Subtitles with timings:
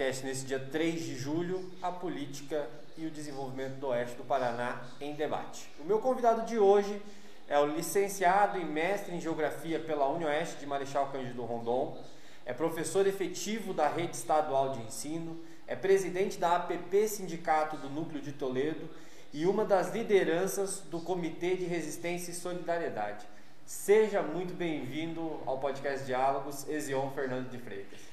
[0.00, 4.82] podcast nesse dia 3 de julho, a política e o desenvolvimento do Oeste do Paraná
[4.98, 5.70] em debate.
[5.78, 7.02] O meu convidado de hoje
[7.46, 12.02] é o licenciado e mestre em Geografia pela UniOeste de Marechal Cândido Rondon,
[12.46, 18.22] é professor efetivo da Rede Estadual de Ensino, é presidente da APP Sindicato do Núcleo
[18.22, 18.88] de Toledo
[19.34, 23.26] e uma das lideranças do Comitê de Resistência e Solidariedade.
[23.66, 28.09] Seja muito bem-vindo ao podcast Diálogos, Ezion Fernando de Freitas.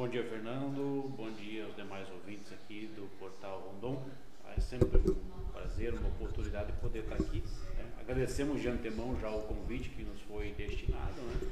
[0.00, 1.12] Bom dia, Fernando.
[1.14, 4.02] Bom dia aos demais ouvintes aqui do Portal Rondon.
[4.56, 7.44] É sempre um prazer, uma oportunidade de poder estar aqui.
[7.76, 7.84] Né?
[8.00, 11.50] Agradecemos de antemão já o convite que nos foi destinado, né?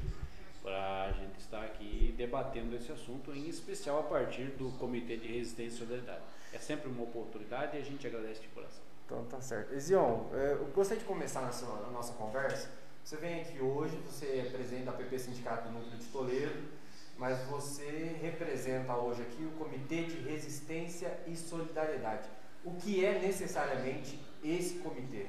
[0.63, 5.29] para a gente estar aqui debatendo esse assunto, em especial a partir do Comitê de
[5.29, 6.23] Resistência e Solidariedade.
[6.51, 8.83] É sempre uma oportunidade e a gente agradece de coração.
[9.05, 9.75] Então tá certo.
[9.75, 12.71] Ezion, é, eu gostaria de começar a nossa conversa
[13.09, 16.69] você vem aqui hoje, você é presidente da PP Sindicato do Núcleo de Toledo,
[17.19, 22.29] mas você representa hoje aqui o Comitê de Resistência e Solidariedade.
[22.65, 25.27] O que é necessariamente esse comitê?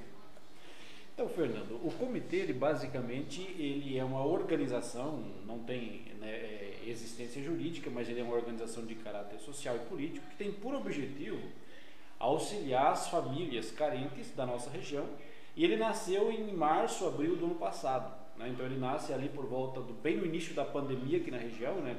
[1.13, 7.43] Então, Fernando, o comitê, ele, basicamente, ele é uma organização, não tem né, é, existência
[7.43, 11.41] jurídica, mas ele é uma organização de caráter social e político que tem por objetivo
[12.17, 15.07] auxiliar as famílias carentes da nossa região
[15.55, 18.13] e ele nasceu em março, abril do ano passado.
[18.39, 18.49] Né?
[18.49, 21.75] Então ele nasce ali por volta do bem no início da pandemia aqui na região.
[21.75, 21.97] Né?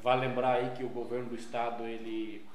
[0.00, 2.46] Vale lembrar aí que o governo do estado ele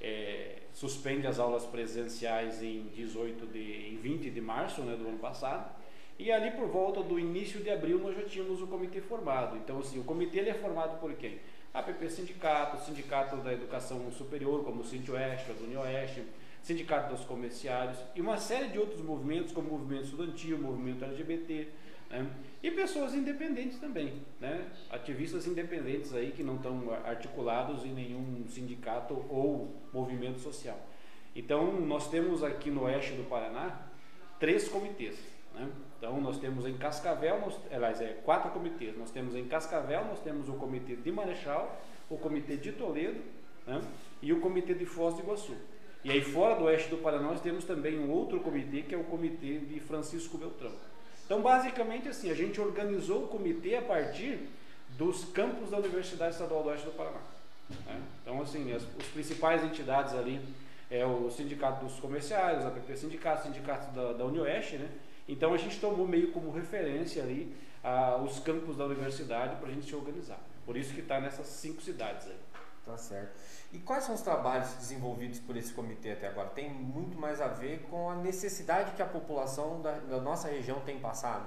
[0.00, 5.18] é, suspende as aulas presenciais em 18 de, em 20 de março né, do ano
[5.18, 5.78] passado.
[6.18, 9.56] E ali por volta do início de abril nós já tínhamos o comitê formado.
[9.56, 11.38] Então assim, o comitê ele é formado por quem?
[11.72, 16.24] APP Sindicato, Sindicato da Educação Superior, como o Cinti Oeste, a Oeste,
[16.62, 21.04] Sindicato dos Comerciários e uma série de outros movimentos, como o movimento estudantil, o movimento
[21.04, 21.68] LGBT,
[22.10, 22.28] né?
[22.62, 24.66] e pessoas independentes também, né?
[24.90, 30.78] ativistas independentes aí que não estão articulados em nenhum sindicato ou movimento social.
[31.34, 33.86] Então, nós temos aqui no oeste do Paraná
[34.38, 35.16] três comitês.
[35.54, 35.70] Né?
[35.96, 38.96] Então, nós temos em Cascavel, nós, aliás, é quatro comitês.
[38.98, 43.20] Nós temos em Cascavel, nós temos o comitê de Marechal, o comitê de Toledo
[43.66, 43.80] né?
[44.20, 45.56] e o comitê de Foz do Iguaçu.
[46.02, 48.98] E aí fora do oeste do Paraná nós temos também um outro comitê que é
[48.98, 50.72] o comitê de Francisco Beltrão.
[51.30, 54.48] Então basicamente assim, a gente organizou o comitê a partir
[54.98, 57.20] dos campos da Universidade Estadual do Oeste do Paraná.
[57.86, 58.02] Né?
[58.20, 60.40] Então assim, as, as principais entidades ali
[60.90, 64.90] é o Sindicato dos Comerciários, a PP Sindicato, Sindicato da, da Unioeste, né?
[65.28, 67.54] Então a gente tomou meio como referência ali
[67.84, 70.40] ah, os campos da universidade para a gente se organizar.
[70.66, 72.34] Por isso que está nessas cinco cidades aí.
[72.84, 73.38] Tá certo.
[73.72, 76.48] E quais são os trabalhos desenvolvidos por esse comitê até agora?
[76.48, 80.80] Tem muito mais a ver com a necessidade que a população da, da nossa região
[80.80, 81.46] tem passado?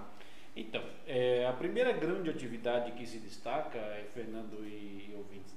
[0.56, 5.54] Então, é, a primeira grande atividade que se destaca, é, Fernando e, ouvintes,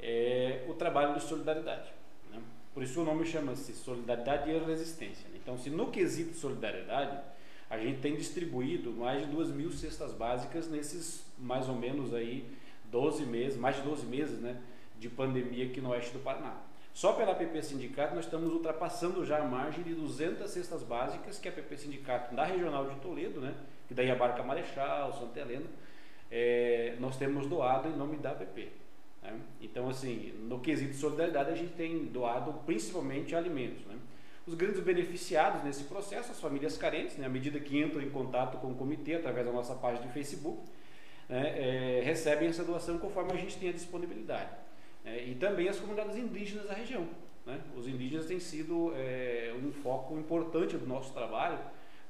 [0.00, 1.92] é o trabalho de solidariedade.
[2.30, 2.40] Né?
[2.72, 5.28] Por isso o nome chama-se Solidariedade e Resistência.
[5.28, 5.38] Né?
[5.42, 7.20] Então, se no quesito solidariedade,
[7.68, 12.50] a gente tem distribuído mais de duas mil cestas básicas nesses mais ou menos aí
[12.90, 14.60] 12 meses, mais de 12 meses, né?
[15.02, 16.54] De pandemia aqui no oeste do Paraná.
[16.94, 21.48] Só pela PP Sindicato nós estamos ultrapassando já a margem de 200 cestas básicas que
[21.48, 23.52] a PP Sindicato da Regional de Toledo, né,
[23.88, 25.66] que daí abarca Marechal, Santa Helena,
[26.30, 28.68] é, nós temos doado em nome da PP.
[29.22, 29.40] Né?
[29.60, 33.84] Então, assim, no quesito de solidariedade a gente tem doado principalmente alimentos.
[33.86, 33.96] Né?
[34.46, 38.58] Os grandes beneficiados nesse processo, as famílias carentes, né, à medida que entram em contato
[38.58, 40.62] com o comitê através da nossa página de Facebook,
[41.28, 44.61] né, é, recebem essa doação conforme a gente tem a disponibilidade
[45.04, 47.06] é, e também as comunidades indígenas da região.
[47.46, 47.60] Né?
[47.76, 51.58] Os indígenas têm sido é, um foco importante do nosso trabalho,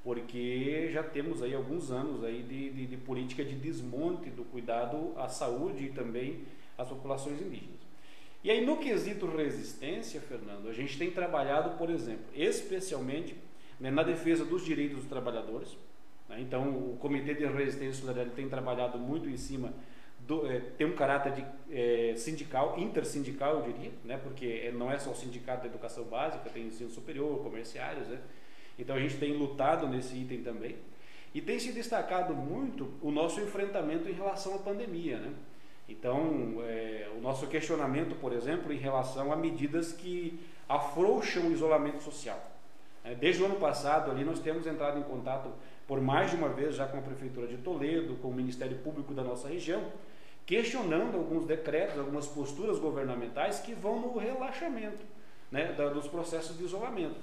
[0.05, 5.13] porque já temos aí alguns anos aí de, de, de, política de desmonte do cuidado
[5.17, 6.45] à saúde e também
[6.77, 7.81] às populações indígenas.
[8.45, 13.37] E aí no quesito resistência, Fernando, a gente tem trabalhado, por exemplo, especialmente
[13.79, 15.79] né, na defesa dos direitos dos trabalhadores.
[16.29, 16.41] Né?
[16.41, 19.73] Então o Comitê de Resistência e Solidariedade tem trabalhado muito em cima
[20.33, 24.19] do, é, tem um caráter de, é, sindical, intersindical, eu diria, né?
[24.23, 28.19] porque não é só o sindicato da educação básica, tem ensino superior, comerciários, né?
[28.79, 30.77] então a gente tem lutado nesse item também.
[31.35, 35.19] E tem se destacado muito o nosso enfrentamento em relação à pandemia.
[35.19, 35.33] Né?
[35.89, 40.39] Então, é, o nosso questionamento, por exemplo, em relação a medidas que
[40.69, 42.39] afrouxam o isolamento social.
[43.05, 45.51] É, desde o ano passado, ali, nós temos entrado em contato
[45.87, 49.13] por mais de uma vez já com a Prefeitura de Toledo, com o Ministério Público
[49.13, 49.83] da nossa região,
[50.47, 55.05] questionando alguns decretos, algumas posturas governamentais que vão no relaxamento
[55.51, 57.21] né, dos processos de isolamento.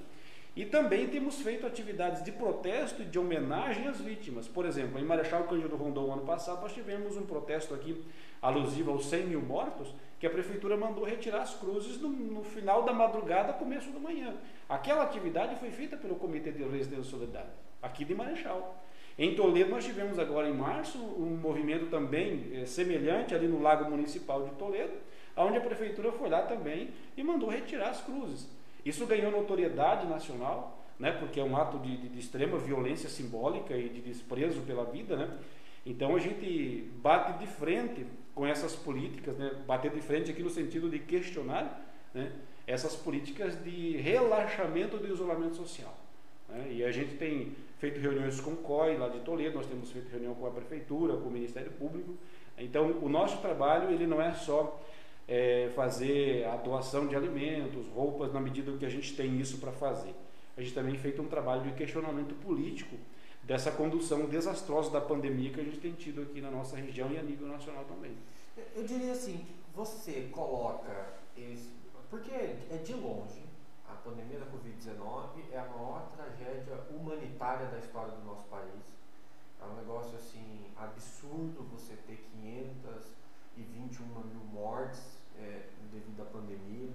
[0.56, 4.48] E também temos feito atividades de protesto e de homenagem às vítimas.
[4.48, 8.04] Por exemplo, em Marechal Cândido Rondon, ano passado, nós tivemos um protesto aqui
[8.42, 12.82] alusivo aos 100 mil mortos, que a prefeitura mandou retirar as cruzes no, no final
[12.82, 14.34] da madrugada, começo da manhã.
[14.68, 17.50] Aquela atividade foi feita pelo Comitê de Residência Solidária,
[17.80, 18.82] aqui de Marechal.
[19.18, 23.90] Em Toledo, nós tivemos agora em março um movimento também é, semelhante ali no Lago
[23.90, 24.92] Municipal de Toledo,
[25.36, 28.48] onde a prefeitura foi lá também e mandou retirar as cruzes.
[28.84, 33.74] Isso ganhou notoriedade nacional, né, porque é um ato de, de, de extrema violência simbólica
[33.74, 35.16] e de desprezo pela vida.
[35.16, 35.38] Né?
[35.84, 39.52] Então a gente bate de frente com essas políticas, né?
[39.66, 41.80] bater de frente aqui no sentido de questionar
[42.14, 42.32] né?
[42.66, 45.94] essas políticas de relaxamento do isolamento social.
[46.48, 46.68] Né?
[46.70, 50.10] E a gente tem feito reuniões com o COI lá de Toledo, nós temos feito
[50.10, 52.14] reunião com a Prefeitura, com o Ministério Público.
[52.58, 54.80] Então o nosso trabalho ele não é só
[55.26, 59.72] é, fazer a doação de alimentos, roupas, na medida que a gente tem isso para
[59.72, 60.14] fazer.
[60.56, 62.96] A gente também feito um trabalho de questionamento político
[63.42, 67.18] dessa condução desastrosa da pandemia que a gente tem tido aqui na nossa região e
[67.18, 68.12] a nível nacional também.
[68.76, 71.18] Eu diria assim, você coloca
[72.10, 73.40] porque é de longe,
[74.00, 79.00] pandemia da Covid-19 é a maior tragédia humanitária da história do nosso país.
[79.60, 86.90] É um negócio assim absurdo você ter 521 mil mortes é, devido à pandemia.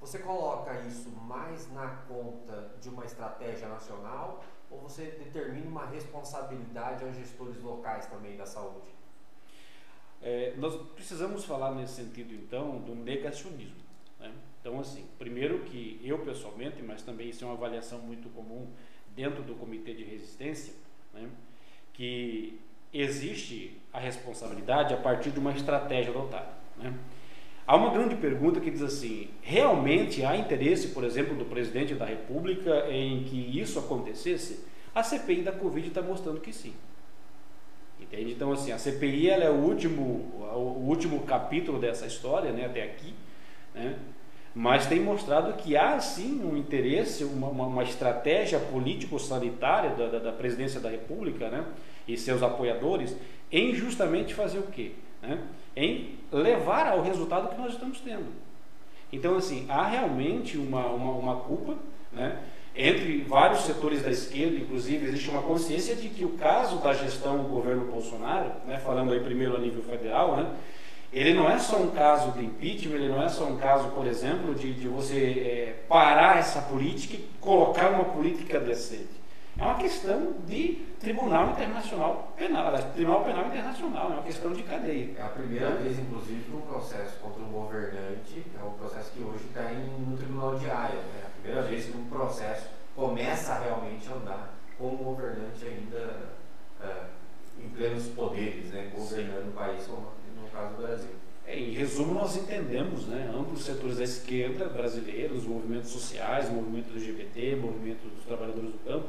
[0.00, 7.04] Você coloca isso mais na conta de uma estratégia nacional ou você determina uma responsabilidade
[7.04, 8.88] aos gestores locais também da saúde?
[10.22, 13.80] É, nós precisamos falar nesse sentido, então, do negacionismo.
[14.18, 14.34] Né?
[14.60, 18.66] Então, assim, primeiro que eu pessoalmente, mas também isso é uma avaliação muito comum
[19.16, 20.74] dentro do comitê de resistência,
[21.14, 21.28] né?
[21.92, 22.60] que
[22.92, 26.52] existe a responsabilidade a partir de uma estratégia adotada.
[26.76, 26.94] Né?
[27.66, 32.04] Há uma grande pergunta que diz assim: realmente há interesse, por exemplo, do presidente da
[32.04, 34.64] República em que isso acontecesse?
[34.94, 36.74] A CPI da Covid está mostrando que sim.
[38.00, 38.32] Entende?
[38.32, 40.02] Então, assim, a CPI ela é o último,
[40.52, 43.14] o último capítulo dessa história, né, até aqui,
[43.74, 43.98] né?
[44.54, 50.18] Mas tem mostrado que há sim um interesse, uma, uma, uma estratégia político-sanitária da, da,
[50.18, 51.64] da, presidência da República né,
[52.06, 53.16] e seus apoiadores
[53.50, 54.92] em justamente fazer o quê?
[55.22, 55.38] Né?
[55.76, 58.26] em levar ao resultado que nós estamos tendo.
[59.12, 61.76] Então, assim, há realmente uma, uma, uma culpa,
[62.12, 62.38] né?
[62.74, 67.38] entre vários setores da esquerda, inclusive, existe uma consciência de que o caso da gestão
[67.38, 70.52] do governo Bolsonaro, né, falando aí primeiro a nível federal, né,
[71.12, 74.06] ele não é só um caso de impeachment, ele não é só um caso, por
[74.06, 79.20] exemplo, de, de você é, parar essa política e colocar uma política decente.
[79.58, 85.10] É uma questão de Tribunal Internacional Penal, Tribunal Penal Internacional, é uma questão de cadeia.
[85.18, 89.22] É a primeira vez, inclusive, que um processo contra um governante, é um processo que
[89.22, 91.22] hoje está no Tribunal de Haia, né?
[91.22, 96.30] É a primeira vez que um processo começa a realmente andar com um governante ainda
[96.82, 97.04] é,
[97.58, 98.90] em plenos poderes, né?
[98.94, 100.08] governando o país, como
[100.52, 101.10] caso do Brasil.
[101.46, 106.92] É, em resumo, nós entendemos, né, amplos setores da esquerda brasileira, os movimentos sociais, movimento
[106.92, 109.08] LGBT, movimento dos trabalhadores do campo,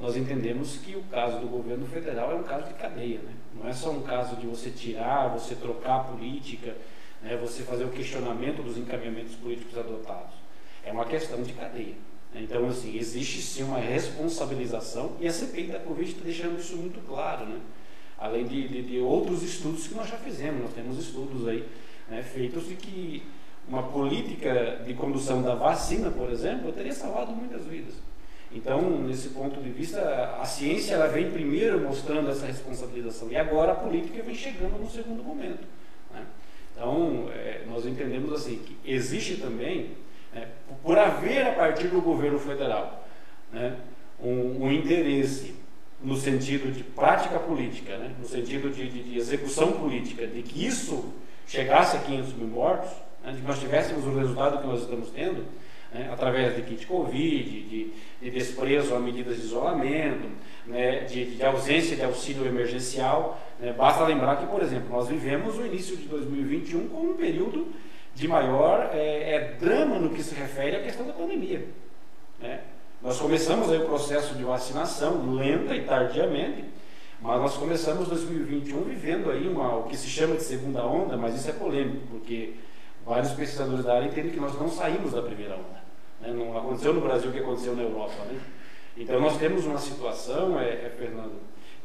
[0.00, 3.18] nós entendemos que o caso do governo federal é um caso de cadeia.
[3.18, 3.34] Né?
[3.54, 6.76] Não é só um caso de você tirar, você trocar a política,
[7.20, 7.36] né?
[7.36, 10.36] você fazer o questionamento dos encaminhamentos políticos adotados.
[10.84, 11.96] É uma questão de cadeia.
[12.32, 12.42] Né?
[12.42, 17.04] Então, assim, existe sim uma responsabilização e a CPI da Covid está deixando isso muito
[17.06, 17.44] claro.
[17.44, 17.58] Né?
[18.18, 21.64] Além de, de, de, outros estudos que nós já fizemos, nós temos estudos aí
[22.08, 23.22] né, feitos de que
[23.68, 27.94] uma política de condução da vacina, por exemplo, teria salvado muitas vidas.
[28.50, 30.00] Então, nesse ponto de vista,
[30.40, 34.90] a ciência ela vem primeiro mostrando essa responsabilização e agora a política vem chegando no
[34.90, 35.66] segundo momento.
[36.12, 36.24] Né?
[36.74, 39.90] Então, é, nós entendemos assim que existe também,
[40.34, 40.46] é,
[40.82, 43.06] por haver a partir do governo federal
[43.52, 43.76] né,
[44.22, 45.54] um, um, interesse
[46.02, 50.64] no sentido de prática política, né, no sentido de, de, de, execução política, de que
[50.64, 51.12] isso
[51.46, 52.90] chegasse a 500 mil mortos,
[53.24, 55.44] né, de que nós tivéssemos o resultado que nós estamos tendo,
[55.92, 60.28] né, através de kit Covid, de, de desprezo a medidas de isolamento,
[60.66, 63.40] né, de, ausência de auxílio emergencial.
[63.58, 67.72] Né, basta lembrar que, por exemplo, nós vivemos o início de 2021 como um período
[68.14, 71.66] de maior é, é, drama no que se refere à questão da pandemia.
[72.40, 72.60] Né.
[73.00, 76.64] Nós começamos aí o processo de vacinação lenta e tardiamente,
[77.20, 81.36] mas nós começamos 2021 vivendo aí uma, o que se chama de segunda onda, mas
[81.36, 82.54] isso é polêmico, porque
[83.06, 85.80] vários pesquisadores da área entendem que nós não saímos da primeira onda.
[86.20, 86.32] Né?
[86.32, 88.24] Não aconteceu no Brasil o que aconteceu na Europa.
[88.24, 88.40] Né?
[88.96, 91.38] Então nós temos uma situação, é, é, Fernando,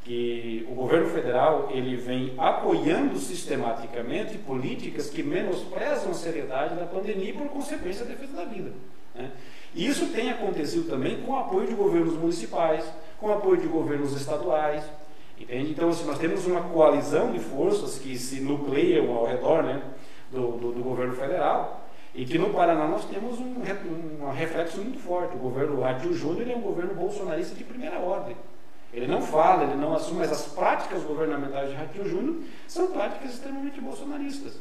[0.04, 7.30] que o governo federal ele vem apoiando sistematicamente políticas que menosprezam a seriedade da pandemia
[7.30, 8.72] e por consequência a defesa da vida.
[9.14, 9.32] Né?
[9.76, 12.86] Isso tem acontecido também com o apoio de governos municipais,
[13.20, 14.84] com o apoio de governos estaduais.
[15.40, 15.72] Entende?
[15.72, 19.82] Então, assim, nós temos uma coalizão de forças que se nucleiam ao redor né,
[20.32, 23.56] do, do, do governo federal e que no Paraná nós temos um,
[24.22, 25.36] um reflexo muito forte.
[25.36, 28.36] O governo Ratinho Júnior é um governo bolsonarista de primeira ordem.
[28.94, 32.36] Ele não fala, ele não assume, mas as práticas governamentais de Ratinho Júnior
[32.68, 34.60] são práticas extremamente bolsonaristas.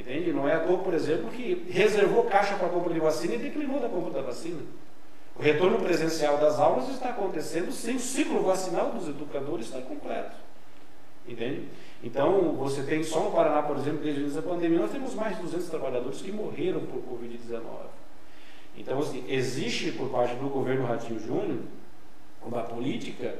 [0.00, 0.32] Entende?
[0.32, 3.78] Não é à toa, por exemplo, que reservou caixa para compra de vacina e declinou
[3.78, 4.60] da compra da vacina.
[5.36, 10.36] O retorno presencial das aulas está acontecendo sem o ciclo vacinal dos educadores estar completo.
[11.28, 11.68] Entende?
[12.02, 15.14] Então, você tem só no Paraná, por exemplo, desde o início da pandemia, nós temos
[15.14, 17.60] mais de 200 trabalhadores que morreram por Covid-19.
[18.78, 21.58] Então, assim, existe por parte do governo Ratinho Júnior
[22.42, 23.34] uma política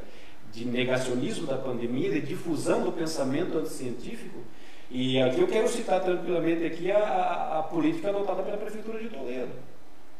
[0.53, 4.41] de negacionismo da pandemia, de difusão do pensamento anticientífico.
[4.91, 9.09] E aqui eu quero citar tranquilamente aqui a, a, a política adotada pela Prefeitura de
[9.09, 9.53] Toledo.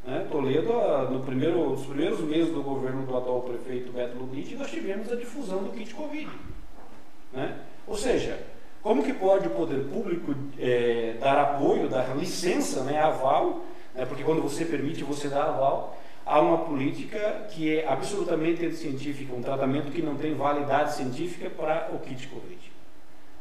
[0.07, 0.27] Né?
[0.31, 0.73] Toledo,
[1.11, 5.17] no primeiro, nos primeiros meses do governo do atual prefeito Beto Lubitsch, nós tivemos a
[5.17, 6.31] difusão do kit Covid.
[7.33, 7.59] Né?
[7.87, 8.39] Ou seja,
[8.81, 14.23] como que pode o poder público é, dar apoio, dar licença, né, aval, né, porque
[14.23, 19.91] quando você permite, você dá aval, a uma política que é absolutamente anticientífica, um tratamento
[19.91, 22.70] que não tem validade científica para o kit Covid.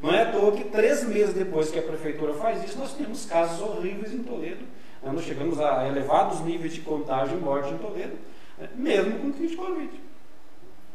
[0.02, 3.26] Não é à toa que três meses depois que a prefeitura faz isso, nós temos
[3.26, 4.64] casos horríveis em Toledo.
[5.04, 5.12] Né?
[5.12, 8.18] Nós chegamos a elevados níveis de contágio e morte em Toledo,
[8.58, 8.70] né?
[8.76, 9.90] mesmo com kit Covid.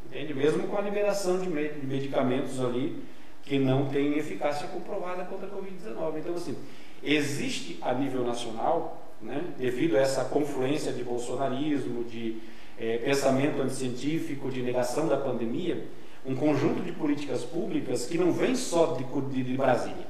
[0.07, 0.35] Entende?
[0.35, 3.03] Mesmo com a liberação de medicamentos ali
[3.43, 6.19] que não têm eficácia comprovada contra a Covid-19.
[6.19, 6.57] Então, assim,
[7.03, 12.39] existe a nível nacional né, devido a essa confluência de bolsonarismo, de
[12.79, 15.85] é, pensamento anticientífico, de negação da pandemia,
[16.27, 20.07] um conjunto de políticas públicas que não vem só de, de, de Brasília.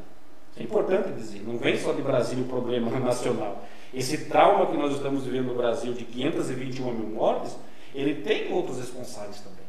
[0.56, 3.64] É importante dizer, não vem só de Brasília o problema nacional.
[3.92, 7.56] Esse trauma que nós estamos vivendo no Brasil de 521 mil mortes,
[7.94, 9.64] ele tem outros responsáveis também.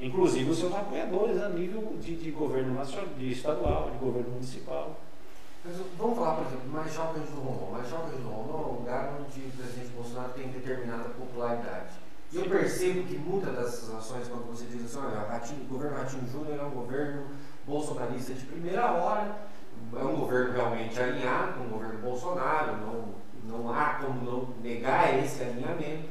[0.00, 4.96] Inclusive os seus apoiadores a nível de, de governo nacional, de estadual, de governo municipal.
[5.64, 7.70] Mas vamos falar, por exemplo, Marechal Cândido Rondon.
[7.72, 11.94] Marechal Cândido Rondon é um lugar onde o presidente Bolsonaro tem determinada popularidade.
[12.30, 15.96] E eu percebo que muitas dessas ações, quando você diz assim, olha, Ratinho, o governo
[15.96, 17.26] Ratinho Júnior é um governo
[17.66, 19.34] bolsonarista de primeira hora,
[19.94, 25.18] é um governo realmente alinhado com o governo Bolsonaro, não, não há como não negar
[25.24, 26.08] esse alinhamento.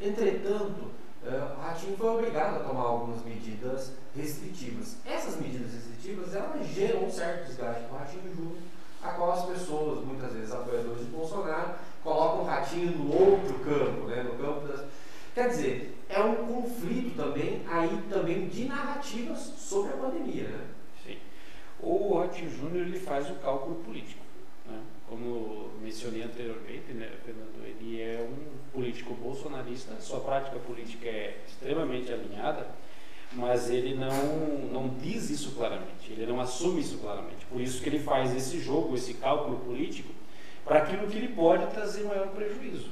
[0.00, 0.90] Entretanto,
[1.24, 4.96] uh, o Ratinho foi obrigado a tomar algumas medidas restritivas.
[5.04, 8.58] Essas medidas restritivas, elas geram um certo desgaste no Ratinho Júnior,
[9.02, 14.06] a qual as pessoas, muitas vezes apoiadores de Bolsonaro, colocam o ratinho no outro campo,
[14.06, 14.84] né, no campo das.
[15.36, 20.64] Quer dizer, é um conflito também aí também de narrativas sobre a pandemia, né?
[21.04, 21.18] Sim.
[21.78, 24.22] O Ratinho Júnior ele faz o cálculo político,
[24.64, 24.80] né?
[25.06, 32.10] Como mencionei anteriormente, né, Fernando, ele é um político bolsonarista, sua prática política é extremamente
[32.10, 32.68] alinhada
[33.32, 37.44] mas ele não, não diz isso claramente, ele não assume isso claramente.
[37.44, 40.14] Por isso que ele faz esse jogo, esse cálculo político,
[40.64, 42.88] para aquilo que ele pode trazer maior prejuízo.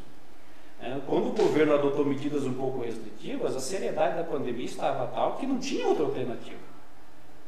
[0.85, 5.37] É, quando o governo adotou medidas um pouco restritivas, a seriedade da pandemia estava tal
[5.37, 6.61] que não tinha outra alternativa.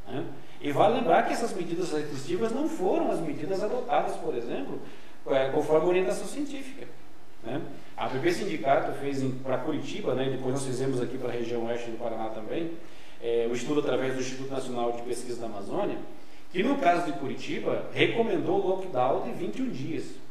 [0.09, 0.25] Né?
[0.59, 4.81] E vale lembrar que essas medidas restritivas não foram as medidas adotadas, por exemplo,
[5.27, 6.87] é, conforme a orientação científica.
[7.45, 7.61] Né?
[7.95, 11.91] A PP Sindicato fez para Curitiba, né, depois nós fizemos aqui para a região oeste
[11.91, 12.73] do Paraná também,
[13.23, 15.99] é, o estudo através do Instituto Nacional de Pesquisa da Amazônia,
[16.51, 20.26] que no caso de Curitiba recomendou o lockdown de 21 dias.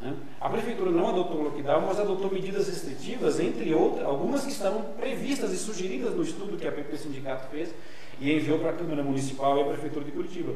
[0.00, 0.14] Né?
[0.40, 4.82] A prefeitura não adotou o lockdown, mas adotou medidas restritivas, entre outras, algumas que estavam
[4.98, 7.74] previstas e sugeridas no estudo que a PP Sindicato fez
[8.20, 10.54] e enviou para a Câmara Municipal e a Prefeitura de Curitiba.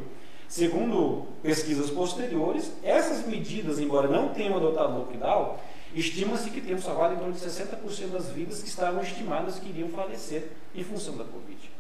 [0.49, 5.57] Segundo pesquisas posteriores, essas medidas, embora não tenham adotado o lockdown,
[5.95, 9.91] Estima-se que temos salvado em torno de 60% das vidas que estavam estimadas que iriam
[9.91, 11.71] falecer em função da Covid.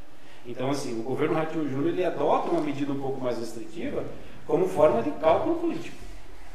[0.44, 4.04] Então, assim, o governo Ratinho Júnior ele adota uma medida um pouco mais restritiva
[4.46, 5.96] como forma de cálculo político.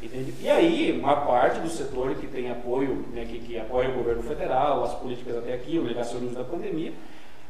[0.01, 0.33] Entende?
[0.41, 4.21] E aí, uma parte do setor que tem apoio, né, que, que apoia o governo
[4.21, 6.93] federal, as políticas até aqui, o negacionismo da pandemia,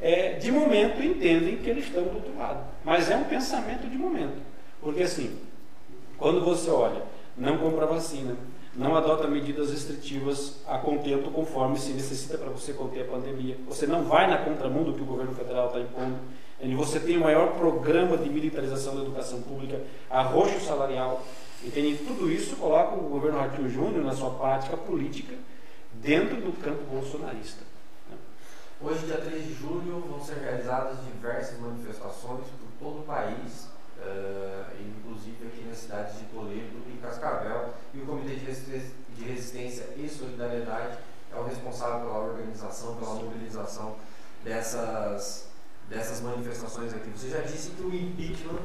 [0.01, 2.63] é, de momento entendem que eles estão do outro lado.
[2.85, 4.37] Mas é um pensamento de momento.
[4.79, 5.37] Porque, assim,
[6.17, 7.01] quando você olha,
[7.35, 8.35] não compra vacina,
[8.77, 13.57] não adota medidas restritivas a contento conforme se necessita para você conter a pandemia.
[13.67, 16.17] Você não vai na contramão do que o governo federal está impondo.
[16.75, 21.23] Você tem o maior programa de militarização da educação pública, arroxo salarial.
[21.63, 21.97] Entende?
[22.05, 25.35] Tudo isso coloca o governo Ratinho Júnior na sua prática política
[25.93, 27.63] dentro do campo bolsonarista.
[28.79, 34.65] Hoje, dia 3 de julho, vão ser realizadas diversas manifestações por todo o país, uh,
[34.79, 40.99] inclusive aqui nas cidades de Toledo e Cascavel, e o Comitê de Resistência e Solidariedade
[41.33, 43.95] é o responsável pela organização, pela mobilização
[44.43, 45.47] dessas,
[45.89, 47.09] dessas manifestações aqui.
[47.09, 48.61] Você já disse que o impeachment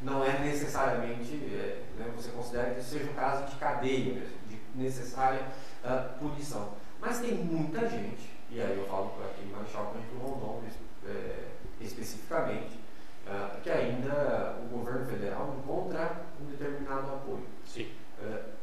[0.00, 4.60] não é necessariamente, é, né, você considera que seja um caso de cadeia mesmo, de
[4.74, 5.42] necessária
[5.84, 6.74] uh, punição.
[7.00, 10.62] Mas tem muita gente, e aí eu falo para aqui Marechal Cândido Rondon
[11.06, 11.48] é,
[11.80, 12.78] especificamente,
[13.26, 17.46] uh, que ainda o governo federal encontra um determinado apoio.
[17.64, 17.88] Sim.
[18.20, 18.58] Uh,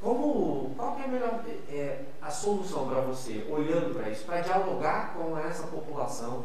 [0.00, 5.12] como, qual é a melhor é, a solução para você, olhando para isso, para dialogar
[5.14, 6.44] com essa população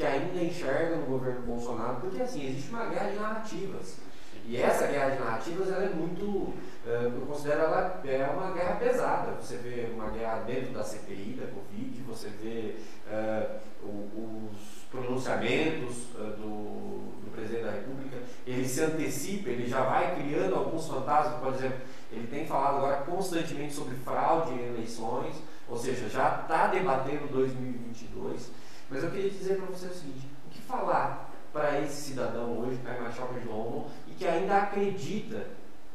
[0.00, 1.96] que ainda enxerga no governo Bolsonaro?
[2.00, 3.98] Porque assim, existe uma guerra de narrativas.
[4.46, 6.54] E essa guerra de narrativas ela é muito,
[6.86, 9.32] é, eu considero ela é uma guerra pesada.
[9.32, 12.76] Você vê uma guerra dentro da CPI, da Covid, você vê
[13.06, 18.16] uh, os pronunciamentos uh, do, do presidente da República,
[18.46, 21.78] ele se antecipa, ele já vai criando alguns fantasmas, por exemplo
[22.12, 25.36] ele tem falado agora constantemente sobre fraude em eleições,
[25.68, 28.50] ou seja, já está debatendo 2022.
[28.90, 32.78] Mas eu queria dizer para você o seguinte: o que falar para esse cidadão hoje,
[32.78, 35.46] para a Machoca de London, e que ainda acredita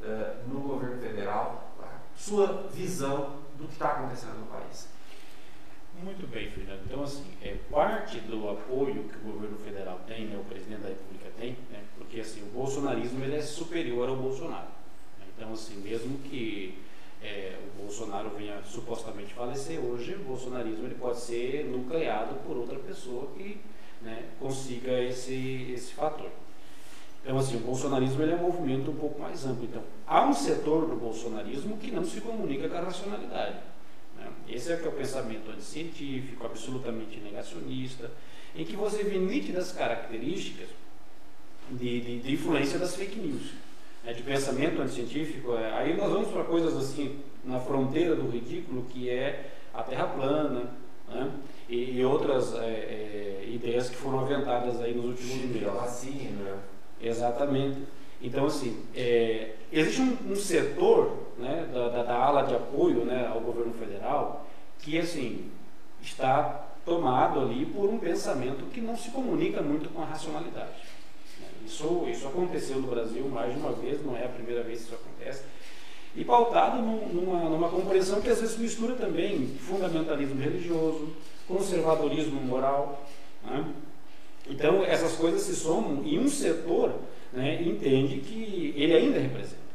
[0.01, 1.73] uh, no governo federal,
[2.15, 4.87] sua visão do que está acontecendo no país?
[6.03, 6.81] Muito bem, Fernando.
[6.85, 10.89] Então, assim, é parte do apoio que o governo federal tem, né, o presidente da
[10.89, 14.67] República tem, né, porque assim, o bolsonarismo ele é superior ao Bolsonaro.
[15.35, 16.77] Então, assim, mesmo que
[17.25, 22.77] é, o Bolsonaro venha supostamente falecer hoje, o bolsonarismo ele pode ser nucleado por outra
[22.79, 23.59] pessoa que
[24.01, 26.29] né, consiga esse, esse fator.
[27.23, 29.65] Então, assim, o bolsonarismo ele é um movimento um pouco mais amplo.
[29.65, 33.57] Então, há um setor do bolsonarismo que não se comunica com a racionalidade.
[34.15, 34.29] Né?
[34.47, 38.11] Esse é, que é o pensamento anticientífico, absolutamente negacionista,
[38.55, 40.69] em que você vê nítidas características
[41.71, 43.65] de, de, de influência das fake news
[44.05, 48.85] é, de pensamento anticientífico, é, aí nós vamos para coisas assim, na fronteira do ridículo,
[48.89, 50.71] que é a Terra plana,
[51.07, 51.31] né?
[51.67, 55.63] e, e, outras é, é ideias que foram aventadas aí nos últimos meses.
[55.63, 56.57] Vacina.
[57.01, 57.79] Exatamente.
[58.21, 63.27] Então, assim, é, existe um, um setor né, da, da, da, ala de apoio né,
[63.27, 64.47] ao governo federal
[64.79, 65.51] que, assim,
[66.01, 70.71] está tomado ali por um pensamento que não se comunica muito com a racionalidade.
[71.65, 74.85] Isso, isso aconteceu no Brasil mais de uma vez, não é a primeira vez que
[74.85, 75.43] isso acontece.
[76.15, 81.09] E pautado numa, numa compreensão que às vezes mistura também fundamentalismo religioso,
[81.47, 83.05] conservadorismo moral.
[83.43, 83.65] Né?
[84.49, 86.93] Então, essas coisas se somam e um setor
[87.33, 89.65] né, entende que ele ainda representa.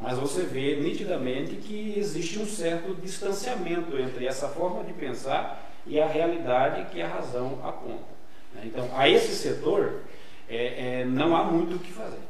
[0.00, 5.98] Mas você vê nitidamente que existe um certo distanciamento entre essa forma de pensar e
[5.98, 8.18] a realidade que a razão aponta.
[8.54, 8.62] Né?
[8.66, 10.02] Então, a esse setor,
[10.48, 12.20] é, é, não há muito o que fazer.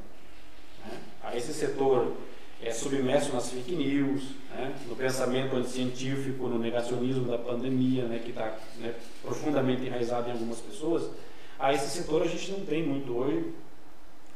[0.85, 0.99] Né?
[1.35, 2.17] Esse setor
[2.63, 4.75] é submerso nas fake news, né?
[4.89, 8.21] no pensamento anticientífico, no negacionismo da pandemia, né?
[8.23, 11.11] que está né, profundamente enraizado em algumas pessoas,
[11.59, 13.53] a esse setor a gente não tem muito hoje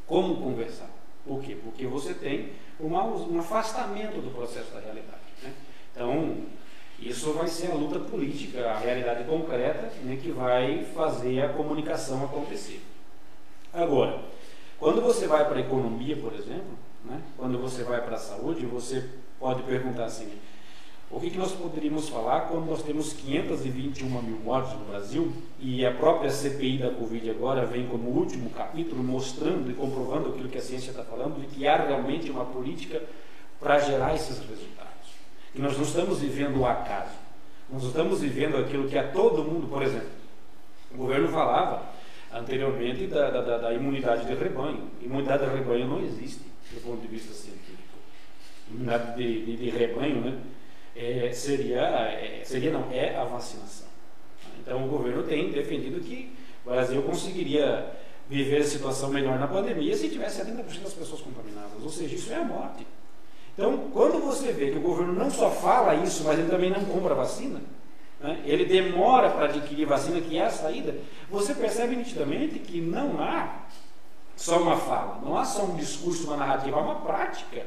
[0.07, 0.90] como conversar.
[1.25, 1.57] Por quê?
[1.62, 5.23] Porque você tem uma, um afastamento do processo da realidade.
[5.42, 5.53] Né?
[5.92, 6.37] Então,
[6.99, 12.25] isso vai ser a luta política, a realidade concreta né, que vai fazer a comunicação
[12.25, 12.81] acontecer.
[13.73, 14.21] Agora,
[14.79, 18.67] quando você vai para a economia, por exemplo, né, quando você vai para a saúde,
[18.67, 19.09] você
[19.39, 20.31] pode perguntar assim:
[21.11, 25.87] o que, que nós poderíamos falar quando nós temos 521 mil mortes no Brasil e
[25.87, 30.59] a própria CPI da Covid agora vem como último capítulo mostrando e comprovando aquilo que
[30.59, 33.03] a ciência está falando, de que há realmente uma política
[33.59, 34.93] para gerar esses resultados.
[35.55, 37.15] Que nós não estamos vivendo o acaso,
[37.71, 40.11] nós estamos vivendo aquilo que a todo mundo, por exemplo,
[40.93, 41.83] o governo falava
[42.33, 44.90] anteriormente da, da, da, imunidade de rebanho.
[45.01, 47.99] Imunidade de rebanho não existe do ponto de vista científico.
[48.71, 50.38] Imunidade de, de, de rebanho né,
[50.97, 53.88] é, seria, é, seria, não, é a vacinação.
[54.61, 57.92] Então o governo tem defendido que o Brasil conseguiria
[58.29, 61.83] viver a situação melhor na pandemia se tivesse 70% das pessoas contaminadas.
[61.83, 62.87] Ou seja, isso é a morte.
[63.53, 66.83] Então, quando você vê que o governo não só fala isso, mas ele também não
[66.87, 67.61] compra vacina,
[68.23, 70.95] né, ele demora para adquirir vacina, que é a saída,
[71.29, 73.63] você percebe nitidamente que não há
[74.37, 77.67] só uma fala, não há só um discurso, uma narrativa, há uma prática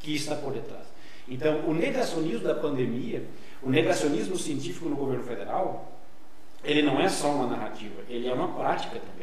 [0.00, 0.86] que está por detrás.
[1.28, 3.24] Então, o negacionismo da pandemia,
[3.62, 5.92] o negacionismo científico no governo federal,
[6.64, 9.21] ele não é só uma narrativa, ele é uma prática também.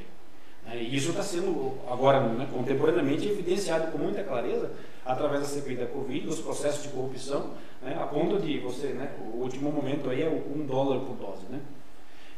[0.70, 0.84] Né?
[0.84, 4.72] E isso está sendo agora, né, contemporaneamente, evidenciado com muita clareza
[5.04, 7.52] através da CPI da Covid, dos processos de corrupção,
[7.82, 11.46] né, a ponto de você, né, o último momento aí é um dólar por dose.
[11.50, 11.60] Né?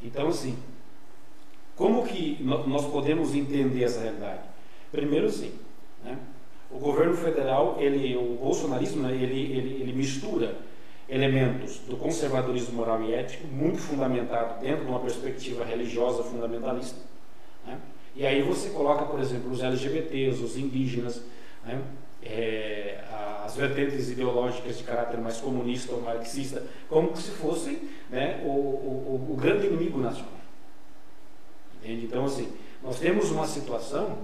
[0.01, 0.57] Então, assim,
[1.75, 4.43] como que nós podemos entender essa realidade?
[4.91, 5.53] Primeiro, sim,
[6.03, 6.17] né,
[6.69, 10.55] o governo federal, ele, o bolsonarismo, né, ele, ele, ele mistura
[11.09, 16.97] elementos do conservadorismo moral e ético, muito fundamentado dentro de uma perspectiva religiosa fundamentalista,
[18.15, 21.21] E aí você coloca, por exemplo, os LGBTs, os indígenas,
[21.65, 21.81] né?
[22.23, 22.99] é,
[23.43, 29.27] as vertentes ideológicas de caráter mais comunista ou marxista, como se fossem né, o, o,
[29.31, 30.31] o grande inimigo nacional.
[31.81, 32.05] Entende?
[32.05, 32.51] Então, assim,
[32.83, 34.17] nós temos uma situação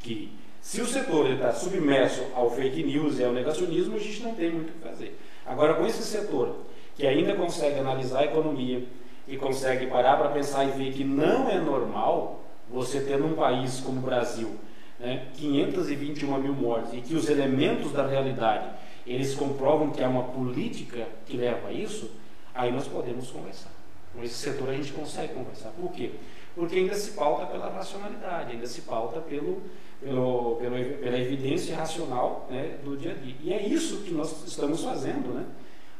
[0.00, 4.34] que, se o setor está submerso ao fake news e ao negacionismo, a gente não
[4.34, 5.18] tem muito o que fazer.
[5.44, 6.56] Agora, com esse setor
[6.96, 8.86] que ainda consegue analisar a economia
[9.26, 13.80] e consegue parar para pensar e ver que não é normal você ter num país
[13.80, 14.58] como o Brasil
[14.98, 18.68] né, 521 mil mortes e que os elementos da realidade
[19.06, 22.10] eles comprovam que há uma política que leva a isso,
[22.54, 23.70] aí nós podemos conversar.
[24.14, 25.70] Com esse setor a gente consegue conversar.
[25.70, 26.12] Por quê?
[26.54, 29.62] Porque ainda se pauta pela racionalidade, ainda se pauta pelo,
[30.00, 33.34] pelo, pelo pela evidência racional né, do dia a dia.
[33.42, 35.44] E é isso que nós estamos fazendo, né?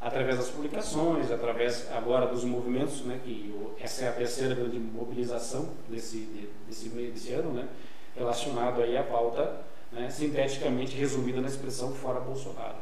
[0.05, 5.71] Através das publicações, através agora dos movimentos, né, que essa é a terceira grande mobilização
[5.89, 7.67] desse, desse, desse ano, né,
[8.15, 12.77] relacionado aí à pauta né, sinteticamente resumida na expressão fora Bolsonaro.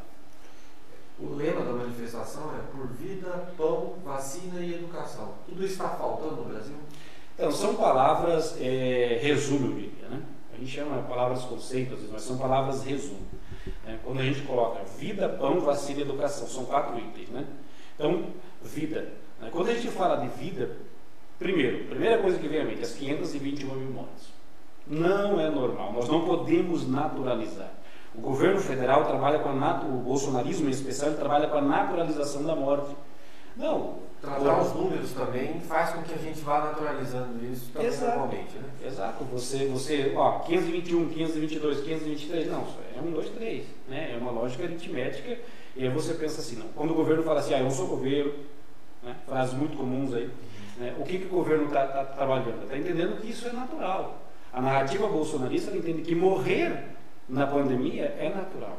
[1.20, 5.34] O lema da manifestação é por vida, pão, vacina e educação.
[5.46, 6.74] Tudo está faltando no Brasil?
[7.34, 10.08] Então, são palavras é, resumo, eu diria.
[10.08, 10.22] Né?
[10.52, 13.20] A gente chama palavras conceitos, mas são palavras resumo.
[13.92, 13.98] Né?
[14.04, 17.28] Quando a gente coloca vida, pão, vacina e educação, são quatro itens.
[17.28, 17.44] Né?
[17.94, 18.26] Então,
[18.62, 19.12] vida.
[19.40, 19.50] Né?
[19.52, 20.76] Quando a gente fala de vida,
[21.38, 24.32] primeiro, primeira coisa que vem à mente, as 521 mil mortes.
[24.86, 27.70] Não é normal, nós não podemos naturalizar.
[28.14, 32.54] O governo federal trabalha com a o bolsonarismo em especial, trabalha com a naturalização da
[32.54, 32.94] morte.
[33.56, 34.00] Não.
[34.22, 38.18] Tratar os números também faz com que a gente vá naturalizando isso também Exato.
[38.18, 38.68] normalmente, né?
[38.86, 39.24] Exato.
[39.24, 42.64] Você, você, ó, 521, 522, 523, não,
[42.96, 44.12] é um, dois, três, né?
[44.14, 45.40] É uma lógica aritmética.
[45.74, 46.68] E aí você pensa assim, não.
[46.68, 48.32] Quando o governo fala assim, ah, eu sou governo,
[49.02, 49.16] né?
[49.26, 50.30] frases muito comuns aí,
[50.78, 50.94] né?
[51.00, 52.62] o que, que o governo está tá trabalhando?
[52.62, 54.22] Está entendendo que isso é natural.
[54.52, 56.90] A narrativa bolsonarista entende que morrer
[57.28, 58.78] na pandemia é natural.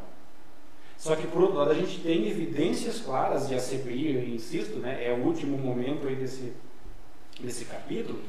[1.03, 4.77] Só que, por outro lado, a gente tem evidências claras, e a CPI, eu insisto,
[4.77, 6.53] né, é o último momento aí desse,
[7.41, 8.21] desse capítulo,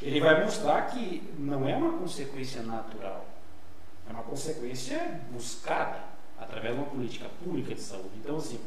[0.00, 3.26] ele vai mostrar que não é uma consequência natural,
[4.08, 6.02] é uma consequência buscada
[6.38, 8.12] através de uma política pública de saúde.
[8.16, 8.58] Então, assim,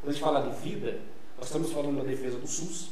[0.00, 0.98] quando a gente fala de vida,
[1.38, 2.90] nós estamos falando da defesa do SUS.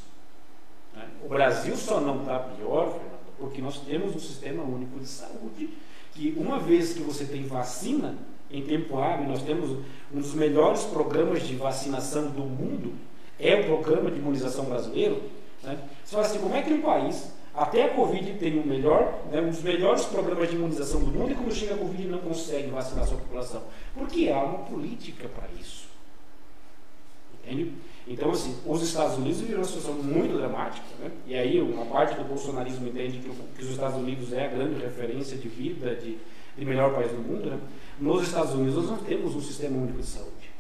[0.95, 1.05] Né?
[1.25, 5.77] O Brasil só não está pior, Fernando, porque nós temos um sistema único de saúde
[6.13, 8.17] que, uma vez que você tem vacina,
[8.53, 9.79] em tempo hábil, nós temos
[10.13, 12.95] um dos melhores programas de vacinação do mundo,
[13.39, 15.23] é o programa de imunização brasileiro.
[15.63, 15.79] Né?
[16.05, 19.41] Você fala assim, como é que um país, até a Covid tem o melhor, né,
[19.41, 22.71] um dos melhores programas de imunização do mundo, e quando chega a Covid não consegue
[22.71, 23.63] vacinar a sua população?
[23.95, 25.89] Porque há uma política para isso.
[27.35, 27.73] Entende?
[28.07, 31.11] Então, assim, os Estados Unidos viram uma situação muito dramática, né?
[31.27, 34.81] e aí uma parte do bolsonarismo entende que, que os Estados Unidos é a grande
[34.81, 36.19] referência de vida, de,
[36.57, 37.59] de melhor país do mundo, né?
[37.99, 40.51] Nos Estados Unidos nós não temos um sistema único de saúde.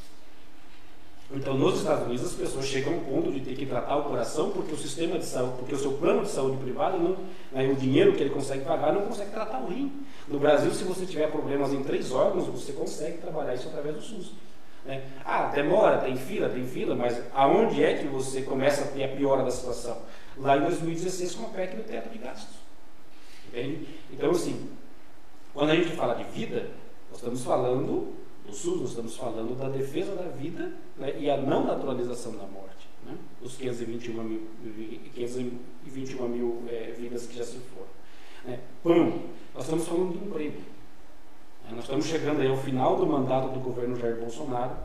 [1.33, 4.50] Então, nos Estados Unidos as pessoas chegam ao ponto de ter que tratar o coração
[4.50, 7.16] porque o sistema de saúde, porque o seu plano de saúde privado, não,
[7.53, 9.92] né, o dinheiro que ele consegue pagar, não consegue tratar o rim.
[10.26, 14.03] No Brasil, se você tiver problemas em três órgãos, você consegue trabalhar isso através do
[14.03, 14.33] SUS.
[14.85, 15.05] Né?
[15.24, 19.09] Ah, demora, tem fila, tem fila, mas aonde é que você começa a ter a
[19.09, 19.98] piora da situação?
[20.37, 22.57] Lá em 2016 com a PEC do teto de gastos.
[23.48, 23.87] Entende?
[24.12, 24.68] Então, assim,
[25.52, 26.70] quando a gente fala de vida,
[27.10, 28.14] nós estamos falando
[28.46, 32.44] do SUS, nós estamos falando da defesa da vida né, e a não naturalização da
[32.44, 32.88] morte.
[33.04, 34.42] Né, os 521 mil,
[35.14, 37.88] 521 mil é, vidas que já se foram.
[38.44, 38.60] Né.
[39.54, 40.58] Nós estamos falando de emprego.
[41.64, 44.76] Né, nós estamos chegando aí ao final do mandato do governo Jair Bolsonaro.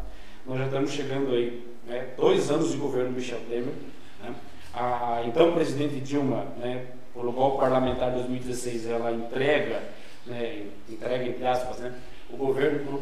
[0.45, 3.73] Nós já estamos chegando aí, né, dois anos de governo Michel Temer.
[4.21, 4.35] Né,
[4.73, 9.81] a então presidente Dilma, né, pelo golpe parlamentar de 2016, ela entrega,
[10.25, 11.93] né, entrega entre aspas, né,
[12.29, 13.01] o governo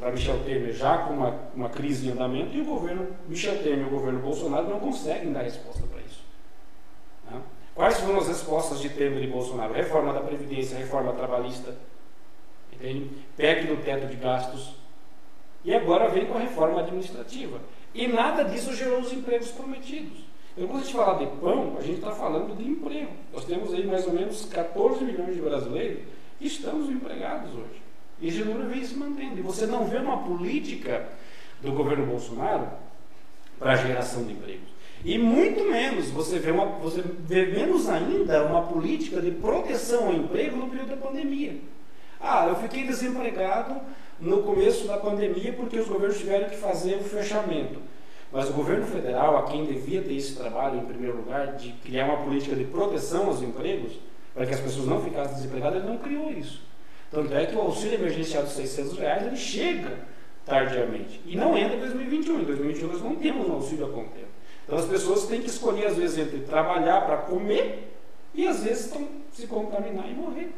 [0.00, 3.80] para Michel Temer já com uma, uma crise em andamento e o governo Michel Temer
[3.80, 6.22] e o governo Bolsonaro não conseguem dar resposta para isso.
[7.30, 7.40] Né?
[7.74, 9.72] Quais foram as respostas de Temer e Bolsonaro?
[9.72, 11.76] Reforma da Previdência, reforma trabalhista,
[12.72, 13.10] entende?
[13.36, 14.74] PEC do teto de gastos
[15.64, 17.60] e agora vem com a reforma administrativa.
[17.94, 20.24] E nada disso gerou os empregos prometidos.
[20.56, 23.12] Então, quando a gente fala de pão, a gente está falando de emprego.
[23.32, 26.02] Nós temos aí mais ou menos 14 milhões de brasileiros
[26.46, 27.82] estamos empregados hoje.
[28.20, 29.38] E esse número vem se mantendo.
[29.38, 31.08] E você não vê uma política
[31.60, 32.68] do governo Bolsonaro
[33.58, 34.68] para a geração de empregos.
[35.04, 40.14] E muito menos, você vê, uma, você vê menos ainda uma política de proteção ao
[40.14, 41.56] emprego no período da pandemia.
[42.20, 43.80] Ah, eu fiquei desempregado
[44.18, 47.80] no começo da pandemia porque os governos tiveram que fazer o fechamento.
[48.32, 52.06] Mas o governo federal, a quem devia ter esse trabalho, em primeiro lugar, de criar
[52.06, 53.92] uma política de proteção aos empregos,
[54.38, 56.62] para que as pessoas não ficassem desempregadas, ele não criou isso.
[57.10, 59.98] Tanto é que o auxílio emergencial de 600 reais ele chega
[60.46, 61.20] tardiamente.
[61.26, 62.40] E não entra em 2021.
[62.42, 64.28] Em 2021 nós não temos um auxílio a contempo.
[64.64, 67.98] Então as pessoas têm que escolher, às vezes, entre trabalhar para comer
[68.32, 70.52] e às vezes estão se contaminar e morrer.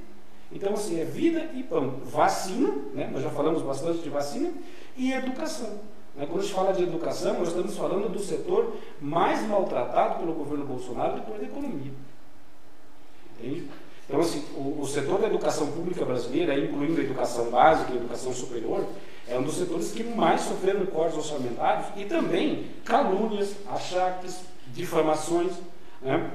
[0.53, 2.01] Então, assim, é vida e pão.
[2.05, 3.09] Vacina, né?
[3.11, 4.53] nós já falamos bastante de vacina,
[4.95, 5.81] e educação.
[6.15, 6.27] Né?
[6.27, 10.67] Quando a gente fala de educação, nós estamos falando do setor mais maltratado pelo governo
[10.67, 11.93] Bolsonaro depois da economia.
[13.41, 13.69] Entende?
[14.07, 18.01] Então, assim, o, o, setor da educação pública brasileira, incluindo a educação básica e a
[18.01, 18.85] educação superior,
[19.29, 24.41] é um dos setores que mais sofreram cortes orçamentários e também calúnias, achaques,
[24.75, 25.53] difamações.
[26.03, 26.29] Né?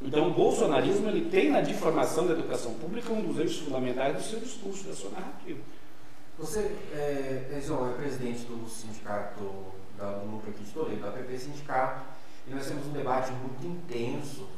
[0.00, 4.22] Então, o bolsonarismo ele tem na difamação da educação pública um dos eixos fundamentais do
[4.22, 5.60] seu discurso, da sua narrativa.
[6.38, 6.60] Você
[6.94, 9.52] é, é, presidente do sindicato
[9.98, 12.02] da, do núcleo aqui de Toledo, da PP Sindicato,
[12.48, 14.48] e nós temos um debate muito intenso,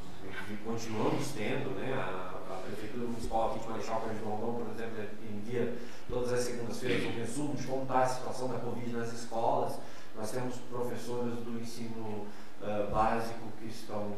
[0.51, 5.05] e continuamos tendo, né, a, a Prefeitura Municipal aqui de Marechal Cândido Rondon, por exemplo,
[5.31, 9.79] envia todas as segundas-feiras um resumo de como está a situação da Covid nas escolas.
[10.17, 12.27] Nós temos professores do ensino
[12.61, 14.17] uh, básico que estão,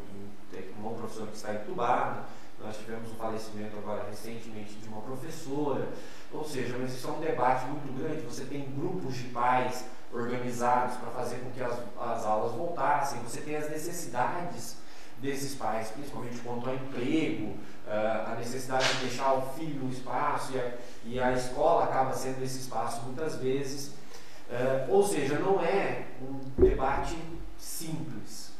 [0.51, 2.25] tem um professor que está entubado,
[2.63, 5.89] nós tivemos um falecimento agora recentemente de uma professora,
[6.33, 10.97] ou seja, mas isso é um debate muito grande, você tem grupos de pais organizados
[10.97, 14.77] para fazer com que as, as aulas voltassem, você tem as necessidades
[15.21, 17.47] desses pais, principalmente quanto ao emprego,
[17.87, 20.73] uh, a necessidade de deixar o filho no espaço e a,
[21.05, 23.95] e a escola acaba sendo esse espaço muitas vezes.
[24.49, 27.17] Uh, ou seja, não é um debate
[27.59, 28.53] simples.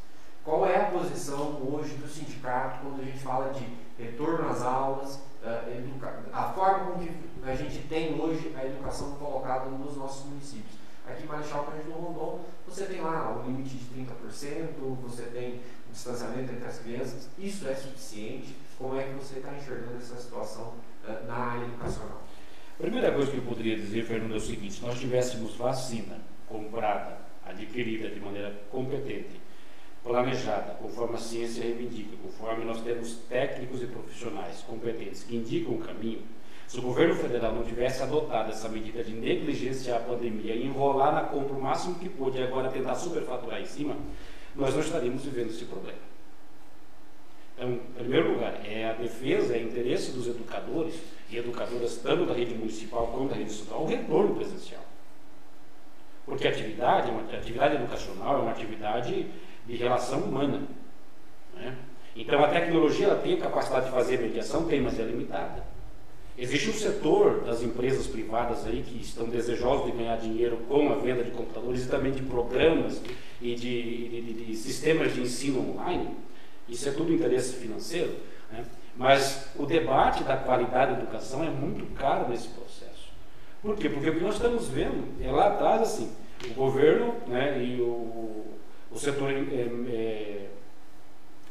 [0.45, 3.67] Qual é a posição hoje do sindicato quando a gente fala de
[3.99, 7.09] retorno às aulas, uh, a forma como
[7.45, 10.76] a gente tem hoje a educação colocada nos nossos municípios?
[11.07, 15.93] Aqui em Marechal Cândido Rondon, você tem lá o limite de 30%, você tem o
[15.93, 17.29] distanciamento entre as crianças.
[17.39, 18.57] Isso é suficiente?
[18.77, 22.23] Como é que você está enxergando essa situação uh, na área educacional?
[22.79, 26.21] A primeira coisa que eu poderia dizer, Fernando, é o seguinte: se nós tivéssemos vacina
[26.49, 29.41] comprada, adquirida de maneira competente,
[30.03, 35.79] planejada, conforme a ciência reivindica, conforme nós temos técnicos e profissionais competentes que indicam o
[35.79, 36.23] caminho,
[36.67, 41.15] se o governo federal não tivesse adotado essa medida de negligência à pandemia e enrolar
[41.15, 43.97] na compra o máximo que pôde e agora tentar superfaturar em cima,
[44.55, 45.99] nós não estaríamos vivendo esse problema.
[47.55, 51.01] Então, em primeiro lugar, é a defesa, é interesse dos educadores
[51.31, 54.83] e educadoras, tanto da rede municipal quanto da rede estadual, o retorno presencial.
[56.27, 59.27] Porque a atividade, uma, a atividade educacional é uma atividade
[59.65, 60.63] de relação humana.
[61.55, 61.77] Né?
[62.17, 65.76] Então, a tecnologia ela tem a capacidade de fazer mediação, tem, mas é limitada.
[66.39, 70.97] Existe um setor das empresas privadas aí que estão desejosos de ganhar dinheiro com a
[70.97, 73.01] venda de computadores e também de programas
[73.41, 76.11] e de, de, de, de sistemas de ensino online.
[76.69, 78.15] Isso é tudo interesse financeiro.
[78.53, 78.67] Né?
[78.97, 83.09] Mas o debate da qualidade da educação é muito caro nesse processo.
[83.63, 83.89] Por quê?
[83.89, 86.13] Porque o que nós estamos vendo é lá atrás, assim,
[86.51, 88.45] o governo né, e o,
[88.91, 90.47] o setor é, é,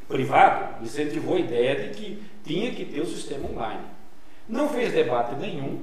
[0.08, 3.95] privado incentivou a ideia de que tinha que ter o sistema online.
[4.48, 5.80] Não fez debate nenhum,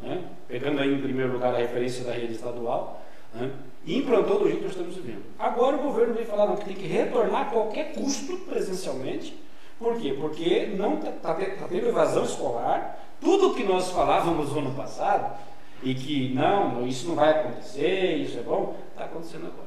[0.00, 0.24] né?
[0.48, 3.02] pegando aí em primeiro lugar a referência da rede estadual,
[3.34, 3.50] né?
[3.84, 5.24] e implantou do jeito que nós estamos vivendo.
[5.38, 9.38] Agora o governo vem falar não, que tem que retornar a qualquer custo presencialmente.
[9.78, 10.16] Por quê?
[10.18, 15.36] Porque não está tá, tá tendo evasão escolar, tudo que nós falávamos no ano passado,
[15.82, 19.66] e que não, isso não vai acontecer, isso é bom, está acontecendo agora.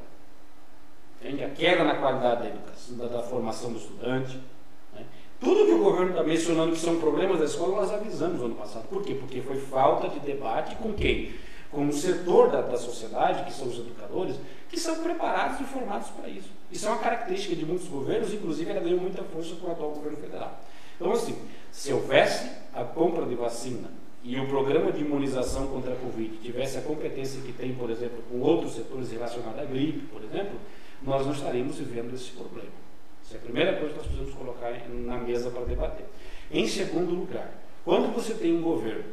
[1.20, 1.44] Entende?
[1.44, 4.40] A queda na qualidade da educação, da, da formação do estudante,
[5.40, 8.54] tudo que o governo está mencionando que são problemas da escola, nós avisamos no ano
[8.56, 8.86] passado.
[8.88, 9.14] Por quê?
[9.14, 11.32] Porque foi falta de debate com quem?
[11.72, 14.36] Com o setor da, da sociedade, que são os educadores,
[14.68, 16.50] que são preparados e formados para isso.
[16.70, 19.92] Isso é uma característica de muitos governos, inclusive ela ganhou muita força com o atual
[19.92, 20.60] governo federal.
[20.96, 21.36] Então, assim,
[21.72, 23.90] se houvesse a compra de vacina
[24.22, 28.22] e o programa de imunização contra a Covid tivesse a competência que tem, por exemplo,
[28.30, 30.58] com outros setores relacionados à gripe, por exemplo,
[31.02, 32.89] nós não estaríamos vivendo esse problema.
[33.30, 36.04] Essa é a primeira coisa que nós precisamos colocar na mesa para debater.
[36.50, 37.48] Em segundo lugar,
[37.84, 39.04] quando você tem um governo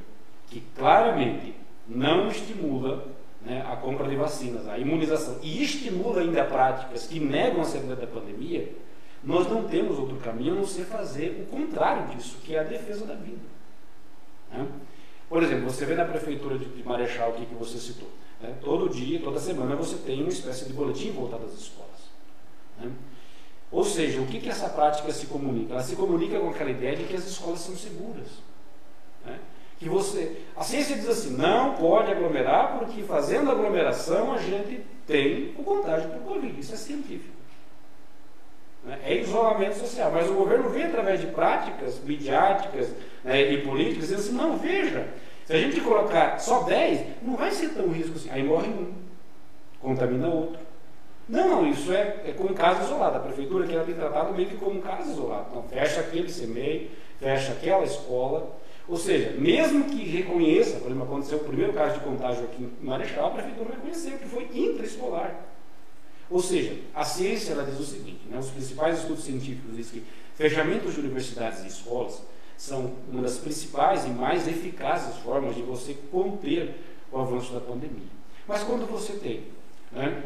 [0.47, 1.53] que claramente
[1.87, 3.05] não estimula
[3.43, 8.01] né, a compra de vacinas, a imunização, e estimula ainda práticas que negam a seriedade
[8.01, 8.73] da pandemia,
[9.23, 12.63] nós não temos outro caminho a não ser fazer o contrário disso, que é a
[12.63, 13.45] defesa da vida.
[14.51, 14.65] Né?
[15.29, 18.09] Por exemplo, você vê na prefeitura de Marechal que você citou,
[18.41, 18.55] né?
[18.63, 21.87] todo dia, toda semana você tem uma espécie de boletim voltado às escolas.
[23.71, 25.73] Ou seja, o que, que essa prática se comunica?
[25.73, 28.27] Ela se comunica com aquela ideia de que as escolas são seguras.
[29.25, 29.37] Né?
[29.77, 35.53] Que você, a ciência diz assim, não pode aglomerar porque fazendo aglomeração a gente tem
[35.57, 36.59] o contágio por Covid.
[36.59, 37.35] Isso é científico.
[38.85, 38.99] Né?
[39.03, 40.11] É isolamento social.
[40.11, 42.89] Mas o governo vem através de práticas midiáticas
[43.23, 45.07] né, e políticas, dizendo assim, não, veja,
[45.45, 48.29] se a gente colocar só 10, não vai ser tão risco assim.
[48.29, 48.93] Aí morre um,
[49.79, 50.66] contamina outro.
[51.27, 53.17] Não, isso é, é como caso isolado.
[53.17, 55.47] A prefeitura quer tem tratado meio que como um caso isolado.
[55.49, 58.57] Então, fecha aquele CMEI, fecha aquela escola.
[58.87, 62.85] Ou seja, mesmo que reconheça, por exemplo, aconteceu o primeiro caso de contágio aqui em
[62.85, 65.35] Marechal, a prefeitura reconheceu que foi intraescolar.
[66.29, 70.07] Ou seja, a ciência ela diz o seguinte, né, os principais estudos científicos dizem que
[70.35, 72.21] fechamentos de universidades e escolas
[72.57, 76.75] são uma das principais e mais eficazes formas de você conter
[77.11, 78.07] o avanço da pandemia.
[78.47, 79.43] Mas quando você tem
[79.91, 80.23] né,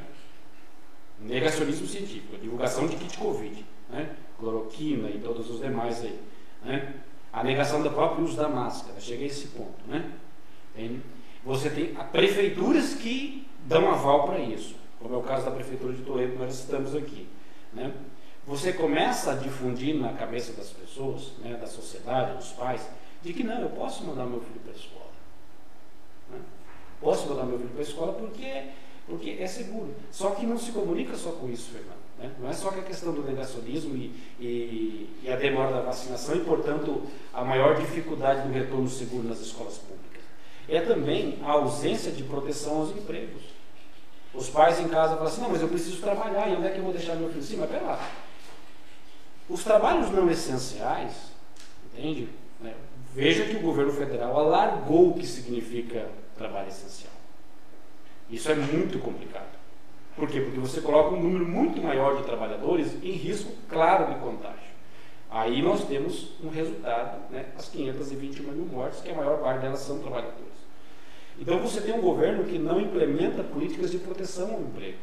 [1.22, 6.20] negacionismo científico, divulgação de kit Covid, né, cloroquina e todos os demais aí,
[6.64, 6.96] né,
[7.32, 10.12] a negação do próprio uso da máscara, cheguei a esse ponto, né?
[11.46, 16.02] Você tem prefeituras que dão aval para isso, como é o caso da prefeitura de
[16.02, 17.28] Toledo nós estamos aqui,
[17.74, 17.94] né?
[18.46, 22.86] Você começa a difundir na cabeça das pessoas, né, da sociedade, dos pais,
[23.22, 25.12] de que não, eu posso mandar meu filho para a escola.
[26.32, 26.40] Né?
[27.00, 28.64] Posso mandar meu filho para a escola porque,
[29.08, 29.94] porque é seguro.
[30.12, 32.02] Só que não se comunica só com isso, Fernando.
[32.18, 32.32] Né?
[32.40, 36.36] Não é só que a questão do negacionismo e, e, e, a demora da vacinação
[36.36, 40.22] e, portanto, a maior dificuldade do retorno seguro nas escolas públicas.
[40.70, 43.42] É também a ausência de proteção aos empregos.
[44.34, 46.78] Os pais em casa falam assim, não, mas eu preciso trabalhar, e onde é que
[46.78, 47.44] eu vou deixar meu filho?
[47.44, 48.12] Sim, mas pera lá.
[49.50, 51.32] Os trabalhos não essenciais,
[51.94, 52.30] entende?
[52.62, 52.74] Né?
[53.14, 57.11] Veja que o governo federal alargou o que significa trabalho essencial.
[58.32, 59.60] Isso é muito complicado.
[60.16, 60.40] Por quê?
[60.42, 64.72] Porque você coloca um número muito maior de trabalhadores em risco claro de contágio.
[65.30, 69.80] Aí nós temos um resultado, né, as 520 mil mortes, que a maior parte delas
[69.80, 70.52] são trabalhadores.
[71.40, 74.98] Então você tem um governo que não implementa políticas de proteção ao emprego.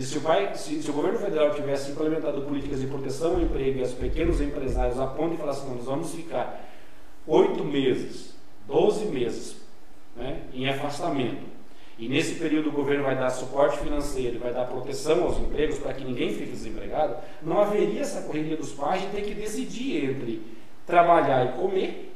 [0.00, 3.78] Se o, pai, se, se o, governo federal tivesse implementado políticas de proteção ao emprego
[3.78, 6.64] e aos pequenos empresários a ponto de falar assim, nós vamos ficar
[7.26, 8.36] oito meses,
[8.68, 9.56] doze meses
[10.14, 11.42] né, em afastamento,
[12.02, 15.94] e nesse período o governo vai dar suporte financeiro, vai dar proteção aos empregos para
[15.94, 20.42] que ninguém fique desempregado, não haveria essa correria dos pais de ter que decidir entre
[20.84, 22.12] trabalhar e comer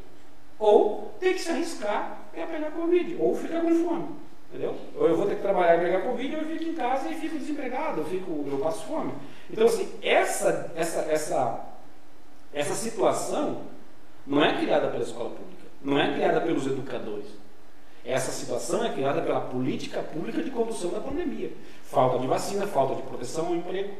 [0.58, 4.08] ou ter que se arriscar a pegar Covid, ou ficar com fome.
[4.48, 4.74] Entendeu?
[4.96, 7.14] Ou eu vou ter que trabalhar e pegar Covid, ou eu fico em casa e
[7.14, 9.12] fico desempregado, eu, fico, eu passo fome.
[9.48, 11.64] Então, assim, essa, essa, essa,
[12.52, 13.62] essa situação
[14.26, 17.45] não é criada pela escola pública, não é criada pelos educadores
[18.06, 21.52] essa situação é criada pela política pública de condução da pandemia.
[21.82, 23.94] Falta de vacina, falta de proteção ao emprego.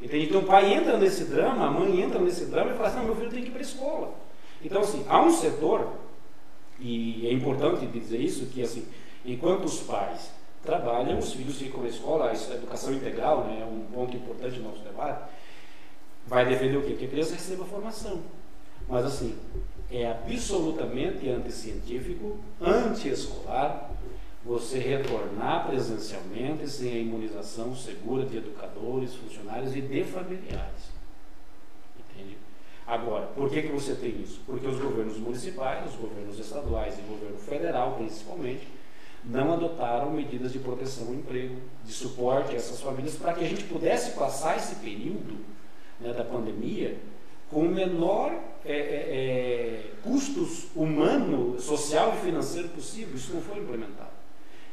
[0.00, 0.26] Entende?
[0.26, 3.04] Então o pai entra nesse drama, a mãe entra nesse drama e fala assim, não,
[3.06, 4.14] meu filho tem que ir para a escola.
[4.62, 5.92] Então, assim, há um setor,
[6.78, 8.86] e é importante dizer isso, que assim,
[9.24, 10.30] enquanto os pais
[10.62, 14.70] trabalham, os filhos ficam na escola, a educação integral né, é um ponto importante no
[14.70, 15.30] nosso debate,
[16.26, 16.94] vai defender o quê?
[16.94, 18.20] Que a criança receba formação.
[18.86, 19.36] Mas assim,
[19.90, 23.90] é absolutamente anticientífico, anti-escolar,
[24.44, 30.90] você retornar presencialmente sem a imunização segura de educadores, funcionários e de familiares.
[31.98, 32.36] Entende?
[32.86, 34.40] Agora, por que, que você tem isso?
[34.46, 38.68] Porque os governos municipais, os governos estaduais e o governo federal, principalmente,
[39.24, 43.48] não adotaram medidas de proteção ao emprego, de suporte a essas famílias, para que a
[43.48, 45.44] gente pudesse passar esse período
[46.00, 46.96] né, da pandemia
[47.50, 48.32] com o menor
[48.64, 53.14] é, é, é, custos humano, social e financeiro possível.
[53.14, 54.18] Isso não foi implementado.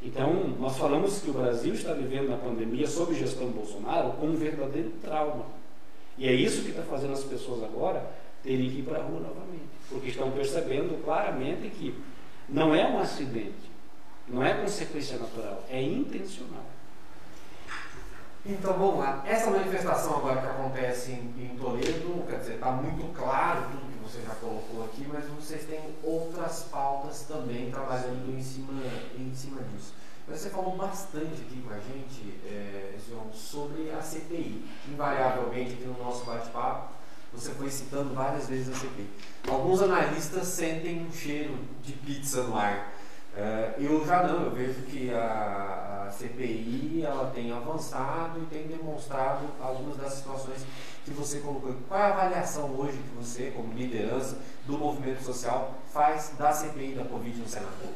[0.01, 4.35] Então, nós falamos que o Brasil está vivendo na pandemia, sob gestão Bolsonaro, com um
[4.35, 5.45] verdadeiro trauma.
[6.17, 8.05] E é isso que está fazendo as pessoas agora
[8.43, 9.65] terem que ir para a rua novamente.
[9.89, 11.95] Porque estão percebendo claramente que
[12.47, 13.71] não é um acidente,
[14.27, 16.65] não é consequência natural, é intencional.
[18.47, 19.23] Então vamos lá.
[19.25, 24.03] Essa manifestação agora que acontece em, em Toledo, quer dizer, está muito claro tudo que
[24.03, 28.83] você já colocou aqui, mas vocês têm outras pautas também trabalhando em cima,
[29.17, 29.95] em cima disso.
[30.27, 34.63] Você falou bastante aqui com a gente, é, João, sobre a CPI.
[34.89, 36.93] Invariavelmente aqui no nosso bate-papo,
[37.33, 39.09] você foi citando várias vezes a CPI.
[39.47, 42.94] Alguns analistas sentem um cheiro de pizza no ar.
[43.35, 48.65] É, eu já não, eu vejo que a, a, CPI ela tem avançado e tem
[48.65, 50.65] demonstrado algumas das situações
[51.03, 51.75] que você colocou.
[51.89, 56.93] Qual é a avaliação hoje que você, como liderança do movimento social, faz da CPI
[56.93, 57.93] da Covid no Senado?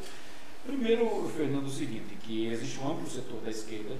[0.65, 3.95] Primeiro, Fernando, o seguinte, que existe um amplo setor da esquerda,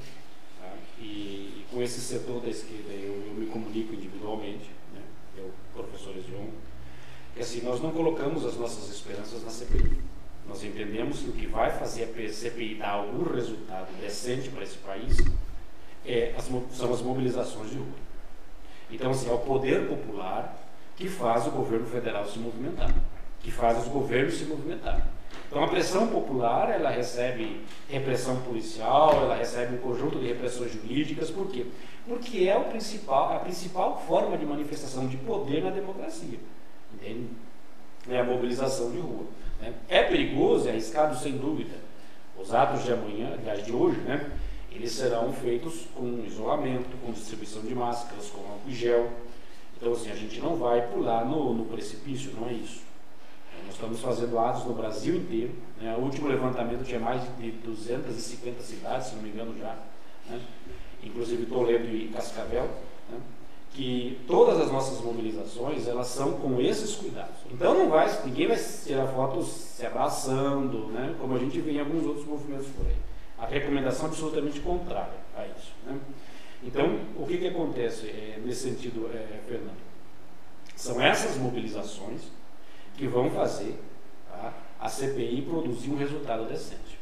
[0.59, 0.73] tá?
[0.99, 5.01] e, e, com esse setor da esquerda eu, eu me comunico individualmente, né?
[5.37, 6.49] eu, professor João,
[7.33, 10.18] que assim, nós não colocamos as nossas esperanças na CPI
[10.49, 14.77] nós entendemos que o que vai fazer a CPI dar algum resultado decente para esse
[14.79, 15.17] país
[16.03, 17.87] é as, são as mobilizações de rua.
[18.89, 20.57] Então, assim, é o poder popular
[20.97, 22.91] que faz o governo federal se movimentar,
[23.41, 25.03] que faz os governos se movimentarem.
[25.47, 31.29] Então, a pressão popular, ela recebe repressão policial, ela recebe um conjunto de repressões jurídicas,
[31.29, 31.67] por quê?
[32.07, 36.39] Porque é o principal, a principal forma de manifestação de poder na democracia,
[36.93, 37.27] entende?
[38.09, 39.25] É a mobilização de rua.
[39.61, 39.73] Né?
[39.87, 41.75] É perigoso, é arriscado, sem dúvida.
[42.37, 44.31] Os atos de amanhã, aliás, de hoje, né?
[44.71, 49.09] Eles serão feitos com isolamento, com distribuição de máscaras, com álcool gel.
[49.75, 52.81] Então, assim, a gente não vai pular no, no precipício, não é isso.
[53.65, 55.53] Nós estamos fazendo atos no Brasil inteiro.
[55.81, 55.95] Né?
[55.97, 59.75] O último levantamento tinha mais de 250 cidades, se não me engano já.
[60.29, 60.39] Né?
[61.03, 62.69] Inclusive Toledo e Cascavel.
[63.79, 67.37] Que todas as nossas mobilizações, elas são com esses cuidados.
[67.49, 71.15] Então não vai, ninguém vai tirar fotos se abraçando, né?
[71.17, 72.97] como a gente vê em alguns outros movimentos por aí.
[73.37, 75.71] A recomendação é absolutamente contrária a isso.
[75.85, 75.97] Né?
[76.61, 79.79] Então, o que, que acontece é, nesse sentido, é, Fernando?
[80.75, 82.23] São essas mobilizações
[82.97, 83.79] que vão fazer
[84.29, 86.98] tá, a CPI produzir um resultado decente.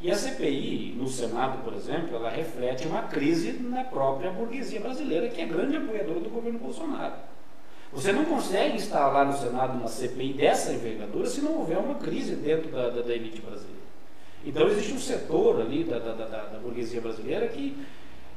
[0.00, 5.28] E a CPI, no Senado, por exemplo, ela reflete uma crise na própria burguesia brasileira,
[5.28, 7.14] que é grande apoiadora do governo Bolsonaro.
[7.92, 12.36] Você não consegue instalar no Senado uma CPI dessa envergadura se não houver uma crise
[12.36, 13.78] dentro da, da, da elite brasileira.
[14.44, 17.76] Então existe um setor ali da, da, da burguesia brasileira que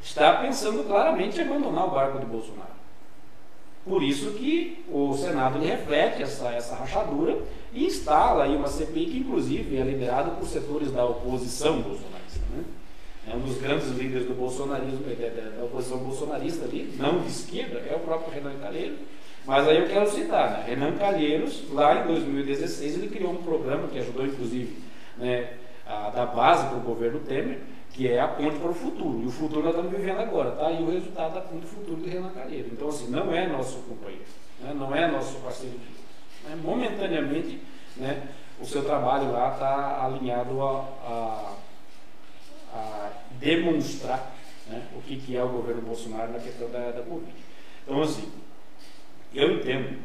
[0.02, 2.81] está pensando claramente em abandonar o barco de Bolsonaro.
[3.84, 7.40] Por isso que o Senado reflete essa, essa rachadura
[7.74, 12.42] e instala aí uma CPI que, inclusive, é liderada por setores da oposição bolsonarista.
[12.56, 12.64] Né?
[13.28, 15.00] É um dos grandes líderes do bolsonarismo,
[15.58, 19.00] da oposição bolsonarista ali, não de esquerda, é o próprio Renan Calheiros.
[19.46, 20.64] Mas aí eu quero citar, né?
[20.68, 24.78] Renan Calheiros, lá em 2016, ele criou um programa que ajudou, inclusive,
[25.18, 25.54] né,
[25.88, 27.60] a dar base para o governo Temer,
[27.94, 29.22] que é a ponte para o futuro.
[29.22, 30.72] E o futuro nós estamos vivendo agora, tá?
[30.72, 32.70] E o resultado da ponte futuro de Renan Calheiro.
[32.72, 34.26] Então, assim, não é nosso companheiro,
[34.60, 34.74] né?
[34.74, 35.78] não é nosso parceiro.
[36.44, 36.58] Né?
[36.64, 37.62] Momentaneamente,
[37.98, 38.30] né,
[38.60, 41.56] o seu trabalho lá está alinhado a, a,
[42.74, 44.34] a demonstrar
[44.68, 47.34] né, o que, que é o governo Bolsonaro na questão da, da Covid.
[47.84, 48.32] Então, assim,
[49.34, 50.00] eu entendo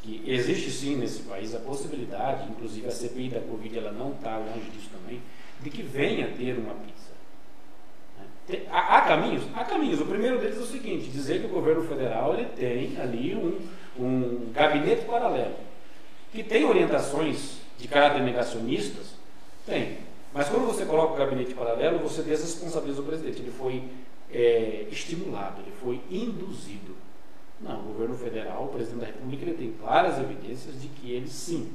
[0.00, 4.38] que existe sim nesse país a possibilidade, inclusive a CPI da Covid ela não está
[4.38, 5.20] longe disso também,
[5.60, 6.97] de que venha ter uma pizza.
[8.70, 9.44] Há, há, caminhos?
[9.54, 10.00] Há caminhos.
[10.00, 13.58] O primeiro deles é o seguinte: dizer que o governo federal ele tem ali um,
[14.02, 15.54] um gabinete paralelo,
[16.32, 19.14] que tem orientações de caráter negacionistas,
[19.66, 19.98] tem.
[20.32, 23.40] Mas quando você coloca o gabinete paralelo, você desresponsabiliza o presidente.
[23.40, 23.84] Ele foi
[24.30, 26.96] é, estimulado, ele foi induzido.
[27.60, 31.28] Não, o governo federal, o presidente da República, ele tem claras evidências de que ele
[31.28, 31.72] sim,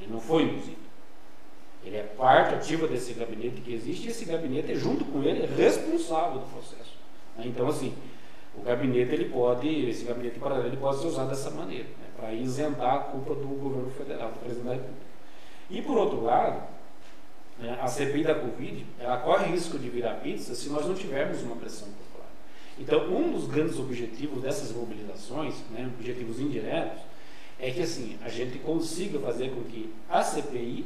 [0.00, 0.85] ele não foi induzido.
[1.86, 5.46] Ele é parte ativa desse gabinete que existe e esse gabinete, junto com ele, é
[5.46, 6.98] responsável do processo.
[7.38, 7.44] Né?
[7.46, 7.94] Então, assim,
[8.58, 12.06] o gabinete, ele pode, esse gabinete paralelo, ele pode ser usado dessa maneira, né?
[12.16, 15.06] para isentar a culpa do governo federal, do presidente da República.
[15.70, 16.60] E, por outro lado,
[17.58, 21.40] né, a CPI da Covid, ela corre risco de virar pizza se nós não tivermos
[21.42, 22.28] uma pressão popular.
[22.78, 27.00] Então, um dos grandes objetivos dessas mobilizações, né, objetivos indiretos,
[27.60, 30.84] é que assim, a gente consiga fazer com que a CPI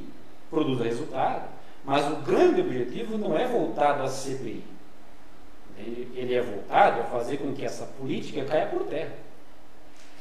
[0.50, 1.48] produza resultado,
[1.84, 4.64] mas o grande objetivo não é voltado à CPI.
[5.78, 9.14] Ele é voltado a fazer com que essa política caia por terra.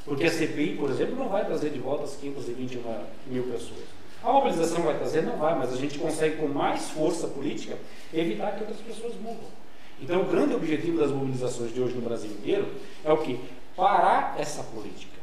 [0.05, 2.81] Porque a CPI, por exemplo, não vai trazer de volta as 521
[3.27, 3.83] mil pessoas.
[4.23, 5.21] A mobilização vai trazer?
[5.23, 7.77] Não vai, mas a gente consegue, com mais força política,
[8.13, 9.59] evitar que outras pessoas morram.
[10.01, 12.73] Então, o grande objetivo das mobilizações de hoje no Brasil inteiro
[13.03, 13.39] é o que?
[13.75, 15.19] Parar essa política.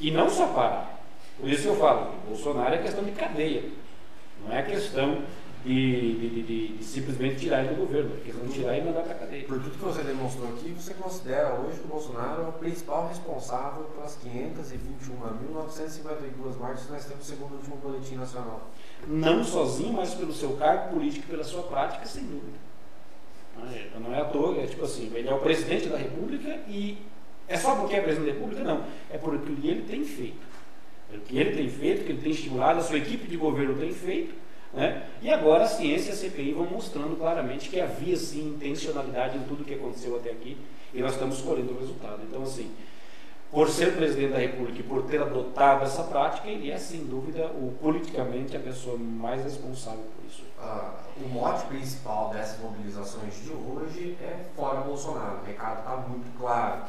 [0.00, 1.00] E não só parar.
[1.38, 3.64] Por isso eu falo Bolsonaro é questão de cadeia.
[4.44, 5.22] Não é questão
[5.64, 6.42] de, de, de,
[6.76, 9.44] de, simplesmente tirar ele do governo, é questão de tirar e mandar para a cadeia.
[9.44, 13.08] Por tudo que você demonstrou aqui, você considera hoje que o Bolsonaro é o principal
[13.08, 18.70] responsável pelas 521.952 mortes que nós temos segundo o último boletim nacional?
[19.08, 22.66] Não sozinho, mas pelo seu cargo político e pela sua prática, sem dúvida.
[23.98, 26.98] Não é à toa, é tipo assim, ele é o presidente da República e
[27.48, 28.62] é só porque é presidente da República?
[28.62, 28.84] Não.
[29.10, 30.46] É por que ele tem feito.
[31.12, 33.92] O que ele tem feito, que ele tem estimulado, a sua equipe de governo tem
[33.92, 34.34] feito,
[34.72, 35.06] né?
[35.22, 39.42] e agora a ciência e a CPI vão mostrando claramente que havia sim intencionalidade em
[39.44, 40.56] tudo que aconteceu até aqui
[40.92, 42.22] e nós estamos colhendo o resultado.
[42.28, 42.70] Então, assim,
[43.50, 47.46] por ser presidente da República e por ter adotado essa prática, ele é sem dúvida
[47.46, 50.42] o politicamente a pessoa mais responsável por isso.
[50.58, 55.38] Ah, o mote principal dessas mobilizações de hoje é fora Bolsonaro.
[55.42, 56.82] O recado está muito claro.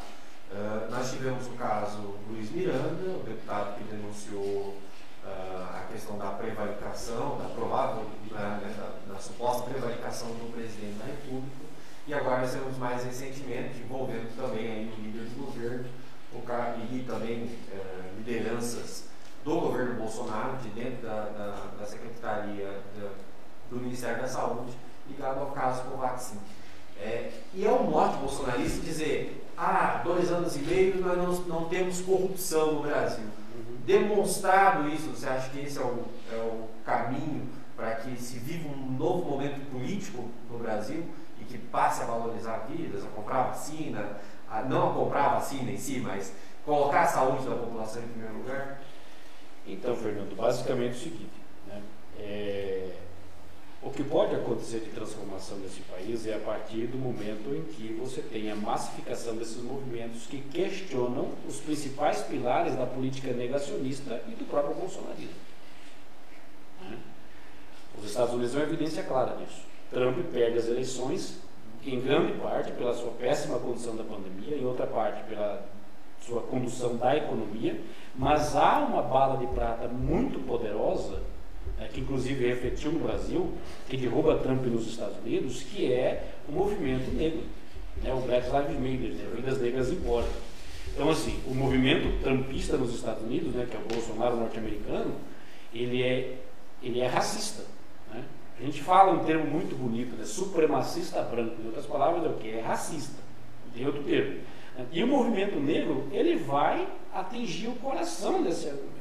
[0.49, 4.77] Uh, nós tivemos o caso Luiz Miranda, o deputado que denunciou
[5.23, 11.05] uh, a questão da prevaricação, da provável, né, da, da, suposta prevaricação do presidente da
[11.05, 11.65] República,
[12.07, 15.85] E agora nós temos mais recentemente, envolvendo também aí o líder do governo
[16.33, 19.05] o cara, e também é, lideranças
[19.43, 23.09] do governo Bolsonaro, de dentro da, da, da Secretaria da,
[23.69, 24.77] do Ministério da Saúde,
[25.07, 26.37] ligado ao caso Covaxin.
[26.99, 31.69] É, e é um mote bolsonarista dizer, ah, dois anos e meio nós não, não
[31.69, 33.23] temos corrupção no Brasil.
[33.23, 33.77] Uhum.
[33.85, 38.69] Demonstrado isso, você acha que esse é o, é o caminho para que se viva
[38.69, 41.05] um novo momento político no Brasil
[41.39, 44.17] e que passe a valorizar vidas, a comprar vacina,
[44.49, 46.33] a, não a comprar vacina em si, mas
[46.65, 48.81] colocar a saúde da população em primeiro lugar?
[49.65, 51.81] Então, Fernando, basicamente é o seguinte, né?
[52.19, 52.93] é,
[53.81, 57.93] o que pode acontecer de transformação nesse país é a partir do momento em que
[57.93, 64.31] você tem a massificação desses movimentos que questionam os principais pilares da política negacionista e
[64.31, 65.35] do próprio bolsonarismo.
[66.81, 66.97] Né?
[67.99, 69.61] Os Estados Unidos é uma evidência clara disso.
[69.91, 71.39] Trump perde as eleições,
[71.85, 75.65] em grande parte pela sua péssima condução da pandemia, em outra parte pela
[76.21, 77.79] sua condução da economia,
[78.15, 81.21] mas há uma bala de prata muito poderosa
[81.79, 83.53] é, que inclusive refletiu no Brasil,
[83.87, 87.43] que derruba Trump nos Estados Unidos, que é o movimento negro,
[88.03, 90.47] né, o Black Lives Matter, né, Vidas Negras Importam.
[90.93, 95.15] Então, assim, o movimento trumpista nos Estados Unidos, né, que é o Bolsonaro norte-americano,
[95.73, 96.37] ele é,
[96.81, 97.63] ele é racista.
[98.11, 98.23] Né?
[98.59, 102.33] A gente fala um termo muito bonito, né, supremacista branco, em outras palavras, é o
[102.33, 102.49] que?
[102.49, 103.21] É racista.
[103.73, 104.39] Tem outro termo.
[104.91, 108.97] E o movimento negro, ele vai atingir o coração desse argumento.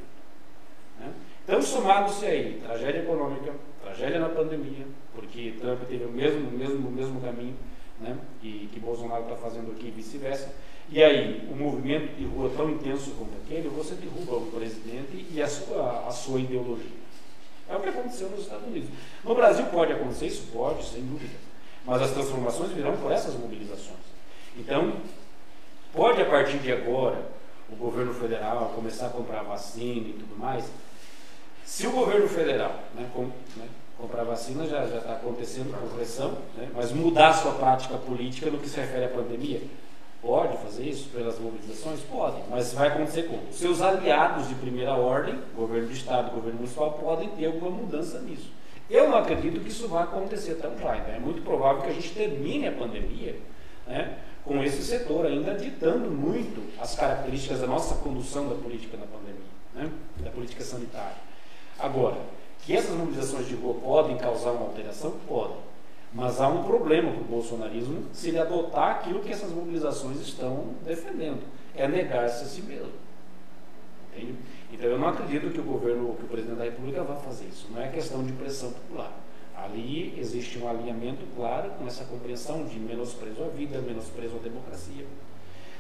[0.99, 1.13] Né?
[1.47, 4.85] Então, somado-se aí, tragédia econômica, tragédia na pandemia,
[5.15, 7.55] porque Trump teve o mesmo, mesmo, mesmo caminho
[8.01, 10.53] né, que, Bolsonaro está fazendo aqui e vice-versa.
[10.89, 15.41] E aí, um movimento de rua tão intenso como aquele, você derruba o presidente e
[15.41, 17.07] a sua, a sua ideologia.
[17.69, 18.89] É o que aconteceu nos Estados Unidos.
[19.23, 21.35] No Brasil pode acontecer, isso pode, sem dúvida.
[21.85, 24.05] Mas as transformações virão por essas mobilizações.
[24.59, 24.95] Então,
[25.93, 27.37] pode a partir de agora
[27.71, 30.65] o governo federal começar a comprar vacina e tudo mais,
[31.67, 33.25] se o governo federal né, com,
[33.57, 38.59] né, comprar vacina já está acontecendo por pressão, né, mas mudar sua prática política no
[38.59, 39.61] que se refere à pandemia,
[40.23, 42.01] pode fazer isso pelas mobilizações?
[42.01, 43.53] Pode, mas vai acontecer como?
[43.53, 48.49] Seus aliados de primeira ordem, governo do Estado, governo municipal, podem ter alguma mudança nisso.
[48.89, 50.97] Eu não acredito que isso vai acontecer tão já.
[50.97, 53.37] Então é muito provável que a gente termine a pandemia
[53.89, 59.07] né, com esse setor ainda ditando muito as características da nossa condução da política na
[59.07, 59.43] pandemia,
[59.75, 59.91] né,
[60.23, 61.26] da política sanitária.
[61.79, 62.17] Agora,
[62.61, 65.13] que essas mobilizações de rua podem causar uma alteração?
[65.29, 65.57] Podem.
[66.13, 70.75] Mas há um problema para o bolsonarismo se ele adotar aquilo que essas mobilizações estão
[70.85, 71.43] defendendo.
[71.75, 72.93] É negar-se a si mesmo.
[74.15, 74.35] Entende?
[74.73, 77.69] Então eu não acredito que o governo, que o presidente da República vá fazer isso.
[77.71, 79.13] Não é questão de pressão popular.
[79.55, 85.07] Ali existe um alinhamento claro com essa compreensão de menosprezo à vida, menosprezo à democracia.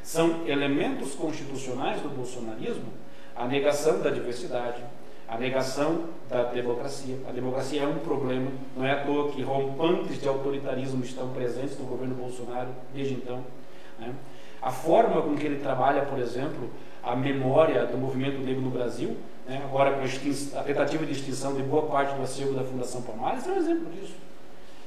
[0.02, 2.92] São elementos constitucionais do bolsonarismo
[3.34, 4.82] a negação da diversidade,
[5.28, 7.16] a negação da democracia.
[7.28, 11.78] A democracia é um problema, não é à toa que rompantes de autoritarismo estão presentes
[11.78, 13.44] no governo Bolsonaro desde então.
[13.98, 14.14] Né?
[14.62, 16.70] A forma com que ele trabalha, por exemplo,
[17.02, 19.16] a memória do movimento negro no Brasil,
[19.46, 19.60] né?
[19.64, 23.46] agora com a, a, tentativa de extinção de boa parte do acervo da Fundação Palmares,
[23.46, 24.14] é um exemplo disso.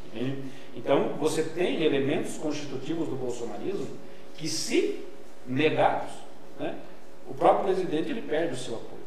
[0.08, 0.44] Entende?
[0.76, 3.88] Então, você tem elementos constitutivos do bolsonarismo
[4.36, 5.06] que, se
[5.46, 6.12] negados,
[6.60, 6.76] né?
[7.28, 8.99] o próprio presidente ele perde o seu apoio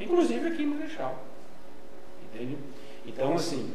[0.00, 1.22] inclusive aqui em Marechal.
[2.24, 2.56] Entende?
[3.06, 3.72] Então, assim,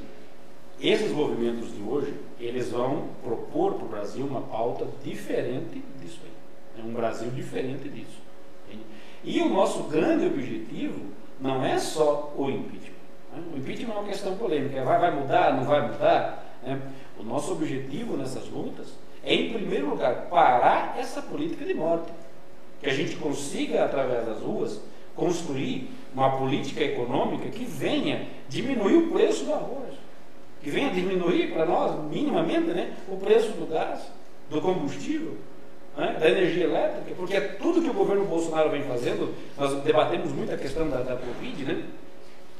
[0.79, 6.81] esses movimentos de hoje, eles vão propor para o Brasil uma pauta diferente disso aí.
[6.81, 8.21] É um Brasil diferente disso.
[8.67, 8.83] Entende?
[9.23, 10.99] E o nosso grande objetivo
[11.39, 12.95] não é só o impeachment.
[13.33, 13.43] Né?
[13.53, 14.83] O impeachment é uma questão polêmica.
[14.83, 16.59] Vai, vai mudar, não vai mudar?
[16.63, 16.81] Né?
[17.17, 18.93] O nosso objetivo nessas lutas
[19.25, 22.11] é, em primeiro lugar, parar essa política de morte.
[22.79, 24.79] Que a gente consiga, através das ruas,
[25.15, 29.93] construir uma política econômica que venha diminuir o preço do arroz,
[30.61, 34.11] que venha diminuir para nós, minimamente, né, o preço do gás,
[34.49, 35.37] do combustível,
[35.97, 40.31] né, da energia elétrica, porque é tudo que o governo Bolsonaro vem fazendo, nós debatemos
[40.31, 41.83] muito a questão da, da Covid, né,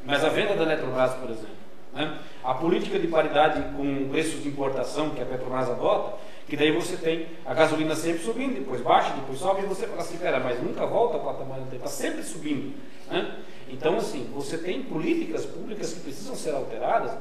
[0.06, 1.56] mas a venda da Eletrobras, por exemplo,
[1.94, 6.18] né, a política de paridade com preços de importação que a Petrobras adota,
[6.48, 10.02] que daí você tem a gasolina sempre subindo, depois baixa, depois sobe, e você fala
[10.02, 12.76] assim, pera, mas nunca volta para o tamanho anterior, está sempre subindo.
[13.10, 13.40] Né?
[13.68, 17.18] Então, assim, você tem políticas públicas que precisam ser alteradas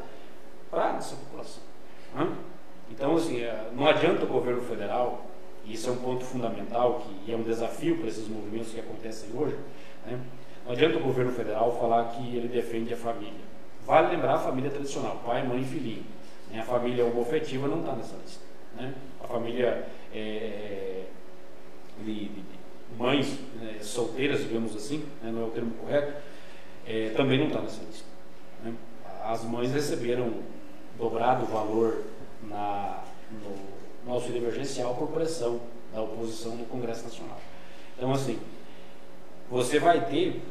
[0.70, 1.62] para essa população.
[2.14, 2.36] Né?
[2.90, 5.26] Então, assim, é, não adianta o governo federal,
[5.64, 9.30] e isso é um ponto fundamental, que é um desafio para esses movimentos que acontecem
[9.34, 9.56] hoje,
[10.06, 10.20] né?
[10.66, 13.54] não adianta o governo federal falar que ele defende a família.
[13.86, 16.04] Vale lembrar a família tradicional, pai, mãe e filhinho.
[16.50, 16.60] Né?
[16.60, 18.43] A família homofetiva não está nessa lista.
[18.76, 18.94] Né?
[19.22, 21.04] a família é,
[22.02, 22.44] de, de,
[22.98, 26.14] mães né, solteiras, digamos assim, né, não é o termo correto,
[26.86, 28.06] é, também não está nessa lista.
[28.62, 28.74] Né?
[29.24, 30.32] As mães receberam
[30.96, 32.04] dobrado valor
[32.42, 33.02] na,
[33.32, 35.60] no, no auxílio emergencial por pressão
[35.92, 37.40] da oposição no Congresso Nacional.
[37.96, 38.38] Então, assim,
[39.50, 40.42] você vai ter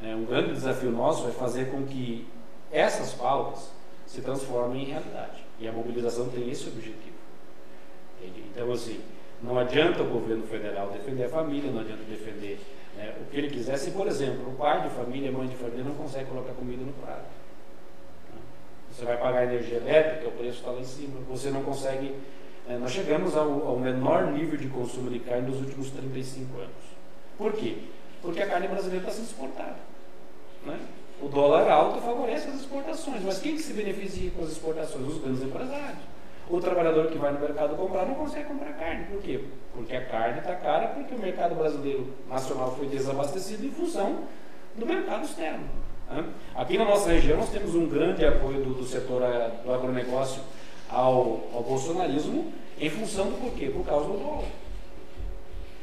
[0.00, 2.26] né, um grande desafio nosso é fazer com que
[2.70, 3.70] essas pautas
[4.06, 5.44] se transformem em realidade.
[5.58, 7.13] E a mobilização tem esse objetivo.
[8.52, 9.00] Então, assim,
[9.42, 12.58] não adianta o governo federal defender a família, não adianta defender
[12.96, 13.76] né, o que ele quiser.
[13.76, 16.92] Se, por exemplo, o pai de família, mãe de família não consegue colocar comida no
[16.92, 17.26] prato.
[18.32, 18.40] Né?
[18.90, 21.20] Você vai pagar energia elétrica, o preço está lá em cima.
[21.28, 22.14] Você não consegue.
[22.66, 26.70] Né, nós chegamos ao, ao menor nível de consumo de carne nos últimos 35 anos.
[27.36, 27.76] Por quê?
[28.22, 29.76] Porque a carne brasileira está sendo exportada.
[30.64, 30.78] Né?
[31.20, 35.06] O dólar alto favorece as exportações, mas quem que se beneficia com as exportações?
[35.06, 36.13] Os grandes empresários.
[36.48, 39.06] O trabalhador que vai no mercado comprar não consegue comprar carne.
[39.06, 39.44] Por quê?
[39.72, 44.24] Porque a carne está cara, porque o mercado brasileiro nacional foi desabastecido em função
[44.74, 45.64] do mercado externo.
[46.10, 46.24] Né?
[46.54, 50.42] Aqui na nossa região nós temos um grande apoio do, do setor eh, do agronegócio
[50.88, 53.70] ao, ao bolsonarismo em função do porquê?
[53.70, 54.48] Por causa do dólar.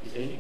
[0.06, 0.40] Entende?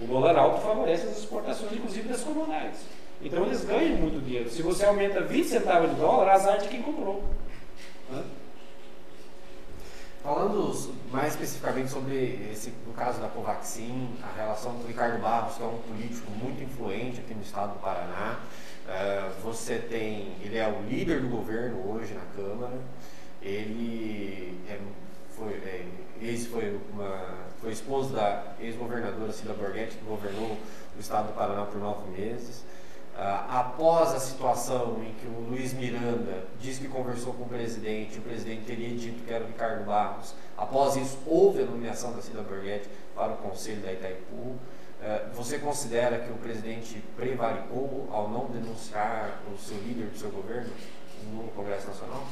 [0.00, 2.84] O dólar alto favorece as exportações, inclusive das comunais.
[3.22, 4.48] Então eles ganham muito dinheiro.
[4.50, 7.24] Se você aumenta 20 centavos de dólar, azar de quem comprou.
[8.10, 8.22] Né?
[10.26, 10.74] Falando
[11.12, 15.66] mais especificamente sobre esse, o caso da Covaxin, a relação do Ricardo Barros, que é
[15.66, 18.40] um político muito influente aqui no estado do Paraná.
[18.86, 22.76] Uh, você tem, ele é o líder do governo hoje na Câmara.
[23.40, 24.80] Ele é,
[25.30, 25.86] foi, é,
[26.20, 30.58] ex foi, uma, foi esposo da ex-governadora Cida Borghetti, que governou
[30.96, 32.64] o estado do Paraná por nove meses.
[33.18, 38.18] Ah, após a situação em que o Luiz Miranda disse que conversou com o presidente,
[38.18, 42.20] o presidente teria dito que era o Ricardo Barros, após isso houve a nomeação da
[42.20, 44.56] Cida Borghetti para o conselho da Itaipu.
[45.02, 50.30] Ah, você considera que o presidente prevaricou ao não denunciar o seu líder do seu
[50.30, 50.72] governo
[51.32, 52.22] no Congresso Nacional?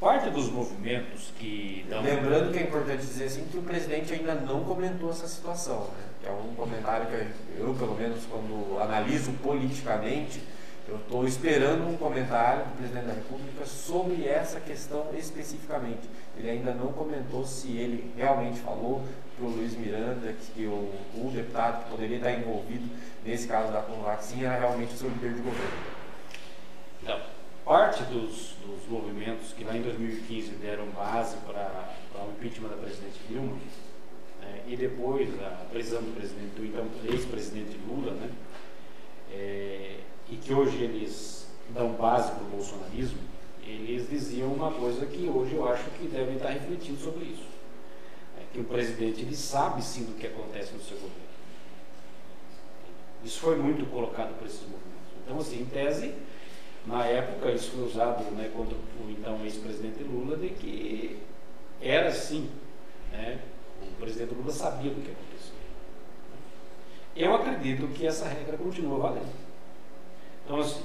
[0.00, 2.02] Parte dos movimentos que dão...
[2.02, 6.08] Lembrando que é importante dizer assim que o presidente ainda não comentou essa situação, né?
[6.28, 10.40] é um comentário que eu, pelo menos, quando analiso politicamente,
[10.88, 16.08] eu estou esperando um comentário do presidente da República sobre essa questão especificamente.
[16.36, 19.04] Ele ainda não comentou se ele realmente falou
[19.36, 22.88] para o Luiz Miranda que o, o, deputado que poderia estar envolvido
[23.24, 25.78] nesse caso da Convaxin era realmente o seu líder de governo.
[27.02, 27.20] Então,
[27.68, 31.94] parte dos, dos movimentos que lá em 2015 deram base para
[32.26, 33.58] o impeachment da presidente Dilma
[34.42, 38.30] é, e depois a prisão do presidente, do então ex-presidente Lula, né,
[39.30, 40.00] é,
[40.30, 43.18] e que hoje eles dão base para o bolsonarismo,
[43.62, 47.46] eles diziam uma coisa que hoje eu acho que devem estar refletindo sobre isso.
[48.40, 51.28] É que o presidente ele sabe sim do que acontece no seu governo.
[53.22, 54.88] Isso foi muito colocado por esses movimentos.
[55.22, 56.14] Então, assim, em tese,
[56.88, 61.18] na época, isso foi usado né, contra o então ex-presidente Lula, de que
[61.82, 62.48] era sim
[63.12, 63.38] né,
[63.82, 65.52] o presidente Lula sabia do que acontecia.
[67.14, 69.34] Eu acredito que essa regra continua valendo.
[70.46, 70.82] Então, assim,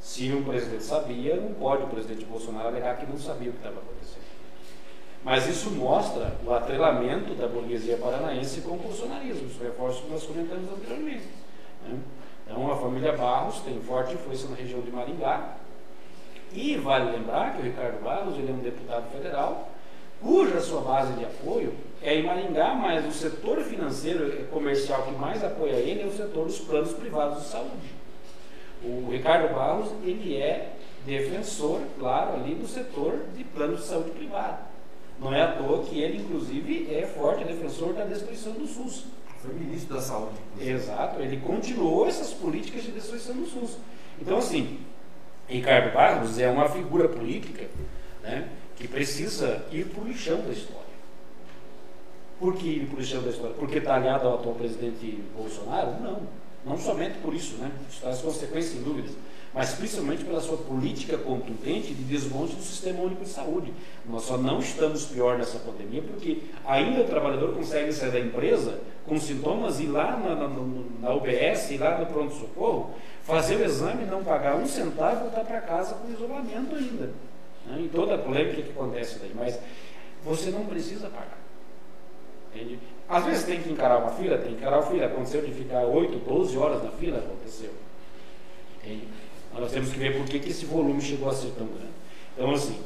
[0.00, 3.58] se o presidente sabia, não pode o presidente Bolsonaro alegar que não sabia o que
[3.58, 4.24] estava acontecendo.
[5.22, 9.48] Mas isso mostra o atrelamento da burguesia paranaense com o bolsonarismo.
[9.48, 11.26] Isso reforça o que nós comentamos anteriormente.
[11.82, 11.98] Né?
[12.46, 15.56] Então, a família Barros tem forte influência na região de Maringá.
[16.52, 19.68] E vale lembrar que o Ricardo Barros ele é um deputado federal
[20.20, 25.44] cuja sua base de apoio é em Maringá, mas o setor financeiro comercial que mais
[25.44, 27.94] apoia ele é o setor dos planos privados de saúde.
[28.82, 30.72] O Ricardo Barros, ele é
[31.04, 34.58] defensor, claro, ali do setor de planos de saúde privado.
[35.18, 39.06] Não é à toa que ele, inclusive, é forte defensor da destruição do SUS.
[39.46, 40.34] Foi ministro da Saúde.
[40.54, 40.72] Inclusive.
[40.72, 43.78] Exato, ele continuou essas políticas de destruição do SUS.
[44.20, 44.80] Então, assim,
[45.48, 47.66] Ricardo Barros é uma figura política
[48.22, 50.84] né, que precisa ir para o lixão da história.
[52.40, 53.54] Por que ir para o lixão da história?
[53.54, 56.02] Porque está aliado ao atual presidente Bolsonaro?
[56.02, 56.22] Não.
[56.64, 57.70] Não somente por isso, né?
[58.00, 59.12] Traz consequências sem dúvidas,
[59.56, 63.72] mas principalmente pela sua política contundente de desmonte do sistema único de saúde.
[64.04, 68.78] Nós só não estamos pior nessa pandemia porque ainda o trabalhador consegue sair da empresa
[69.06, 70.48] com sintomas e lá na, na,
[71.00, 72.90] na UBS, ir lá no pronto-socorro,
[73.22, 77.10] fazer o exame, não pagar um centavo e voltar para casa com isolamento ainda
[77.66, 79.58] né, em toda a polêmica que acontece daí, mas
[80.22, 81.38] você não precisa pagar.
[82.54, 82.78] Entende?
[83.08, 85.06] Às vezes tem que encarar uma fila, tem que encarar uma fila.
[85.06, 87.70] Aconteceu de ficar 8, 12 horas na fila, aconteceu.
[88.82, 89.08] Entende?
[89.60, 91.92] Nós temos que ver por que, que esse volume chegou a ser tão grande.
[92.34, 92.78] Então, assim,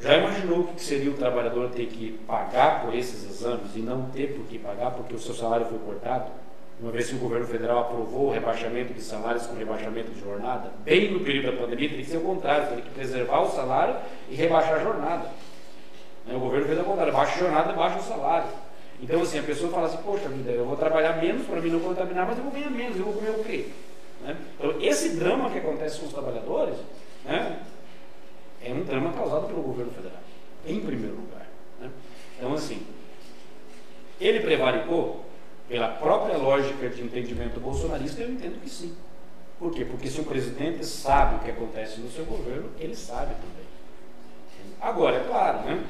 [0.00, 4.02] Já imaginou o que seria o trabalhador ter que pagar por esses exames e não
[4.10, 6.30] ter por que pagar porque o seu salário foi cortado?
[6.78, 10.72] Uma vez que o governo federal aprovou o rebaixamento de salários com rebaixamento de jornada,
[10.84, 13.96] bem no período da pandemia, teria que ser o contrário, teria que preservar o salário
[14.28, 15.30] e rebaixar a jornada.
[16.26, 18.48] Né, o governo fez o contrário, baixa a jornada, baixa o salário.
[19.00, 21.80] Então, assim, a pessoa fala assim, poxa vida, eu vou trabalhar menos para mim não
[21.80, 23.68] contaminar, mas eu vou ganhar menos, eu vou comer o quê?
[24.24, 24.36] Né?
[24.58, 26.76] Então, esse drama que acontece com os trabalhadores
[27.24, 27.60] né,
[28.62, 30.20] é um drama causado pelo governo federal,
[30.66, 31.46] em primeiro lugar.
[31.78, 31.90] Né?
[32.38, 32.82] Então, assim,
[34.18, 35.24] ele prevaricou
[35.68, 38.94] pela própria lógica de entendimento bolsonarista, eu entendo que sim.
[39.58, 39.84] Por quê?
[39.84, 43.64] Porque se o presidente sabe o que acontece no seu governo, ele sabe também.
[44.80, 45.84] Agora, é claro, né?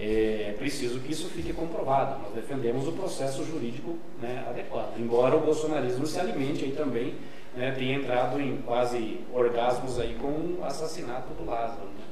[0.00, 2.22] É preciso que isso fique comprovado.
[2.22, 4.96] Nós defendemos o processo jurídico né, adequado.
[4.96, 7.14] Embora o bolsonarismo se alimente aí também,
[7.56, 12.04] né, tenha entrado em quase orgasmos aí com o assassinato do Lázaro, né,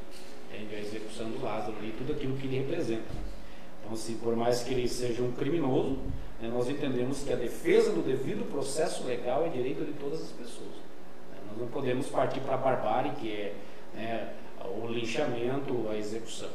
[0.73, 3.15] a execução do Lázaro e tudo aquilo que ele representa.
[3.81, 5.99] Então, assim, por mais que ele seja um criminoso,
[6.41, 10.33] né, nós entendemos que a defesa do devido processo legal é direito de todas as
[10.33, 10.73] pessoas.
[11.31, 11.39] Né.
[11.51, 13.55] Nós não podemos partir para a barbárie, que é
[13.95, 14.33] né,
[14.65, 16.51] o linchamento, a execução.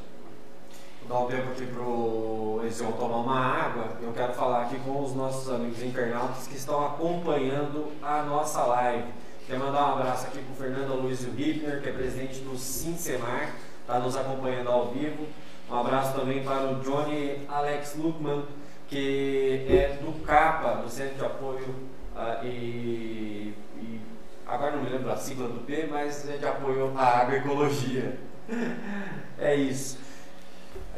[1.08, 3.98] Dar um tempo aqui para o Ezion tomar uma água.
[4.02, 9.08] Eu quero falar aqui com os nossos amigos internautas que estão acompanhando a nossa live.
[9.46, 13.54] Quero mandar um abraço aqui para o Fernando Luiz Hippner, que é presidente do Sinsemar,
[13.82, 15.26] está nos acompanhando ao vivo.
[15.70, 18.44] Um abraço também para o Johnny Alex Lukman,
[18.88, 21.76] que é do CAPA, do Centro de Apoio
[22.16, 24.02] uh, e, e,
[24.46, 28.18] agora não me lembro a sigla do P, mas é de apoio à agroecologia.
[29.40, 29.98] é isso.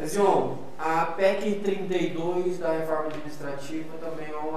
[0.02, 4.52] Zion, a PEC 32 da reforma administrativa também é um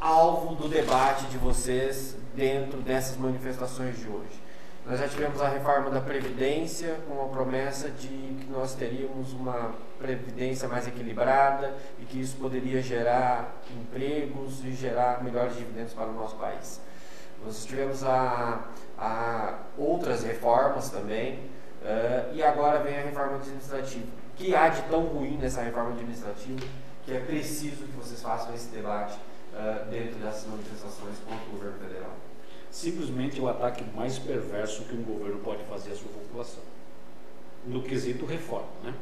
[0.00, 4.48] alvo do debate de vocês dentro dessas manifestações de hoje.
[4.86, 9.74] Nós já tivemos a reforma da Previdência com a promessa de que nós teríamos uma
[9.98, 16.14] Previdência mais equilibrada e que isso poderia gerar empregos e gerar melhores dividendos para o
[16.14, 16.80] nosso país.
[17.44, 18.64] Nós tivemos a,
[18.96, 21.34] a outras reformas também
[21.82, 24.27] uh, e agora vem a reforma administrativa.
[24.38, 26.66] Que há de tão ruim nessa reforma administrativa
[27.04, 29.18] que é preciso que vocês façam esse debate
[29.52, 32.16] uh, dentro dessas manifestações contra o governo federal?
[32.70, 36.62] simplesmente o ataque mais perverso que um governo pode fazer à sua população.
[37.66, 38.94] No quesito reforma, né?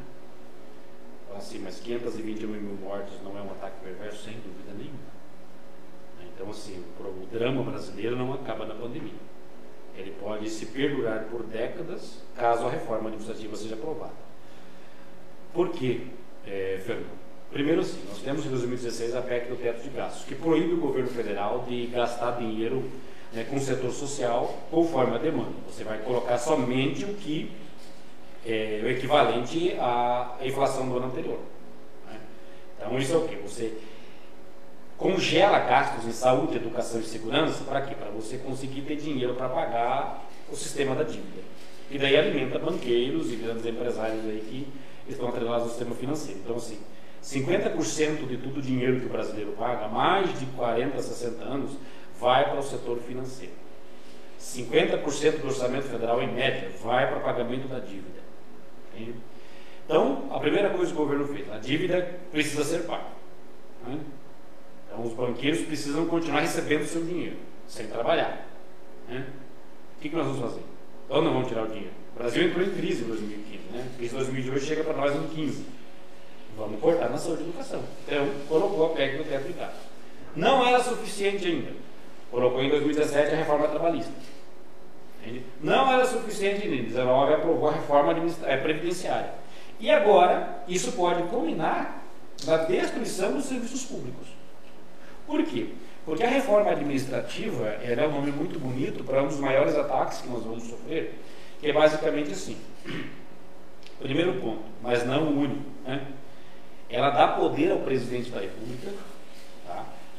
[1.37, 5.17] Assim, mas 521 mil mortes não é um ataque perverso, sem dúvida nenhuma.
[6.23, 9.13] Então, assim, o drama brasileiro não acaba na pandemia.
[9.95, 14.26] Ele pode se perdurar por décadas caso a reforma administrativa seja aprovada.
[15.57, 16.03] Por quê,
[16.47, 17.17] é, Fernando?
[17.51, 20.77] Primeiro, sim, nós temos em 2016 a PEC do teto de gastos, que proíbe o
[20.77, 22.85] governo federal de gastar dinheiro
[23.33, 25.55] né, com o setor social conforme a demanda.
[25.67, 27.51] Você vai colocar somente o que
[28.45, 31.39] é o equivalente à inflação do ano anterior.
[32.07, 32.21] Né?
[32.77, 33.37] Então isso é o que?
[33.37, 33.79] Você
[34.99, 37.95] congela gastos em saúde, educação e segurança para quê?
[37.95, 41.41] Para você conseguir ter dinheiro para pagar o sistema da dívida.
[41.91, 46.41] E daí alimenta banqueiros e grandes empresários aí que estão atrelados ao sistema financeiro.
[46.45, 46.79] Então assim,
[47.23, 51.73] 50% de todo o dinheiro que o brasileiro paga, mais de 40, 60 anos,
[52.21, 53.53] vai para o setor financeiro.
[54.41, 58.21] 50% do orçamento federal, em média, vai para pagamento da dívida.
[58.95, 59.15] Entende?
[59.85, 63.07] Então, a primeira coisa que o governo fez, a dívida precisa ser paga.
[63.87, 63.99] Né?
[64.87, 67.37] Então, os banqueiros precisam continuar recebendo o seu dinheiro,
[67.67, 68.47] sem trabalhar.
[69.09, 69.27] Né?
[69.97, 70.63] O que, que nós vamos fazer?
[71.07, 72.06] Então, não vamos tirar o dinheiro.
[72.17, 73.59] O Brasil entrou em crise em 2015.
[73.73, 73.87] Né?
[73.95, 75.65] A crise de 2018 chega para nós em 2015.
[76.57, 77.83] Vamos cortar na saúde e educação.
[78.07, 79.87] Então, colocou a PEC no teto de gasto.
[80.35, 81.87] Não era suficiente ainda
[82.31, 84.13] colocou em 2017 a reforma trabalhista.
[85.21, 85.45] Entende?
[85.61, 88.15] Não era suficiente em 2019, aprovou a reforma
[88.45, 89.31] é, previdenciária.
[89.79, 92.03] E agora, isso pode culminar
[92.45, 94.29] na destruição dos serviços públicos.
[95.27, 95.69] Por quê?
[96.05, 100.29] Porque a reforma administrativa é um nome muito bonito para um dos maiores ataques que
[100.29, 101.19] nós vamos sofrer,
[101.61, 102.57] que é basicamente assim.
[103.99, 105.63] Primeiro ponto, mas não o único.
[105.85, 106.07] Né?
[106.89, 108.93] Ela dá poder ao presidente da República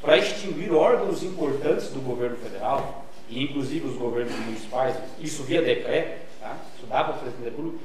[0.02, 6.22] para extinguir órgãos importantes do governo federal, e inclusive os governos municipais, isso via decreto,
[6.40, 6.58] tá?
[6.78, 7.78] isso dá para o presidente da República,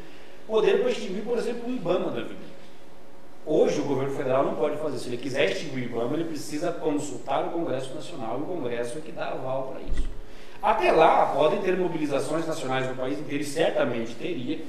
[0.46, 2.52] poder para extinguir, por exemplo, o IBAMA da vida.
[3.44, 4.98] Hoje o governo federal não pode fazer.
[4.98, 8.98] Se ele quiser extinguir o IBAMA, ele precisa consultar o Congresso Nacional e o Congresso
[8.98, 10.08] é que dá aval para isso.
[10.62, 14.60] Até lá, podem ter mobilizações nacionais no país inteiro, e certamente teria.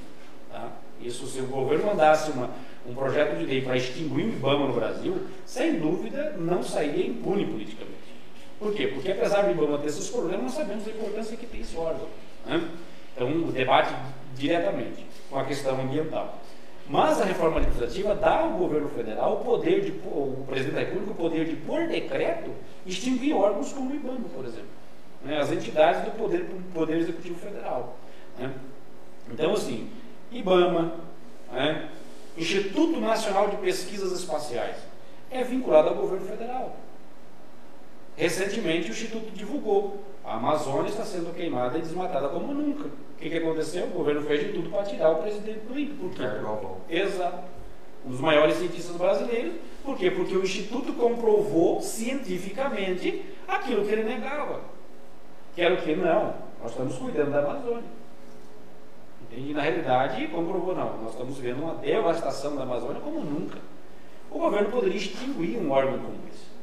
[0.52, 0.72] Tá?
[1.00, 2.50] Isso se o governo mandasse uma,
[2.88, 7.46] um projeto de lei para extinguir o IBAMA no Brasil, sem dúvida não sairia impune
[7.46, 7.94] politicamente.
[8.58, 8.88] Por quê?
[8.88, 12.08] Porque apesar do IBAMA ter seus problemas, nós sabemos a importância que tem esse órgão.
[12.46, 12.68] Né?
[13.16, 13.94] Então, o debate
[14.36, 16.40] diretamente com a questão ambiental.
[16.90, 21.12] Mas a reforma administrativa dá ao governo federal o poder de, o presidente da República,
[21.12, 22.52] o poder de, por decreto,
[22.86, 24.83] extinguir órgãos como o IBAMA, por exemplo.
[25.24, 25.40] Né?
[25.40, 27.98] As entidades do poder, poder Executivo Federal.
[28.38, 28.52] Né?
[29.32, 29.90] Então, assim,
[30.32, 30.96] IBAMA,
[31.52, 31.90] né?
[32.38, 34.78] Instituto Nacional de Pesquisas Espaciais,
[35.30, 36.76] é vinculado ao governo federal.
[38.16, 42.86] Recentemente, o Instituto divulgou: a Amazônia está sendo queimada e desmatada como nunca.
[42.86, 43.86] O que, que aconteceu?
[43.86, 46.22] O governo fez de tudo para tirar o presidente do INPE.
[46.90, 47.44] É, Exato.
[48.06, 49.54] Um dos maiores cientistas brasileiros.
[49.84, 50.12] Por quê?
[50.12, 54.62] Porque o Instituto comprovou cientificamente aquilo que ele negava.
[55.56, 55.96] Que era o que?
[55.96, 57.84] Não, nós estamos cuidando da Amazônia.
[59.22, 59.54] Entende?
[59.54, 61.02] Na realidade, comprovou não.
[61.04, 63.60] Nós estamos vendo uma devastação da Amazônia como nunca.
[64.32, 66.54] O governo poderia extinguir um órgão como esse.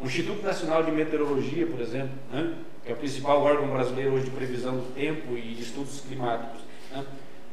[0.00, 2.54] O Instituto Nacional de Meteorologia, por exemplo, né,
[2.84, 6.60] que é o principal órgão brasileiro hoje de previsão do tempo e de estudos climáticos,
[6.90, 7.04] né,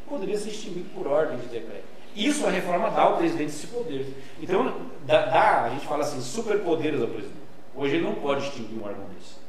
[0.08, 1.86] poderia ser extinguido por ordem de decreto.
[2.16, 4.06] Isso a reforma dá ao presidente esse poder.
[4.42, 7.42] Então, dá, dá a gente fala assim, superpoderes ao presidente.
[7.76, 9.43] Hoje ele não pode extinguir um órgão desse.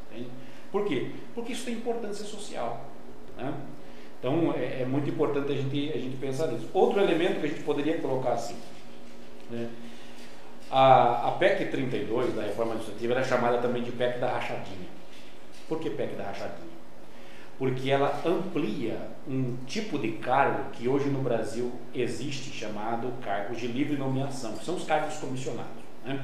[0.75, 1.13] Por quê?
[1.37, 2.85] Porque isso tem importância social.
[3.37, 3.55] Né?
[4.19, 6.69] Então, é, é, muito importante a gente, a gente pensar nisso.
[6.75, 8.57] Outro elemento que a gente poderia colocar assim.
[9.49, 9.71] Né?
[10.69, 14.89] A, a PEC 32 da reforma administrativa é chamada também de PEC da rachadinha.
[15.69, 16.75] Por que PEC da rachadinha?
[17.57, 18.99] Porque ela amplia
[19.29, 24.75] um tipo de cargo que hoje no Brasil existe, chamado cargos de livre nomeação, são
[24.75, 25.85] os cargos comissionados.
[26.05, 26.21] Né?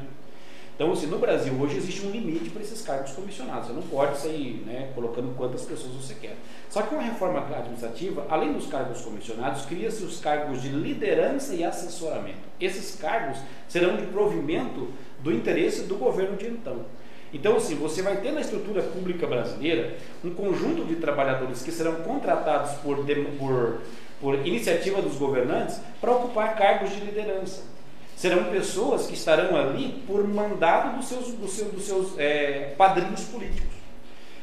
[0.81, 3.67] Então, assim, no Brasil hoje existe um limite para esses cargos comissionados.
[3.67, 6.35] Você não pode sair né, colocando quantas pessoas você quer.
[6.71, 11.55] Só que com a reforma administrativa, além dos cargos comissionados, cria-se os cargos de liderança
[11.55, 12.49] e assessoramento.
[12.59, 13.37] Esses cargos
[13.69, 14.89] serão de provimento
[15.23, 16.87] do interesse do governo de então.
[17.31, 21.97] Então, assim, você vai ter na estrutura pública brasileira um conjunto de trabalhadores que serão
[21.97, 23.05] contratados por,
[23.39, 23.83] por,
[24.19, 27.80] por iniciativa dos governantes para ocupar cargos de liderança
[28.21, 33.25] serão pessoas que estarão ali por mandado dos seus, dos seus, dos seus é, padrinhos
[33.25, 33.75] políticos.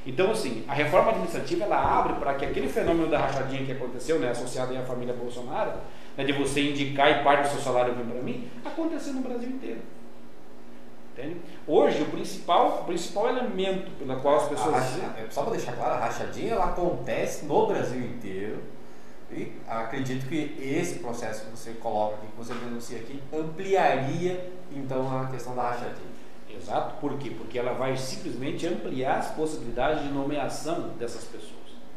[0.03, 4.17] Então, assim, a reforma administrativa ela abre para que aquele fenômeno da rachadinha que aconteceu,
[4.17, 5.73] né, associado à família Bolsonaro,
[6.17, 9.47] né, de você indicar e parte do seu salário vem para mim, acontecer no Brasil
[9.47, 9.81] inteiro.
[11.13, 11.37] Entende?
[11.67, 14.73] Hoje, o principal, o principal elemento pela qual as pessoas.
[14.73, 18.57] Racha, é, só para deixar claro, a rachadinha ela acontece no Brasil inteiro
[19.31, 25.19] e acredito que esse processo que você coloca aqui, que você denuncia aqui, ampliaria então
[25.19, 26.17] a questão da rachadinha.
[26.49, 27.31] Exato, por quê?
[27.37, 31.53] Porque ela vai simplesmente ampliar as possibilidades de nomeação dessas pessoas,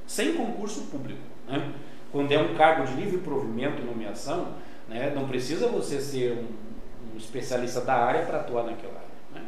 [0.06, 1.22] sem concurso público.
[1.46, 1.72] Né?
[2.10, 4.54] Quando é um cargo de livre provimento e nomeação,
[4.88, 9.08] né, não precisa você ser um, um especialista da área para atuar naquela área.
[9.32, 9.46] Né?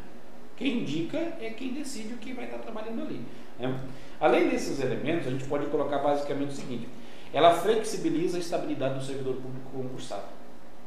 [0.57, 3.21] Quem indica é quem decide o que vai estar trabalhando ali.
[3.59, 3.77] Né?
[4.21, 6.89] Além desses elementos, a gente pode colocar basicamente o seguinte:
[7.33, 10.25] ela flexibiliza a estabilidade do servidor público concursado.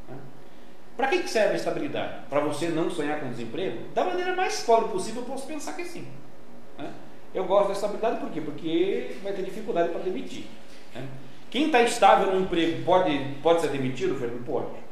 [0.08, 0.16] Né?
[0.96, 2.26] Para que serve a estabilidade?
[2.30, 3.88] Para você não sonhar com desemprego?
[3.94, 6.06] Da maneira mais pobre possível, eu posso pensar que sim.
[6.78, 6.90] Né?
[7.34, 8.40] Eu gosto da estabilidade por quê?
[8.40, 10.46] Porque vai ter dificuldade para demitir.
[10.94, 11.06] Né?
[11.50, 14.44] Quem está estável no emprego pode, pode ser demitido, Fernando?
[14.44, 14.86] Pode.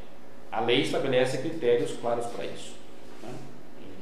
[0.51, 2.75] A lei estabelece critérios claros para isso.
[3.23, 3.31] Né?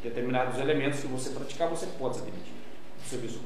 [0.02, 2.56] Determinados elementos que você praticar, você pode ser demitido
[3.02, 3.40] do serviço.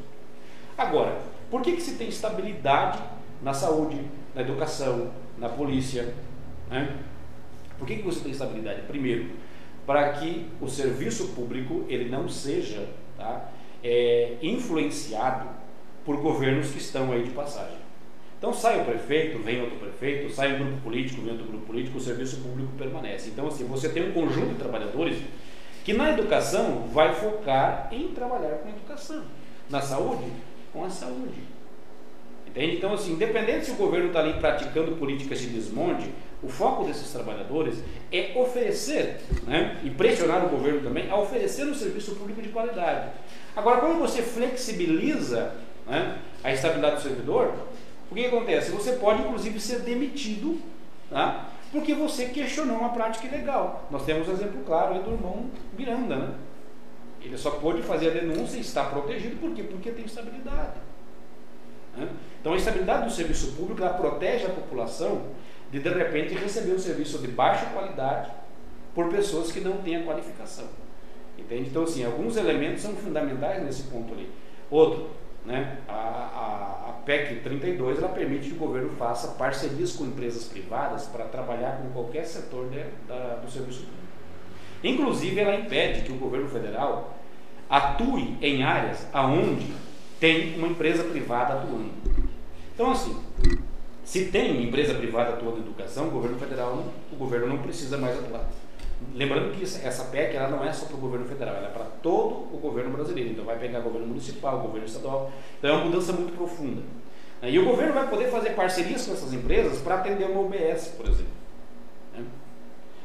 [0.78, 1.18] Agora,
[1.50, 2.98] por que, que se tem estabilidade
[3.42, 4.00] na saúde,
[4.34, 6.14] na educação, na polícia.
[6.70, 6.96] Né?
[7.78, 8.82] Por que, que você tem estabilidade?
[8.82, 9.30] Primeiro,
[9.86, 13.50] para que o serviço público ele não seja tá,
[13.82, 15.48] é, influenciado
[16.04, 17.78] por governos que estão aí de passagem.
[18.38, 21.98] Então sai o prefeito, vem outro prefeito, sai um grupo político, vem outro grupo político,
[21.98, 23.30] o serviço público permanece.
[23.30, 25.18] Então assim, você tem um conjunto de trabalhadores
[25.84, 29.24] que na educação vai focar em trabalhar com a educação,
[29.70, 30.30] na saúde
[30.76, 31.40] com a saúde,
[32.56, 32.76] Entende?
[32.76, 36.10] Então, assim, independente se o governo está ali praticando políticas de desmonte,
[36.42, 41.74] o foco desses trabalhadores é oferecer, né, e pressionar o governo também, a oferecer um
[41.74, 43.10] serviço público de qualidade.
[43.54, 45.54] Agora, quando você flexibiliza
[45.86, 47.52] né, a estabilidade do servidor,
[48.10, 48.70] o que, acontece?
[48.70, 50.58] Você pode, inclusive, ser demitido
[51.10, 53.86] tá, porque você questionou uma prática ilegal.
[53.90, 56.16] Nós temos um exemplo claro do irmão Miranda.
[56.16, 56.34] Né?
[57.20, 59.62] Ele só pôde fazer a denúncia e está protegido, por quê?
[59.62, 60.85] Porque tem estabilidade.
[61.96, 62.08] Né?
[62.40, 65.22] Então a estabilidade do serviço público ela protege a população
[65.70, 68.30] de de repente receber um serviço de baixa qualidade
[68.94, 70.66] por pessoas que não têm a qualificação.
[71.38, 71.68] Entende?
[71.68, 74.30] Então, assim, alguns elementos são fundamentais nesse ponto ali.
[74.70, 75.10] Outro,
[75.44, 80.44] né, a, a, a PEC 32 ela permite que o governo faça parcerias com empresas
[80.44, 84.06] privadas para trabalhar com qualquer setor de, da, do serviço público.
[84.82, 87.16] Inclusive, ela impede que o governo federal
[87.68, 89.72] atue em áreas aonde
[90.20, 91.90] tem uma empresa privada atuando.
[92.74, 93.16] Então, assim,
[94.06, 97.98] Se tem empresa privada atuando em educação, o governo federal, não, o governo não precisa
[97.98, 98.48] mais atuar.
[99.12, 101.84] Lembrando que essa PEC ela não é só para o governo federal, ela é para
[102.00, 103.30] todo o governo brasileiro.
[103.30, 105.32] Então vai pegar o governo municipal, o governo estadual.
[105.58, 106.82] Então é uma mudança muito profunda.
[107.42, 111.06] E o governo vai poder fazer parcerias com essas empresas para atender uma OBS, por
[111.06, 111.32] exemplo.
[112.14, 112.24] Né?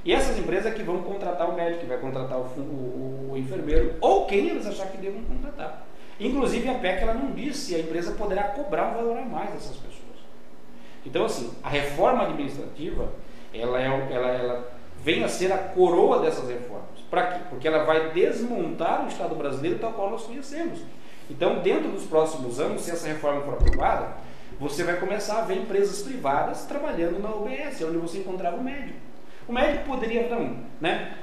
[0.06, 3.38] E essas empresas é que vão contratar o médico, que vai contratar o, o, o
[3.38, 5.88] enfermeiro, ou quem eles achar que devam contratar.
[6.22, 9.50] Inclusive a PEC ela não diz se a empresa poderá cobrar um valor a mais
[9.50, 10.22] dessas pessoas.
[11.04, 13.10] Então assim, a reforma administrativa,
[13.52, 14.72] ela, é, ela, ela
[15.04, 17.02] vem a ser a coroa dessas reformas.
[17.10, 17.40] Para quê?
[17.50, 20.80] Porque ela vai desmontar o Estado brasileiro tal qual nós conhecemos.
[21.30, 24.16] Então, dentro dos próximos anos, se essa reforma for aprovada,
[24.60, 29.00] você vai começar a ver empresas privadas trabalhando na UBS, onde você encontrava o médico.
[29.48, 31.18] O médico poderia, não, né?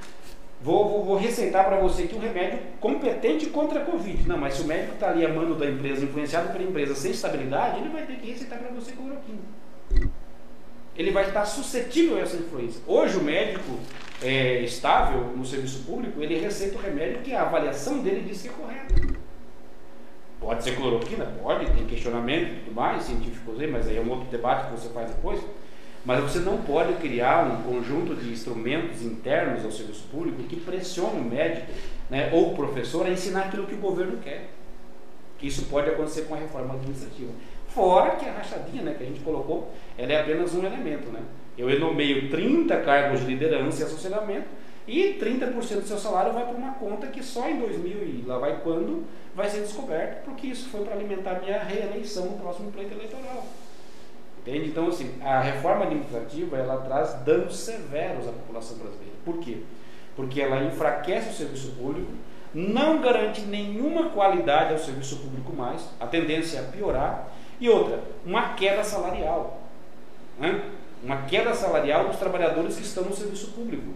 [0.61, 4.29] Vou, vou, vou receitar para você aqui um remédio competente contra a Covid.
[4.29, 7.13] Não, mas se o médico está ali a mando da empresa, influenciado pela empresa sem
[7.13, 9.39] estabilidade, ele vai ter que receitar para você cloroquina.
[10.97, 12.83] Ele vai estar suscetível a essa influência.
[12.89, 13.79] Hoje o médico
[14.21, 18.49] é, estável no serviço público, ele receita o remédio que a avaliação dele diz que
[18.49, 18.95] é correta.
[20.41, 21.25] Pode ser cloroquina?
[21.41, 24.89] Pode, tem questionamento e tudo mais, científicos mas aí é um outro debate que você
[24.91, 25.41] faz depois.
[26.09, 31.21] Mas você não pode criar um conjunto de instrumentos internos ao serviço público que pressione
[31.21, 31.71] o médico
[32.09, 34.49] né, ou o professor a ensinar aquilo que o governo quer.
[35.43, 37.31] Isso pode acontecer com a reforma administrativa.
[37.67, 41.11] Fora que a rachadinha né, que a gente colocou, ela é apenas um elemento.
[41.11, 41.21] Né?
[41.59, 44.49] Eu enomeio 30 cargos de liderança e associamento
[44.87, 48.39] e 30% do seu salário vai para uma conta que só em 2000 e lá
[48.39, 49.05] vai quando
[49.35, 53.47] vai ser descoberto, porque isso foi para alimentar minha reeleição no próximo pleito eleitoral.
[54.49, 54.71] Entende?
[54.71, 59.13] Então, assim, a reforma administrativa ela traz danos severos à população brasileira.
[59.23, 59.59] Por quê?
[60.17, 62.11] Porque ela enfraquece o serviço público,
[62.55, 67.29] não garante nenhuma qualidade ao serviço público mais, a tendência é a piorar,
[67.61, 69.61] e outra, uma queda salarial.
[70.39, 70.63] Né?
[71.03, 73.93] Uma queda salarial dos trabalhadores que estão no serviço público.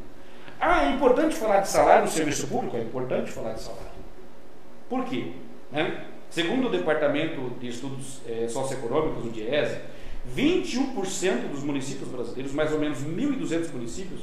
[0.61, 2.77] Ah, é importante falar de salário no serviço público?
[2.77, 3.87] É importante falar de salário.
[4.87, 5.33] Por quê?
[5.71, 6.05] Né?
[6.29, 9.79] Segundo o Departamento de Estudos é, Socioeconômicos, o DIESE,
[10.37, 14.21] 21% dos municípios brasileiros, mais ou menos 1.200 municípios,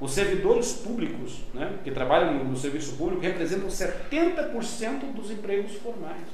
[0.00, 6.26] os servidores públicos né, que trabalham no, no serviço público representam 70% dos empregos formais.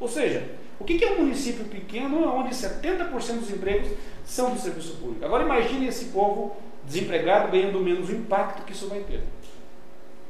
[0.00, 0.48] Ou seja,
[0.78, 3.10] o que é um município pequeno onde 70%
[3.40, 3.90] dos empregos
[4.24, 5.24] são do serviço público?
[5.24, 6.56] Agora imagine esse povo
[6.86, 9.22] desempregado ganhando menos o impacto que isso vai ter.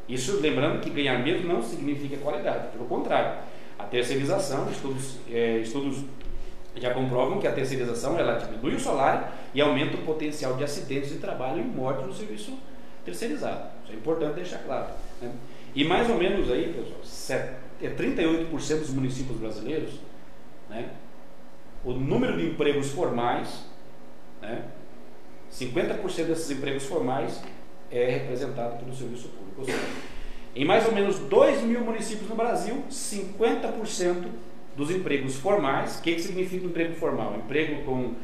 [0.09, 3.43] Isso lembrando que ganhar menos não significa qualidade, pelo contrário.
[3.78, 5.99] A terceirização, estudos, é, estudos
[6.80, 11.10] já comprovam que a terceirização ela diminui o salário e aumenta o potencial de acidentes
[11.10, 12.58] de trabalho e morte no serviço
[13.04, 13.68] terceirizado.
[13.84, 14.88] Isso é importante deixar claro.
[15.20, 15.32] Né?
[15.74, 17.48] E mais ou menos aí, pessoal,
[17.80, 20.00] é 38% dos municípios brasileiros,
[20.68, 20.90] né,
[21.84, 23.64] o número de empregos formais,
[24.42, 24.64] né,
[25.50, 27.40] 50% desses empregos formais
[27.90, 29.60] é representado pelo serviço público.
[29.60, 29.78] Ou seja,
[30.54, 34.26] em mais ou menos 2 mil municípios no Brasil, 50%
[34.78, 35.98] dos empregos formais.
[35.98, 37.36] O que, que significa emprego formal?
[37.36, 38.14] Emprego com,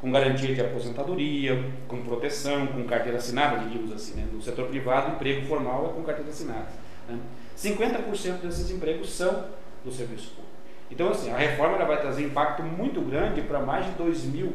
[0.00, 4.14] com garantia de aposentadoria, com proteção, com carteira assinada, digamos assim.
[4.14, 4.28] Né?
[4.30, 6.68] No setor privado, emprego formal é com carteira assinada.
[7.08, 7.18] Né?
[7.56, 9.46] 50% desses empregos são
[9.82, 10.52] do serviço público.
[10.90, 14.52] Então, assim, a reforma ela vai trazer impacto muito grande para mais de 2 mil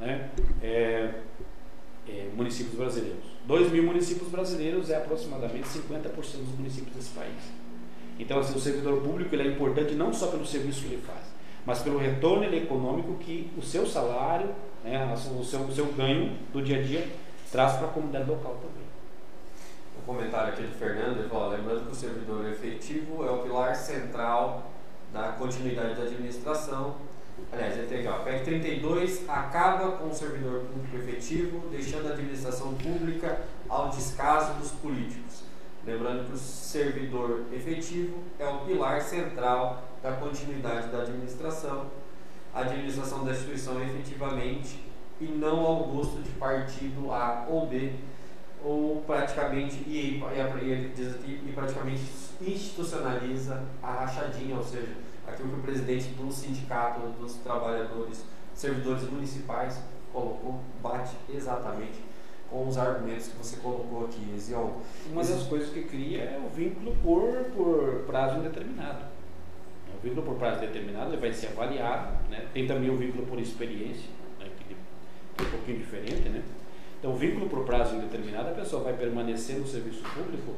[0.00, 0.28] né,
[0.60, 1.10] é,
[2.08, 3.24] é, municípios brasileiros.
[3.46, 7.52] 2 mil municípios brasileiros é aproximadamente 50% dos municípios desse país.
[8.18, 11.20] Então, assim, o servidor público ele é importante não só pelo serviço que ele faz,
[11.64, 14.50] mas pelo retorno econômico que o seu salário,
[14.82, 17.06] né, o, seu, o seu ganho do dia a dia
[17.52, 18.88] traz para a comunidade local também.
[19.98, 24.70] O comentário aqui do Fernando, ele lembrando que o servidor efetivo é o pilar central
[25.12, 26.96] da continuidade da administração
[27.52, 27.86] Aliás, ele
[28.24, 34.72] PEC 32 acaba com o servidor público efetivo, deixando a administração pública ao descaso dos
[34.72, 35.27] políticos.
[35.88, 41.86] Lembrando que o servidor efetivo é o pilar central da continuidade da administração.
[42.52, 44.84] A administração da instituição efetivamente
[45.18, 47.94] e não ao gosto de partido A ou B,
[48.62, 52.02] ou praticamente, e, e, e, e praticamente
[52.42, 54.94] institucionaliza a rachadinha, ou seja,
[55.26, 59.80] aquilo que o presidente do sindicato dos trabalhadores, servidores municipais
[60.12, 62.07] colocou, bate exatamente
[62.50, 64.70] com os argumentos que você colocou aqui, Zion.
[65.12, 69.04] Uma das coisas que cria é o vínculo por, por prazo indeterminado.
[69.96, 72.46] O vínculo por prazo determinado ele vai ser avaliado, né?
[72.54, 74.46] tem também o vínculo por experiência, né?
[74.56, 76.28] que é um pouquinho diferente.
[76.28, 76.42] Né?
[76.98, 80.54] Então, o vínculo por prazo indeterminado, a pessoa vai permanecer no serviço público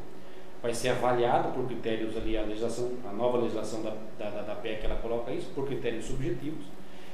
[0.62, 4.84] vai ser avaliado por critérios ali, a legislação, a nova legislação da, da, da PEC,
[4.84, 6.66] ela coloca isso, por critérios subjetivos.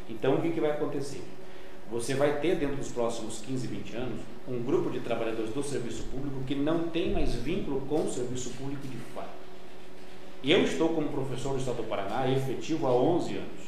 [0.08, 1.22] Então, o que, que vai acontecer?
[1.90, 6.02] Você vai ter, dentro dos próximos 15, 20 anos, um grupo de trabalhadores do serviço
[6.04, 9.30] público que não tem mais vínculo com o serviço público de fato.
[10.42, 13.66] Eu estou como professor do Estado do Paraná efetivo há 11 anos.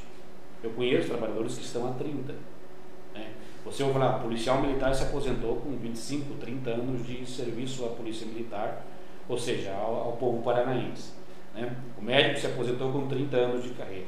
[0.62, 2.34] Eu conheço trabalhadores que estão há 30.
[3.14, 3.32] Né?
[3.64, 8.26] Você vai falar, policial militar se aposentou com 25, 30 anos de serviço à polícia
[8.26, 8.84] militar,
[9.28, 11.12] ou seja, ao, ao povo paranaense.
[11.54, 11.76] Né?
[11.96, 14.06] O médico se aposentou com 30 anos de carreira.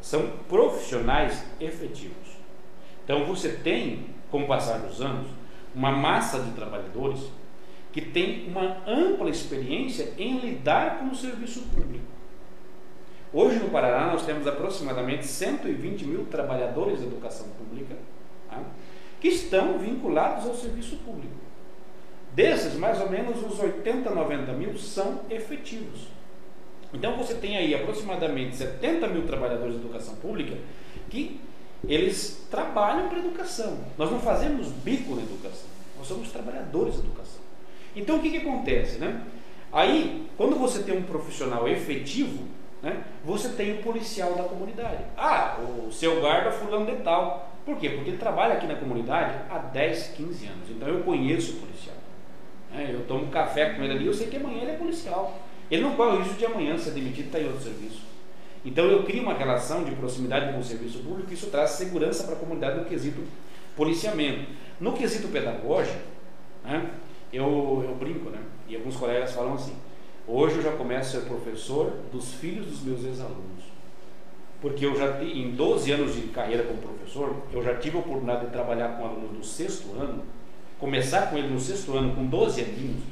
[0.00, 2.27] São profissionais efetivos.
[3.08, 5.28] Então você tem, com o passar dos anos,
[5.74, 7.20] uma massa de trabalhadores
[7.90, 12.04] que tem uma ampla experiência em lidar com o serviço público.
[13.32, 17.96] Hoje no Paraná nós temos aproximadamente 120 mil trabalhadores da educação pública
[18.50, 18.60] tá?
[19.18, 21.34] que estão vinculados ao serviço público.
[22.34, 26.08] Desses, mais ou menos uns 80, 90 mil são efetivos.
[26.92, 30.58] Então você tem aí aproximadamente 70 mil trabalhadores da educação pública
[31.08, 31.40] que
[31.86, 33.78] eles trabalham para a educação.
[33.96, 37.40] Nós não fazemos bico na educação, nós somos trabalhadores da educação.
[37.94, 38.98] Então o que, que acontece?
[38.98, 39.22] Né?
[39.72, 42.44] Aí, quando você tem um profissional efetivo,
[42.82, 45.04] né, você tem o policial da comunidade.
[45.16, 47.52] Ah, o seu guarda fulano de tal.
[47.64, 47.90] Por quê?
[47.90, 50.70] Porque ele trabalha aqui na comunidade há 10, 15 anos.
[50.70, 51.96] Então eu conheço o policial.
[52.72, 52.90] Né?
[52.92, 55.38] Eu tomo café com ele ali, eu sei que amanhã ele é policial.
[55.70, 58.02] Ele não corre o risco de amanhã ser demitido e estar em outro serviço.
[58.64, 62.34] Então eu crio uma relação de proximidade com o serviço público isso traz segurança para
[62.34, 63.22] a comunidade no quesito
[63.76, 64.50] policiamento.
[64.80, 65.98] No quesito pedagógico,
[66.64, 66.90] né,
[67.32, 68.40] eu, eu brinco, né?
[68.68, 69.74] E alguns colegas falam assim:
[70.26, 73.64] hoje eu já começo a ser professor dos filhos dos meus ex-alunos.
[74.60, 78.46] Porque eu já, em 12 anos de carreira como professor, eu já tive a oportunidade
[78.46, 80.24] de trabalhar com alunos do sexto ano,
[80.80, 83.02] começar com ele no sexto ano, com 12 aninhos,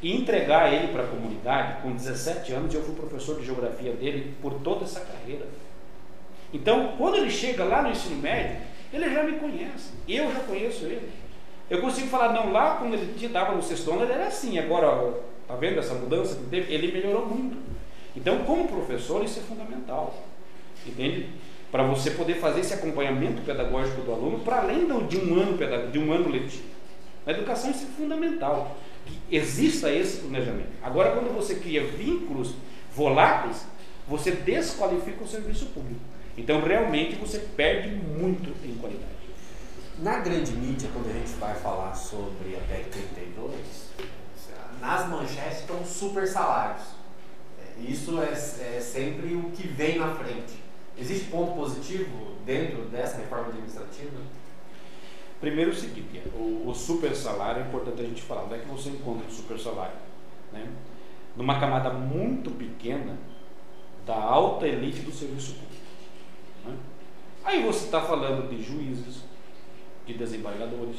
[0.00, 2.74] e entregar ele para a comunidade com 17 anos.
[2.74, 5.46] Eu fui professor de geografia dele por toda essa carreira.
[6.52, 8.56] Então, quando ele chega lá no ensino médio,
[8.92, 11.10] ele já me conhece, eu já conheço ele.
[11.68, 15.14] Eu consigo falar, não, lá quando ele estava no sexto ano, ele era assim, agora,
[15.46, 16.72] tá vendo essa mudança que teve?
[16.72, 17.58] Ele melhorou muito.
[18.16, 20.26] Então, como professor, isso é fundamental,
[20.86, 21.28] entende?
[21.70, 25.58] Para você poder fazer esse acompanhamento pedagógico do aluno para além de um ano,
[25.92, 26.64] de um ano letivo.
[27.26, 28.74] Na educação, isso é fundamental,
[29.08, 30.68] que exista esse planejamento.
[30.82, 32.54] Agora, quando você cria vínculos
[32.94, 33.66] voláteis,
[34.06, 36.00] você desqualifica o serviço público.
[36.36, 39.08] Então, realmente, você perde muito em qualidade.
[39.98, 43.54] Na grande mídia, quando a gente vai falar sobre a PEC 32,
[44.80, 46.82] nas manchetes estão super salários.
[47.58, 50.54] É, isso é, é, sempre o que vem na frente.
[50.96, 54.20] Existe ponto positivo dentro dessa reforma administrativa?
[55.40, 58.44] Primeiro o seguinte, o, o super salário é importante a gente falar.
[58.44, 59.96] Onde é que você encontra o super salário?
[60.52, 60.66] Né?
[61.36, 63.16] Numa camada muito pequena
[64.04, 65.84] da alta elite do serviço público.
[66.66, 66.76] Né?
[67.44, 69.22] Aí você está falando de juízes,
[70.04, 70.96] de desembargadores.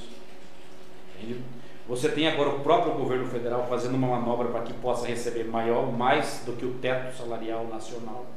[1.15, 1.41] Entende?
[1.89, 5.91] Você tem agora o próprio governo federal fazendo uma manobra para que possa receber maior,
[5.91, 8.27] mais do que o teto salarial nacional.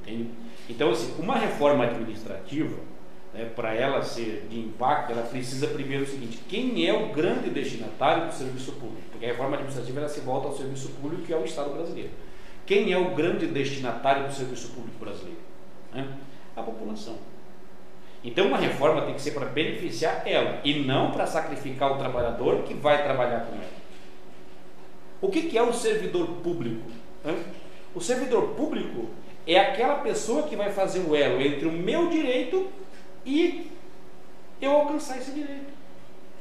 [0.00, 0.30] Entende?
[0.68, 2.76] Então, assim, uma reforma administrativa,
[3.34, 7.50] né, para ela ser de impacto, ela precisa primeiro o seguinte: quem é o grande
[7.50, 9.02] destinatário do serviço público?
[9.10, 12.10] Porque a reforma administrativa ela se volta ao serviço público que é o Estado brasileiro.
[12.64, 15.40] Quem é o grande destinatário do serviço público brasileiro?
[15.92, 16.08] Né?
[16.56, 17.16] A população.
[18.22, 22.62] Então, uma reforma tem que ser para beneficiar ela e não para sacrificar o trabalhador
[22.62, 23.84] que vai trabalhar com ela.
[25.20, 26.90] O que, que é o servidor público?
[27.94, 29.10] O servidor público
[29.46, 32.66] é aquela pessoa que vai fazer o elo entre o meu direito
[33.24, 33.70] e
[34.60, 35.72] eu alcançar esse direito.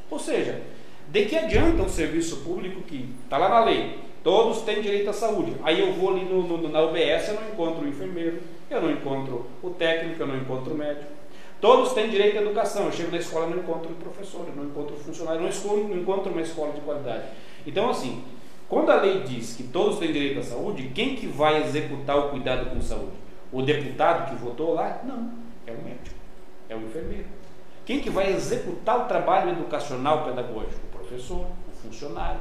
[0.10, 0.62] Ou seja,
[1.10, 5.14] de que adianta um serviço público que está lá na lei, todos têm direito à
[5.14, 5.56] saúde.
[5.64, 8.92] Aí eu vou ali no, no, na UBS, eu não encontro o enfermeiro, eu não
[8.92, 11.12] encontro o técnico, eu não encontro o médico.
[11.60, 12.86] Todos têm direito à educação.
[12.86, 15.88] Eu chego na escola e não encontro um professor, não encontro um funcionário, não, escolho,
[15.88, 17.24] não encontro uma escola de qualidade.
[17.66, 18.22] Então, assim,
[18.68, 22.30] quando a lei diz que todos têm direito à saúde, quem que vai executar o
[22.30, 23.14] cuidado com saúde?
[23.52, 25.02] O deputado que votou lá?
[25.06, 25.32] Não,
[25.66, 26.13] é o médico,
[26.70, 27.28] é o enfermeiro.
[27.86, 30.82] Quem que vai executar o trabalho educacional pedagógico?
[30.88, 32.40] O professor, o funcionário,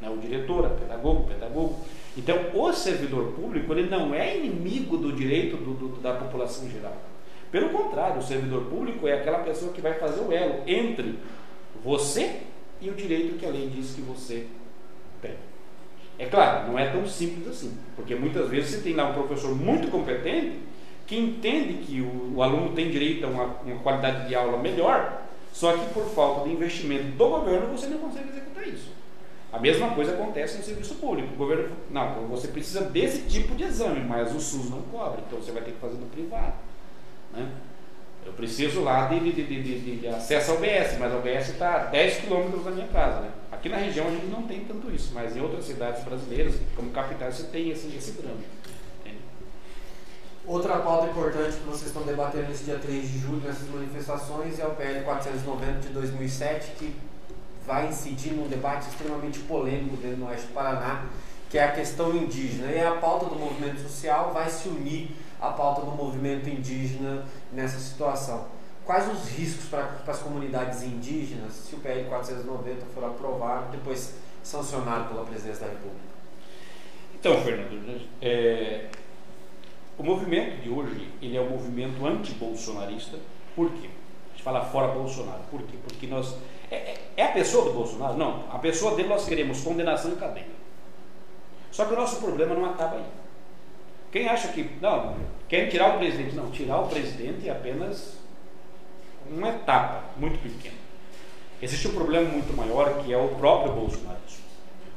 [0.00, 0.10] né?
[0.10, 1.76] o diretor, o pedagogo, o pedagogo.
[2.16, 6.96] Então, o servidor público ele não é inimigo do direito do, do, da população geral.
[7.50, 11.18] Pelo contrário, o servidor público é aquela pessoa que vai fazer o elo entre
[11.84, 12.40] você
[12.80, 14.46] e o direito que a lei diz que você
[15.22, 15.34] tem.
[16.18, 19.54] É claro, não é tão simples assim, porque muitas vezes você tem lá um professor
[19.54, 20.58] muito competente
[21.06, 25.22] que entende que o, o aluno tem direito a uma, uma qualidade de aula melhor,
[25.52, 28.90] só que por falta de investimento do governo você não consegue executar isso.
[29.52, 31.32] A mesma coisa acontece no serviço público.
[31.32, 35.38] O governo, não, você precisa desse tipo de exame, mas o SUS não cobre, então
[35.38, 36.54] você vai ter que fazer no privado.
[37.32, 37.48] Né?
[38.26, 41.84] Eu preciso lá de, de, de, de, acesso ao OBS, mas o OBS está a
[41.84, 43.20] 10 quilômetros da minha casa.
[43.20, 43.30] Né?
[43.52, 46.90] Aqui na região a gente não tem tanto isso, mas em outras cidades brasileiras, como
[46.90, 48.40] capitais, você tem esse, esse drama.
[50.46, 54.66] Outra pauta importante que vocês estão debatendo nesse dia 3 de julho, nessas manifestações, é
[54.66, 56.94] o PL 490 de 2007, que
[57.66, 61.06] vai incidir num debate extremamente polêmico dentro do Oeste do Paraná,
[61.48, 62.70] que é a questão indígena.
[62.70, 67.78] E a pauta do movimento social vai se unir à pauta do movimento indígena nessa
[67.78, 68.46] situação.
[68.84, 75.08] Quais os riscos para, as comunidades indígenas se o PL 490 for aprovado, depois sancionado
[75.08, 76.04] pela Presidência da República?
[77.14, 78.90] Então, Fernando, é,
[79.96, 83.18] o movimento de hoje ele é um movimento anti-bolsonarista.
[83.54, 83.88] Por quê?
[83.88, 85.42] A gente fala fora Bolsonaro.
[85.50, 85.76] Por quê?
[85.82, 86.36] Porque nós.
[86.70, 88.16] É, é, é a pessoa do Bolsonaro?
[88.16, 88.44] Não.
[88.50, 90.46] A pessoa dele nós queremos condenação e cadeia.
[91.70, 93.04] Só que o nosso problema não acaba aí.
[94.10, 94.68] Quem acha que.
[94.80, 95.16] Não,
[95.48, 96.34] querem tirar o presidente.
[96.34, 98.18] Não, tirar o presidente é apenas
[99.30, 100.76] uma etapa muito pequena.
[101.62, 104.44] Existe um problema muito maior que é o próprio bolsonarismo.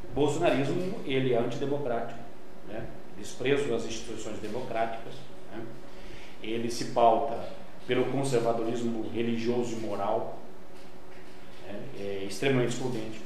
[0.09, 2.19] O bolsonarismo ele é antidemocrático.
[2.67, 2.85] Né?
[3.17, 5.13] Desprezo às instituições democráticas.
[5.51, 5.65] Né?
[6.41, 7.37] Ele se pauta
[7.87, 10.37] pelo conservadorismo religioso e moral,
[11.65, 11.79] né?
[11.99, 13.21] é extremamente excludente,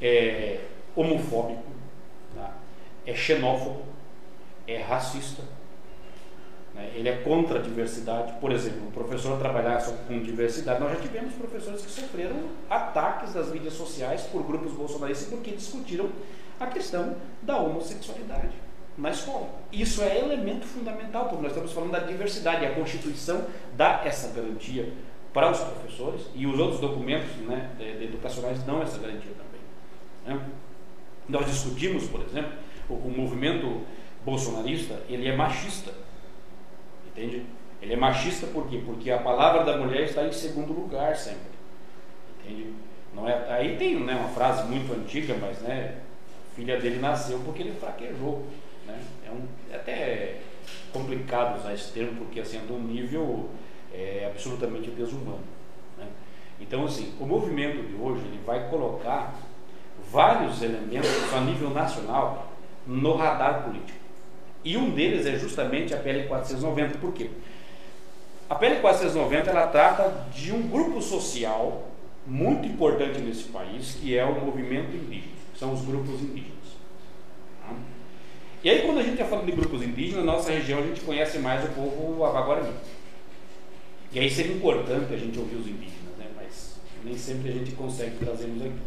[0.00, 0.60] é
[0.96, 1.62] homofóbico,
[2.34, 2.56] tá?
[3.06, 3.82] é xenófobo,
[4.66, 5.42] é racista.
[6.74, 6.92] Né?
[6.94, 8.32] Ele é contra a diversidade.
[8.40, 10.80] Por exemplo, o professor trabalhar com diversidade.
[10.80, 12.36] Nós já tivemos professores que sofreram
[12.68, 16.10] ataques das mídias sociais por grupos bolsonaristas porque discutiram
[16.58, 18.67] a questão da homossexualidade
[18.98, 19.48] na escola.
[19.72, 22.66] Isso é elemento fundamental, porque nós estamos falando da diversidade.
[22.66, 23.46] A Constituição
[23.76, 24.92] dá essa garantia
[25.32, 27.70] para os professores e os outros documentos né,
[28.00, 29.60] educacionais dão essa garantia também.
[30.26, 30.46] Né?
[31.28, 32.52] Nós discutimos, por exemplo,
[32.88, 33.82] o, o, movimento
[34.24, 35.92] bolsonarista, ele é machista.
[37.06, 37.46] Entende?
[37.80, 38.82] Ele é machista por quê?
[38.84, 41.52] Porque a palavra da mulher está em segundo lugar sempre.
[42.40, 42.72] Entende?
[43.14, 45.98] Não é, aí tem né, uma frase muito antiga, mas né,
[46.50, 48.44] a filha dele nasceu porque ele fraquejou.
[48.88, 49.00] Né?
[49.26, 50.36] É, um, é até
[50.92, 53.50] complicado usar esse termo, porque assim, é de um nível
[53.92, 55.44] é, absolutamente desumano.
[55.96, 56.06] Né?
[56.60, 59.34] Então, assim, o movimento de hoje ele vai colocar
[60.10, 62.52] vários elementos a nível nacional
[62.86, 63.98] no radar político.
[64.64, 66.98] E um deles é justamente a PL 490.
[66.98, 67.30] Por quê?
[68.50, 71.86] A PL 490 ela trata de um grupo social
[72.26, 76.57] muito importante nesse país, que é o movimento indígena, são os grupos indígenas.
[78.62, 81.00] E aí, quando a gente está falando de grupos indígenas, na nossa região a gente
[81.02, 82.72] conhece mais o povo avaguarani.
[84.12, 86.26] E aí seria importante a gente ouvir os indígenas, né?
[86.34, 88.78] mas nem sempre a gente consegue trazê-los aqui.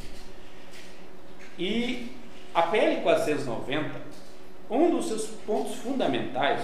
[1.57, 2.11] E
[2.53, 4.01] a PL 490,
[4.69, 6.61] um dos seus pontos fundamentais,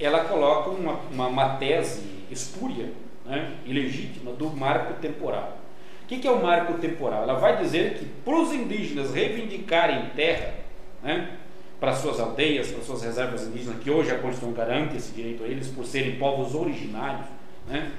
[0.00, 2.90] ela coloca uma, uma, uma tese espúria,
[3.26, 3.54] né?
[3.66, 5.58] ilegítima, do marco temporal.
[6.04, 7.24] O que, que é o marco temporal?
[7.24, 10.54] Ela vai dizer que para os indígenas reivindicarem terra,
[11.02, 11.36] né?
[11.78, 15.46] Para suas aldeias, para suas reservas indígenas, que hoje a Constituição garante esse direito a
[15.46, 17.26] eles por serem povos originários,
[17.68, 17.92] né?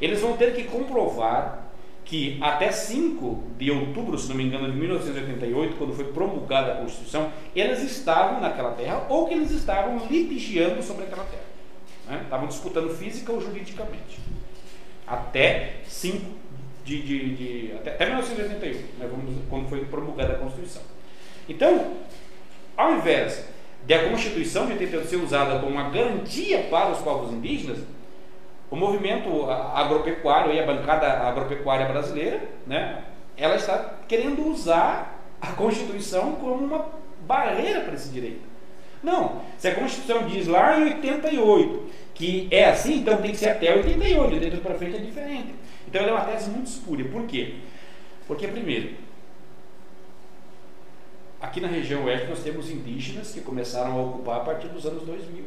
[0.00, 1.64] eles vão ter que comprovar
[2.04, 6.76] que até 5 de outubro, se não me engano, de 1988, quando foi promulgada a
[6.76, 11.44] Constituição, eles estavam naquela terra ou que eles estavam litigiando sobre aquela terra.
[12.06, 12.20] Né?
[12.24, 14.18] Estavam disputando física ou juridicamente.
[15.06, 16.44] Até 5
[16.84, 19.08] de, de, de, até, até 1988, né?
[19.10, 20.82] Vamos, quando foi promulgada a Constituição.
[21.48, 21.94] Então,
[22.76, 23.44] ao invés
[23.86, 27.78] de a Constituição de ter ser usada como uma garantia para os povos indígenas,
[28.70, 33.04] o movimento agropecuário e a bancada agropecuária brasileira, né,
[33.36, 36.86] ela está querendo usar a Constituição como uma
[37.26, 38.42] barreira para esse direito.
[39.02, 43.50] Não, se a Constituição diz lá em 88 que é assim, então tem que ser
[43.50, 45.54] até 88, dentro para frente é diferente.
[45.86, 47.04] Então ela é uma tese muito espúria.
[47.06, 47.56] Por quê?
[48.26, 48.94] Porque, primeiro,
[51.44, 55.02] Aqui na região oeste nós temos indígenas que começaram a ocupar a partir dos anos
[55.02, 55.44] 2000.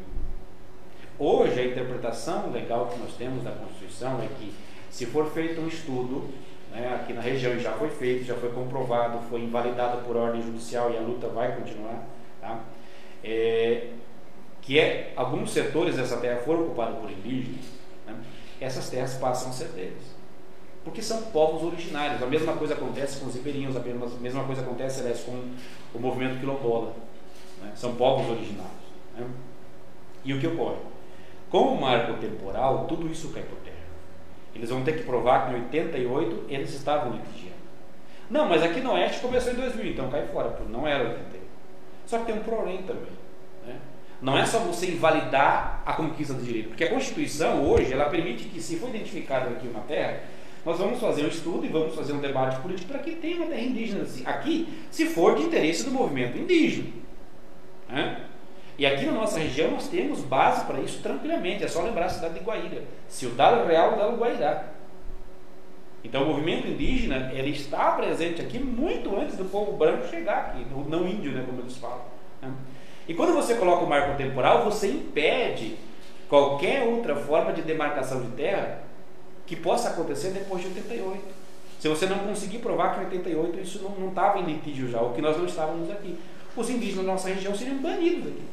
[1.18, 4.54] Hoje a interpretação legal que nós temos da Constituição é que
[4.92, 6.30] se for feito um estudo,
[6.72, 10.40] né, aqui na região e já foi feito, já foi comprovado, foi invalidado por ordem
[10.40, 12.06] judicial e a luta vai continuar,
[12.40, 12.60] tá?
[13.24, 13.88] é,
[14.62, 17.66] que é, alguns setores dessa terra foram ocupados por indígenas,
[18.06, 18.16] né,
[18.62, 20.17] essas terras passam a ser deles
[20.88, 22.24] porque são povos originários.
[22.24, 25.34] A mesma coisa acontece com os ribeirinhos, a mesma, coisa acontece, aliás, com
[25.94, 26.94] o movimento quilombola.
[27.62, 27.72] Né?
[27.76, 28.72] São povos originários.
[29.18, 29.28] Né?
[30.24, 30.78] E o que ocorre?
[31.50, 33.76] Com o marco temporal, tudo isso cai por terra.
[34.56, 37.58] Eles vão ter que provar que em 88 eles estavam litigiando.
[38.30, 41.46] Não, mas aqui no Oeste começou em 2000, então cai fora, porque não era 88.
[42.06, 43.12] Só que tem um porém também.
[43.66, 43.76] Né?
[44.22, 48.46] Não é só você invalidar a conquista do direito, porque a Constituição hoje ela permite
[48.46, 50.22] que, se for identificado aqui uma terra,
[50.68, 53.46] nós vamos fazer um estudo e vamos fazer um debate político para que tenha uma
[53.46, 56.90] terra indígena aqui, se for de interesse do movimento indígena.
[57.88, 58.26] Né?
[58.78, 62.10] E aqui na nossa região nós temos base para isso tranquilamente, é só lembrar a
[62.10, 64.66] cidade de Guaíra, Ciudad Real del Guairá.
[66.04, 70.66] Então o movimento indígena ele está presente aqui muito antes do povo branco chegar aqui,
[70.90, 72.04] não índio, né, como eles falam.
[72.42, 72.52] Né?
[73.08, 75.78] E quando você coloca o marco temporal, você impede
[76.28, 78.86] qualquer outra forma de demarcação de terra
[79.48, 81.24] que possa acontecer depois de 88.
[81.80, 85.14] Se você não conseguir provar que em 88 isso não estava em litígio já, ou
[85.14, 86.20] que nós não estávamos aqui,
[86.56, 88.44] os indígenas da nossa região seriam banidos aqui.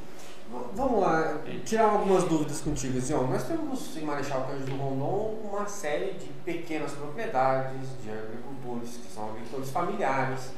[0.75, 3.27] Vamos lá, tirar algumas dúvidas contigo, Zion.
[3.27, 9.13] Nós temos em Marechal Cândido do Rondon uma série de pequenas propriedades de agricultores, que
[9.13, 10.51] são agricultores familiares.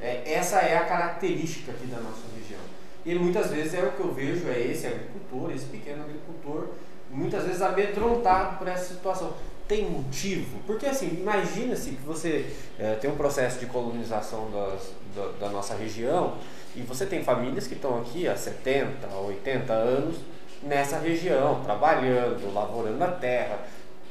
[0.00, 2.60] É, essa é a característica aqui da nossa região.
[3.04, 6.70] E muitas vezes é o que eu vejo, é esse agricultor, esse pequeno agricultor,
[7.10, 9.34] muitas vezes amedrontado por essa situação
[9.68, 10.58] tem motivo?
[10.66, 12.46] Porque assim, imagina-se que você
[12.78, 16.34] é, tem um processo de colonização das, da, da, nossa região
[16.74, 20.16] e você tem famílias que estão aqui há 70, 80 anos
[20.62, 23.60] nessa região, trabalhando, lavorando a terra,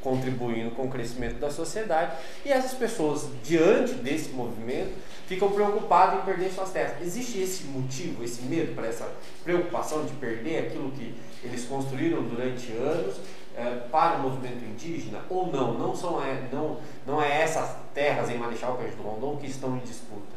[0.02, 2.16] contribuindo com o crescimento da sociedade
[2.46, 4.94] e essas pessoas, diante desse movimento,
[5.28, 7.02] ficam preocupadas em perder suas terras.
[7.02, 9.10] Existe esse motivo, esse medo para essa
[9.44, 13.16] preocupação de perder aquilo que eles construíram durante anos
[13.56, 15.74] é, para o movimento indígena ou não?
[15.74, 19.80] Não são é, não, não é essas terras em Marechal Cândido Rondon que estão em
[19.80, 20.36] disputa?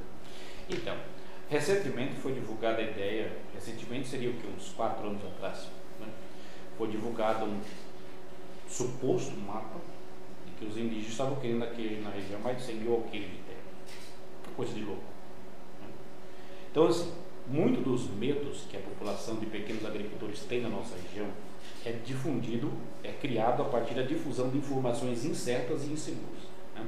[0.68, 0.96] Então,
[1.48, 5.68] recentemente foi divulgada a ideia, recentemente seria o que uns quatro anos atrás,
[5.98, 6.06] né?
[6.76, 7.60] foi divulgado um
[8.68, 9.80] suposto mapa
[10.46, 13.38] de que os indígenas estavam querendo aqui na região mais de 100 mil alqueires de
[13.38, 15.02] terra, coisa de louco.
[15.80, 15.88] Né?
[16.70, 17.12] Então, assim,
[17.46, 21.26] muito dos medos que a população de pequenos agricultores tem na nossa região
[21.84, 22.72] é difundido,
[23.02, 26.42] é criado a partir da difusão de informações incertas e inseguras.
[26.74, 26.84] Né?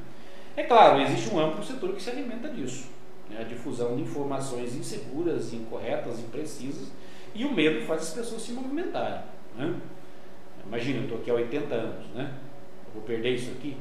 [0.56, 2.88] É claro, existe um amplo setor que se alimenta disso,
[3.28, 3.38] né?
[3.40, 6.88] a difusão de informações inseguras, incorretas, imprecisas,
[7.34, 9.22] e o medo faz as pessoas se movimentarem.
[9.56, 9.74] Né?
[10.66, 12.32] Imagina, eu estou aqui há 80 anos, né?
[12.86, 13.76] Eu vou perder isso aqui?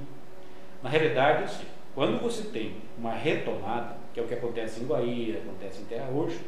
[0.81, 5.40] Na realidade, assim, quando você tem uma retomada, que é o que acontece em Guaíra,
[5.40, 6.40] acontece em Terra Roxa,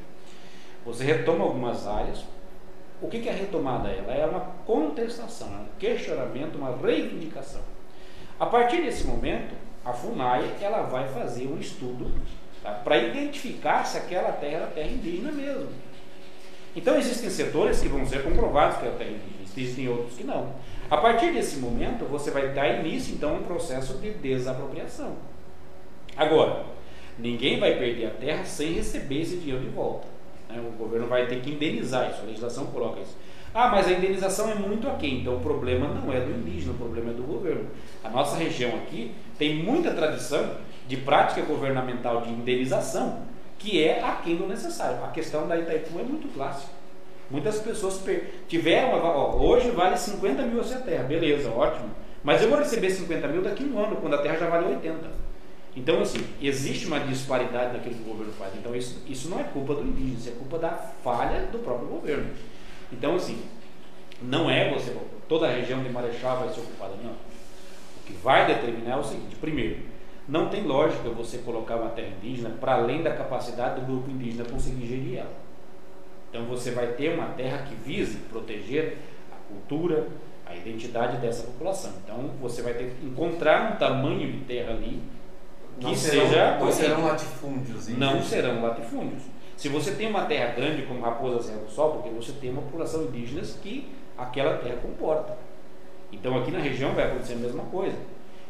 [0.85, 2.25] você retoma algumas áreas,
[3.01, 3.89] o que, é retomada?
[3.89, 7.61] Ela é uma contestação, um questionamento, uma reivindicação.
[8.39, 12.11] A partir desse momento, a FUNAI ela vai fazer um estudo
[12.61, 15.69] tá, para identificar se aquela terra é terra indígena mesmo.
[16.75, 20.53] Então existem setores que vão ser comprovados que é terra indígena, existem outros que não.
[20.89, 25.15] A partir desse momento, você vai dar início então a um processo de desapropriação.
[26.15, 26.65] Agora,
[27.17, 30.07] ninguém vai perder a terra sem receber esse dinheiro de volta.
[30.51, 30.61] Né?
[30.61, 33.15] O governo vai ter que indenizar isso, a legislação coloca isso.
[33.53, 36.75] Ah, mas a indenização é muito aquém, então o problema não é do indígena, o
[36.75, 37.67] problema é do governo.
[38.03, 40.55] A nossa região aqui tem muita tradição
[40.87, 43.23] de prática governamental de indenização
[43.59, 45.03] que é aquém do necessário.
[45.03, 46.71] A questão da Itaipu é muito clássica.
[47.29, 48.01] Muitas pessoas
[48.47, 51.89] tiveram, ó, hoje vale 50 mil essa terra, beleza, ótimo.
[52.23, 54.67] Mas eu vou receber 50 mil daqui a um ano, quando a terra já vale
[54.67, 55.30] 80.
[55.75, 58.53] Então, assim, existe uma disparidade naquilo que o governo faz.
[58.55, 61.87] Então, isso, isso não é culpa do indígena, isso é culpa da falha do próprio
[61.87, 62.29] governo.
[62.91, 63.41] Então, assim,
[64.21, 64.95] não é você,
[65.29, 67.11] toda a região de Marechal vai ser ocupada, não.
[67.13, 69.77] O que vai determinar é o seguinte: primeiro,
[70.27, 74.43] não tem lógica você colocar uma terra indígena para além da capacidade do grupo indígena
[74.43, 75.33] conseguir gerir ela.
[76.29, 78.97] Então, você vai ter uma terra que vise proteger
[79.31, 80.07] a cultura,
[80.45, 81.93] a identidade dessa população.
[82.03, 85.01] Então, você vai ter que encontrar um tamanho de terra ali
[85.79, 86.27] que não seja.
[86.27, 87.87] Serão, não serão latifúndios.
[87.89, 89.23] Não serão latifúndios.
[89.57, 92.63] Se você tem uma terra grande como Raposa Serra do Sol, porque você tem uma
[92.63, 95.37] população indígena que aquela terra comporta.
[96.11, 97.97] Então aqui na região vai acontecer a mesma coisa.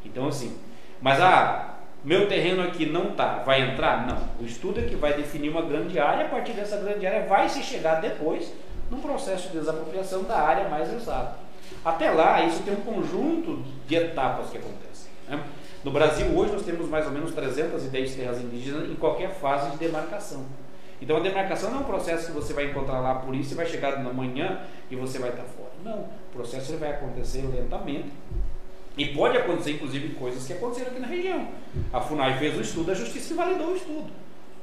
[0.05, 0.57] Então assim,
[1.01, 4.07] mas ah, meu terreno aqui não tá, vai entrar?
[4.07, 4.43] Não.
[4.43, 7.47] O estudo é que vai definir uma grande área, a partir dessa grande área vai
[7.47, 8.51] se chegar depois
[8.89, 11.35] num processo de desapropriação da área mais exata.
[11.83, 15.11] Até lá, isso tem um conjunto de etapas que acontecem.
[15.27, 15.43] Né?
[15.83, 19.77] No Brasil, hoje, nós temos mais ou menos 310 terras indígenas em qualquer fase de
[19.77, 20.45] demarcação.
[21.01, 23.57] Então, a demarcação não é um processo que você vai encontrar lá a polícia e
[23.57, 24.59] vai chegar na manhã
[24.91, 25.71] e você vai estar fora.
[25.83, 28.11] Não, o processo vai acontecer lentamente.
[28.95, 31.47] E pode acontecer, inclusive, coisas que aconteceram aqui na região.
[31.91, 34.11] A FUNAI fez o estudo, a justiça validou o estudo.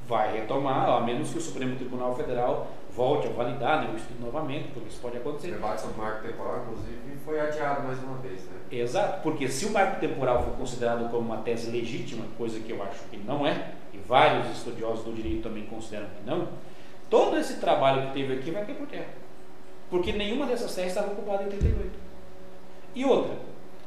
[0.07, 2.69] Vai retomar, a menos que o Supremo Tribunal Federal
[2.99, 5.51] volte a validar né, o estudo novamente, porque isso pode acontecer.
[5.51, 8.41] O debate sobre o marco temporal, inclusive, foi adiado mais uma vez.
[8.43, 8.59] Né?
[8.73, 12.83] Exato, porque se o marco temporal for considerado como uma tese legítima, coisa que eu
[12.83, 16.49] acho que não é, e vários estudiosos do direito também consideram que não,
[17.09, 19.07] todo esse trabalho que teve aqui vai cair por terra.
[19.89, 21.91] porque nenhuma dessas terras estava ocupada em 88.
[22.97, 23.37] E outra,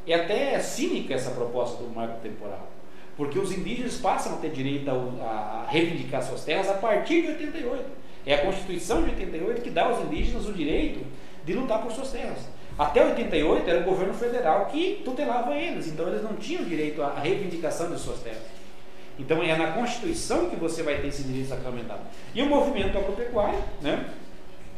[0.07, 2.69] é até cínica essa proposta do marco temporal,
[3.17, 7.27] porque os indígenas passam a ter direito a, a reivindicar suas terras a partir de
[7.27, 8.00] 88.
[8.25, 11.05] É a Constituição de 88 que dá aos indígenas o direito
[11.45, 12.39] de lutar por suas terras.
[12.77, 17.19] Até 88 era o governo federal que tutelava eles, então eles não tinham direito à
[17.19, 18.43] reivindicação de suas terras.
[19.19, 22.01] Então é na Constituição que você vai ter esse direito sacramentado.
[22.33, 24.09] E o movimento agropecuário, né,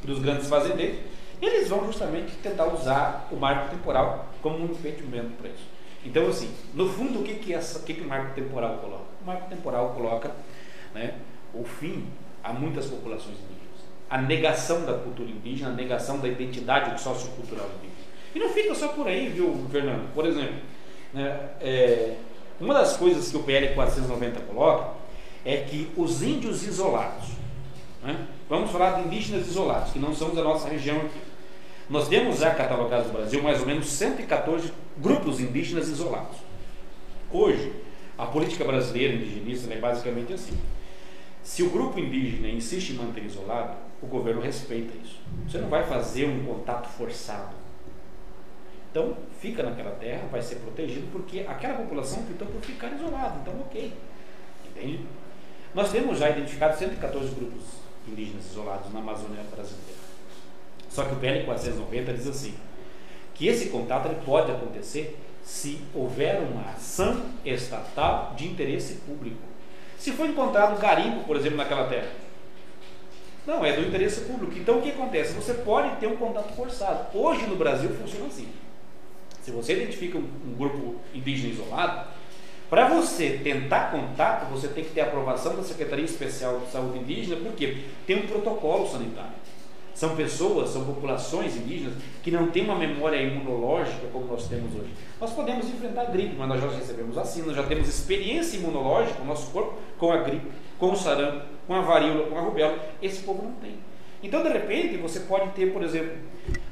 [0.04, 1.00] dos grandes fazendeiros,
[1.42, 5.68] eles vão justamente tentar usar o marco temporal como um impedimento para isso.
[6.06, 9.06] Então, assim, no fundo, o que, que, essa, o, que, que o marco temporal coloca?
[9.22, 10.32] O marco temporal coloca
[10.94, 11.16] né,
[11.54, 12.06] o fim
[12.44, 13.64] a muitas populações indígenas.
[14.10, 17.94] A negação da cultura indígena, a negação da identidade sociocultural indígena.
[18.36, 20.14] E não fica só por aí, viu, Fernando?
[20.14, 20.56] Por exemplo,
[21.14, 22.16] né, é,
[22.60, 24.92] uma das coisas que o PL 490 coloca
[25.46, 27.30] é que os índios isolados,
[28.04, 31.20] né, vamos falar de indígenas isolados, que não são da nossa região aqui.
[31.90, 36.38] Nós temos já catalogados no Brasil mais ou menos 114 grupos indígenas isolados.
[37.32, 37.72] Hoje,
[38.18, 40.58] a política brasileira indigenista é basicamente assim.
[41.44, 45.20] Se o grupo indígena insiste em manter isolado, o governo respeita isso.
[45.48, 47.54] Você não vai fazer um contato forçado.
[48.90, 53.40] Então, fica naquela terra, vai ser protegido, porque aquela população optou por ficar isolada.
[53.42, 53.94] Então, ok.
[54.70, 55.06] Entende?
[55.74, 57.64] Nós temos já identificado 114 grupos
[58.08, 60.02] indígenas isolados na Amazônia brasileira.
[60.90, 62.54] Só que o PL 490 diz assim,
[63.34, 69.53] que esse contato ele pode acontecer se houver uma ação estatal de interesse público.
[70.04, 72.10] Se for encontrado garimpo, por exemplo, naquela terra,
[73.48, 74.52] não, é do interesse público.
[74.60, 75.32] Então o que acontece?
[75.32, 77.18] Você pode ter um contato forçado.
[77.18, 78.50] Hoje no Brasil funciona assim.
[79.42, 82.10] Se você identifica um, um grupo indígena isolado,
[82.70, 87.38] para você tentar contato, você tem que ter aprovação da Secretaria Especial de Saúde Indígena,
[87.38, 89.32] porque tem um protocolo sanitário.
[89.94, 94.92] São pessoas, são populações indígenas que não têm uma memória imunológica como nós temos hoje.
[95.22, 99.20] Nós podemos enfrentar a gripe, mas nós já recebemos vacina, nós já temos experiência imunológica
[99.20, 100.48] no nosso corpo com a gripe,
[100.80, 102.78] com o sarampo, com a varíola, com a rubéola.
[103.02, 103.76] Esse povo não tem.
[104.24, 106.18] Então, de repente, você pode ter, por exemplo,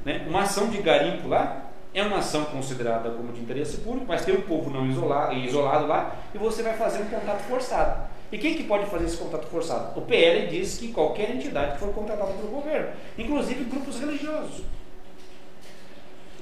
[0.04, 4.24] né, uma ação de garimpo lá, é uma ação considerada como de interesse público, mas
[4.24, 8.08] tem um povo não isolado, isolado lá e você vai fazer um contato forçado.
[8.32, 9.98] E quem que pode fazer esse contato forçado?
[9.98, 12.88] O PL diz que qualquer entidade que for contratada pelo governo,
[13.18, 14.64] inclusive grupos religiosos.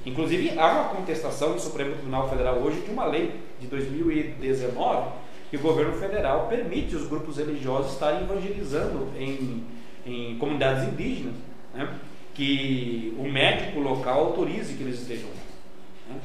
[0.06, 5.10] Inclusive, há uma contestação no Supremo Tribunal Federal hoje de uma lei de 2019
[5.50, 9.64] que o governo federal permite os grupos religiosos estarem evangelizando em,
[10.06, 11.34] em comunidades indígenas.
[11.74, 11.92] Né?
[12.34, 16.14] que o médico local autorize que eles estejam lá.
[16.14, 16.20] Né?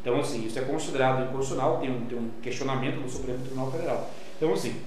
[0.00, 4.10] Então, assim, isso é considerado inconstitucional, tem um, tem um questionamento do Supremo Tribunal Federal.
[4.36, 4.80] Então, assim,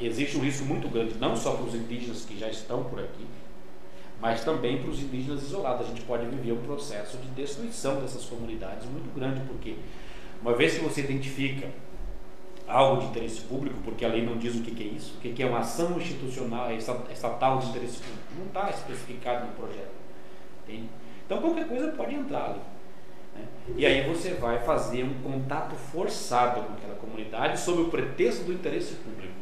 [0.00, 3.26] existe um risco muito grande, não só para os indígenas que já estão por aqui,
[4.20, 5.86] mas também para os indígenas isolados.
[5.86, 9.76] A gente pode viver um processo de destruição dessas comunidades muito grande, porque
[10.42, 11.68] uma vez que você identifica
[12.66, 15.32] algo de interesse público, porque a lei não diz o que, é isso, o que,
[15.32, 18.28] que é uma ação institucional, estatal de interesse público.
[18.38, 19.92] Não está especificado no projeto.
[20.64, 20.88] Entende?
[21.24, 22.60] Então qualquer coisa pode entrar ali.
[23.38, 23.74] Né?
[23.76, 28.52] E aí você vai fazer um contato forçado com aquela comunidade sob o pretexto do
[28.52, 29.34] interesse público.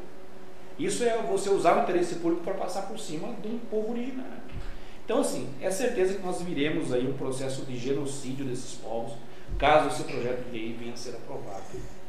[0.78, 4.46] Isso é você usar o interesse público para passar por cima de um povo originário.
[5.04, 9.12] Então, assim, é certeza que nós viremos aí um processo de genocídio desses povos,
[9.56, 11.62] caso esse projeto de lei venha a ser aprovado.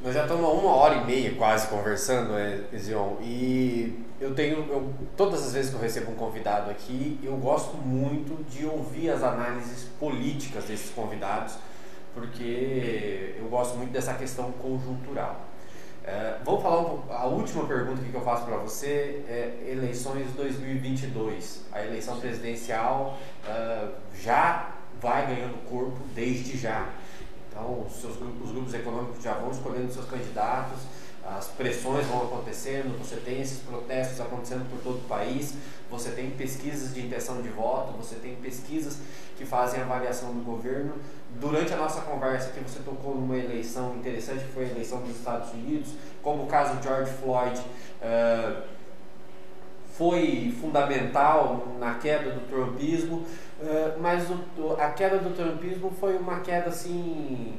[0.03, 2.34] Nós já estamos uma hora e meia quase conversando,
[2.73, 7.38] Ezion, e eu tenho, eu, todas as vezes que eu recebo um convidado aqui, eu
[7.38, 11.53] gosto muito de ouvir as análises políticas desses convidados,
[12.18, 15.45] porque eu gosto muito dessa questão conjuntural.
[16.03, 21.65] É, vamos falar um, a última pergunta que eu faço para você é eleições 2022.
[21.72, 26.89] A eleição presidencial uh, já vai ganhando corpo desde já.
[27.49, 30.80] Então, os, seus os grupos econômicos já vão escolhendo seus candidatos,
[31.23, 35.56] as pressões vão acontecendo, você tem esses protestos acontecendo por todo o país,
[35.89, 38.98] você tem pesquisas de intenção de voto, você tem pesquisas
[39.38, 40.94] que fazem avaliação do governo.
[41.40, 45.16] Durante a nossa conversa aqui, você tocou numa eleição interessante, que foi a eleição dos
[45.18, 45.91] Estados Unidos,
[46.24, 47.60] como o caso George Floyd.
[48.02, 48.78] Uh,
[49.98, 56.40] foi fundamental na queda do trumpismo, uh, mas o, a queda do trumpismo foi uma
[56.41, 57.56] queda assim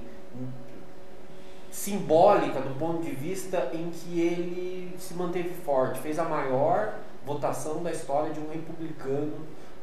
[1.70, 7.82] simbólica do ponto de vista em que ele se manteve forte, fez a maior votação
[7.82, 9.34] da história de um republicano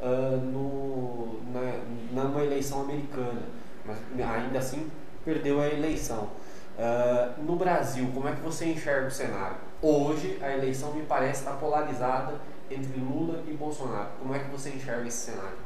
[0.02, 3.44] uh, no, na, numa eleição americana,
[3.86, 4.90] mas ainda assim
[5.24, 6.30] perdeu a eleição.
[6.78, 9.57] Uh, no Brasil, como é que você enxerga o cenário?
[9.82, 12.40] Hoje a eleição me parece estar polarizada
[12.70, 14.10] entre Lula e Bolsonaro.
[14.20, 15.57] Como é que você enxerga esse cenário?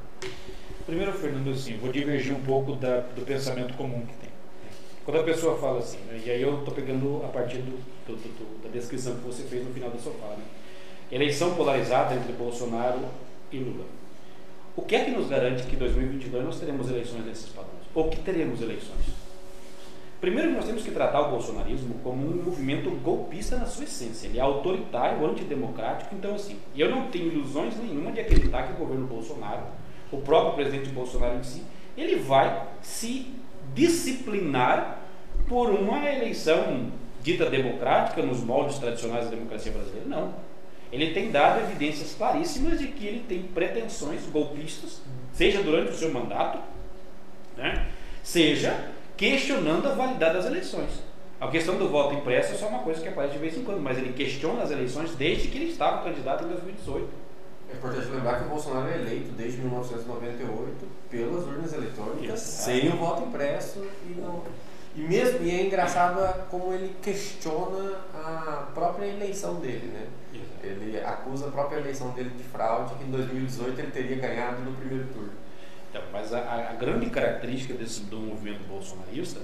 [0.86, 4.30] Primeiro, Fernando, assim, vou divergir um pouco da, do pensamento comum que tem.
[5.06, 8.16] Quando a pessoa fala assim, né, e aí eu estou pegando a partir do, do,
[8.16, 10.44] do, da descrição que você fez no final da sua fala, né?
[11.12, 13.00] eleição polarizada entre Bolsonaro
[13.52, 13.86] e Lula.
[14.76, 17.79] O que é que nos garante que em 2022 nós teremos eleições nesses padrões?
[18.00, 19.08] Ou que teremos eleições?
[20.22, 24.28] Primeiro, nós temos que tratar o bolsonarismo como um movimento golpista na sua essência.
[24.28, 26.16] Ele é autoritário, antidemocrático.
[26.16, 29.64] Então, assim, eu não tenho ilusões nenhuma de acreditar que o governo Bolsonaro,
[30.14, 31.62] o próprio presidente Bolsonaro em si,
[31.98, 33.34] ele vai se
[33.76, 35.02] disciplinar
[35.50, 40.08] por uma eleição dita democrática nos moldes tradicionais da democracia brasileira.
[40.08, 40.34] Não.
[40.90, 45.02] Ele tem dado evidências claríssimas de que ele tem pretensões golpistas,
[45.34, 46.60] seja durante o seu mandato,
[47.60, 47.88] né,
[48.24, 51.04] seja questionando a validade das eleições.
[51.40, 53.80] A questão do voto impresso é só uma coisa que aparece de vez em quando,
[53.80, 57.08] mas ele questiona as eleições desde que ele estava candidato em 2018.
[57.72, 62.98] É importante lembrar que o Bolsonaro é eleito desde 1998 pelas urnas eletrônicas, sem o
[62.98, 64.44] voto impresso e não.
[64.96, 70.08] E mesmo e é engraçado como ele questiona a própria eleição dele, né?
[70.64, 74.74] Ele acusa a própria eleição dele de fraude, que em 2018 ele teria ganhado no
[74.74, 75.32] primeiro turno.
[75.90, 79.42] Então, mas a, a, grande característica desse, do movimento bolsonarista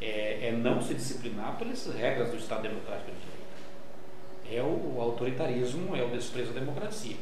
[0.00, 3.36] é, é, não se disciplinar pelas regras do Estado Democrático de Direito.
[4.50, 7.16] É o, o, autoritarismo, é o desprezo à democracia.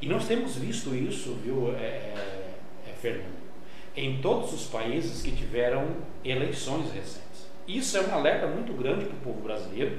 [0.00, 2.54] E nós temos visto isso, viu, é, é,
[2.88, 3.38] é Fernando,
[3.94, 7.50] em todos os países que tiveram eleições recentes.
[7.68, 9.98] Isso é um alerta muito grande para o povo brasileiro,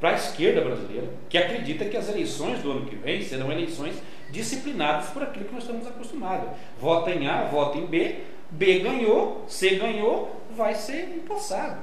[0.00, 3.96] para a esquerda brasileira, que acredita que as eleições do ano que vem serão eleições
[4.34, 6.48] disciplinados por aquilo que nós estamos acostumados.
[6.80, 8.16] Vota em A, vota em B,
[8.50, 11.78] B ganhou, C ganhou, vai ser empossado.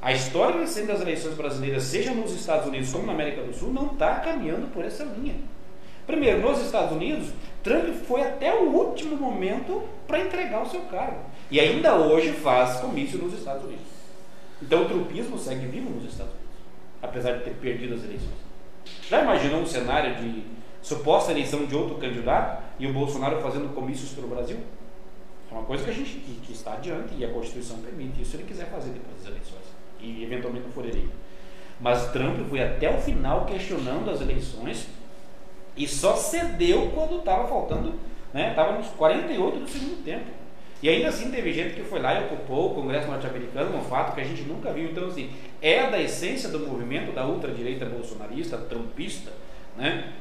[0.00, 3.72] A história recente das eleições brasileiras, seja nos Estados Unidos como na América do Sul,
[3.72, 5.34] não está caminhando por essa linha.
[6.06, 7.28] Primeiro, nos Estados Unidos,
[7.62, 11.20] Trump foi até o último momento para entregar o seu cargo.
[11.50, 13.86] E ainda hoje faz comício nos Estados Unidos.
[14.60, 16.56] Então o trumpismo segue vivo nos Estados Unidos,
[17.00, 18.42] apesar de ter perdido as eleições.
[19.08, 20.44] Já imaginou um cenário de
[20.82, 24.58] suposta eleição de outro candidato e o Bolsonaro fazendo comícios pelo Brasil?
[25.50, 28.32] É uma coisa que a gente que, que está adiante e a Constituição permite isso
[28.32, 29.62] se ele quiser fazer depois das eleições
[30.00, 31.12] e eventualmente não for eleito.
[31.80, 34.88] Mas Trump foi até o final questionando as eleições
[35.76, 37.94] e só cedeu quando estava faltando,
[38.32, 38.50] né?
[38.50, 40.26] Estava nos 48 do segundo tempo.
[40.82, 44.14] E ainda assim teve gente que foi lá e ocupou o Congresso norte-americano, um fato
[44.14, 44.90] que a gente nunca viu.
[44.90, 45.30] Então, assim,
[45.60, 49.30] é da essência do movimento da ultradireita bolsonarista, trumpista,
[49.76, 50.12] né?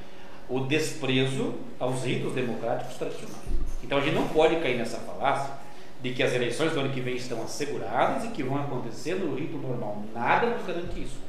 [0.51, 3.37] O desprezo aos ritos democráticos tradicionais.
[3.81, 5.53] Então a gente não pode cair nessa falácia
[6.01, 9.33] de que as eleições do ano que vem estão asseguradas e que vão acontecer no
[9.33, 10.03] rito normal.
[10.13, 11.19] Nada nos garante isso.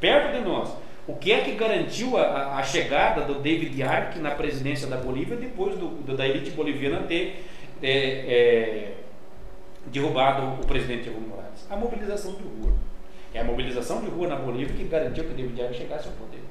[0.00, 0.70] Perto de nós,
[1.06, 5.36] o que é que garantiu a, a chegada do David Ark na presidência da Bolívia
[5.36, 7.44] depois do, do, da elite boliviana ter
[7.82, 8.94] é, é,
[9.86, 11.66] derrubado o presidente Evo Morales?
[11.68, 12.72] A mobilização de rua.
[13.32, 16.43] É a mobilização de rua na Bolívia que garantiu que David Ark chegasse ao poder.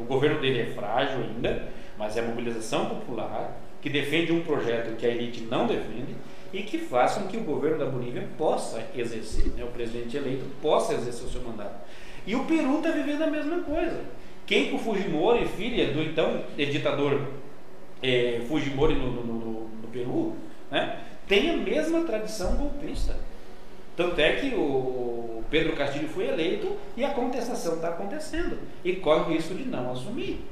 [0.00, 1.68] O governo dele é frágil ainda,
[1.98, 6.14] mas é a mobilização popular que defende um projeto que a elite não defende
[6.52, 10.44] e que faz com que o governo da Bolívia possa exercer, né, o presidente eleito
[10.60, 11.76] possa exercer o seu mandato.
[12.26, 14.00] E o Peru está vivendo a mesma coisa.
[14.46, 17.28] Keiko Fujimori, filha do então ditador
[18.02, 20.34] é, Fujimori no, no, no, no Peru,
[20.70, 23.16] né, tem a mesma tradição golpista.
[23.96, 28.58] Tanto é que o Pedro Castilho foi eleito e a contestação está acontecendo.
[28.84, 30.44] E corre o risco de não assumir.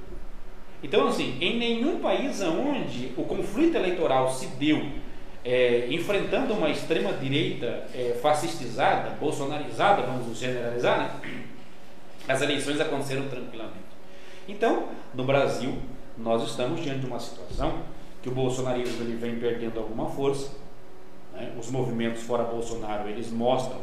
[0.82, 4.82] Então, assim, em nenhum país onde o conflito eleitoral se deu
[5.44, 11.44] é, enfrentando uma extrema-direita é, fascistizada, bolsonarizada, vamos generalizar, né?
[12.28, 13.84] as eleições aconteceram tranquilamente.
[14.48, 15.74] Então, no Brasil,
[16.16, 17.80] nós estamos diante de uma situação
[18.22, 20.50] que o bolsonarismo ele vem perdendo alguma força,
[21.34, 21.52] né?
[21.58, 23.78] Os movimentos fora Bolsonaro, eles mostram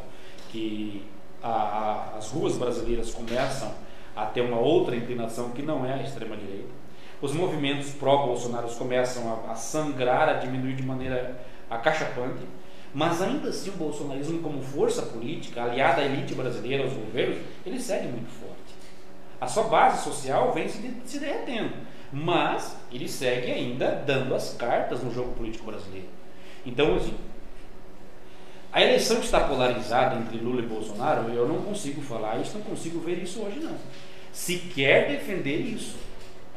[0.50, 1.04] que
[1.42, 3.72] a, a, as ruas brasileiras começam
[4.14, 6.82] a ter uma outra inclinação que não é a extrema-direita.
[7.20, 12.42] Os movimentos pró-Bolsonaro começam a, a sangrar, a diminuir de maneira acachapante.
[12.92, 17.80] Mas ainda assim o bolsonarismo como força política, aliada à elite brasileira, aos governos, ele
[17.80, 18.52] segue muito forte.
[19.40, 21.72] A sua base social vem se, se derretendo,
[22.12, 26.08] mas ele segue ainda dando as cartas no jogo político brasileiro.
[26.66, 27.14] Então, assim,
[28.72, 33.00] a eleição está polarizada entre Lula e Bolsonaro, eu não consigo falar isso, não consigo
[33.00, 33.76] ver isso hoje não.
[34.32, 35.96] Se quer defender isso.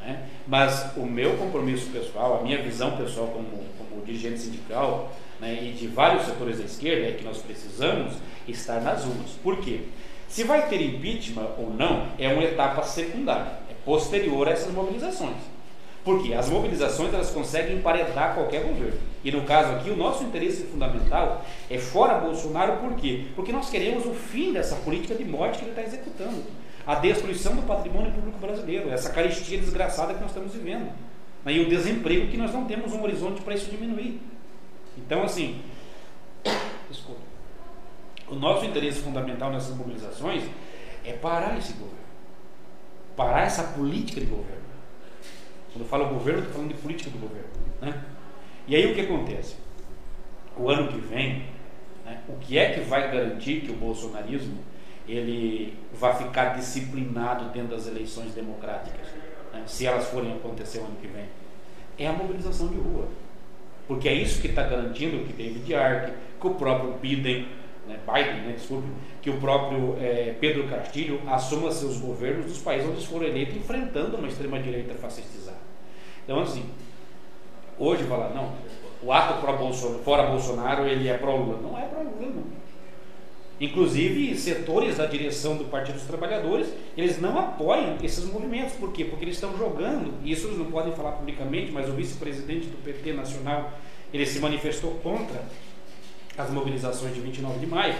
[0.00, 0.26] Né?
[0.46, 5.72] Mas o meu compromisso pessoal, a minha visão pessoal como, como dirigente sindical né, e
[5.72, 8.14] de vários setores da esquerda é que nós precisamos
[8.48, 9.32] estar nas ruas.
[9.42, 9.80] Por quê?
[10.28, 15.36] Se vai ter impeachment ou não, é uma etapa secundária, é posterior a essas mobilizações.
[16.06, 18.96] Porque as mobilizações elas conseguem emparedar qualquer governo.
[19.24, 23.24] E no caso aqui, o nosso interesse fundamental é fora Bolsonaro, por quê?
[23.34, 26.44] Porque nós queremos o fim dessa política de morte que ele está executando.
[26.86, 30.92] A destruição do patrimônio público brasileiro, essa carestia desgraçada que nós estamos vivendo.
[31.44, 34.20] E o desemprego que nós não temos um horizonte para isso diminuir.
[34.96, 35.60] Então, assim,
[36.88, 37.20] desculpa.
[38.28, 40.44] O nosso interesse fundamental nessas mobilizações
[41.04, 41.98] é parar esse governo.
[43.16, 44.65] Parar essa política de governo.
[45.76, 47.48] Quando eu falo governo, estou falando de política do governo.
[47.82, 48.02] Né?
[48.66, 49.56] E aí o que acontece?
[50.56, 51.42] O ano que vem,
[52.02, 54.56] né, o que é que vai garantir que o bolsonarismo
[55.06, 59.06] ele vai ficar disciplinado dentro das eleições democráticas,
[59.52, 61.26] né, se elas forem acontecer o ano que vem?
[61.98, 63.08] É a mobilização de rua.
[63.86, 67.48] Porque é isso que está garantindo que David Ark, que o próprio Biden,
[67.86, 68.88] né, Biden, né, desculpe,
[69.20, 73.56] que o próprio é, Pedro Castilho assuma seus governos dos países onde eles foram eleitos
[73.56, 75.65] enfrentando uma extrema-direita fascistizada.
[76.26, 76.64] Então, assim,
[77.78, 78.52] hoje falar, não,
[79.00, 81.60] o ato pró Bolsonaro, fora Bolsonaro, ele é pró-Lula.
[81.62, 82.66] Não é pró-Lula, não.
[83.60, 88.74] Inclusive, setores da direção do Partido dos Trabalhadores, eles não apoiam esses movimentos.
[88.74, 89.04] Por quê?
[89.04, 92.76] Porque eles estão jogando, e isso eles não podem falar publicamente, mas o vice-presidente do
[92.82, 93.72] PT nacional,
[94.12, 95.42] ele se manifestou contra
[96.36, 97.94] as mobilizações de 29 de maio.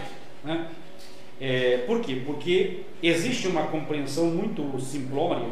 [0.44, 0.69] Né?
[1.40, 2.23] É, por quê?
[2.27, 5.47] Porque existe uma compreensão muito simplória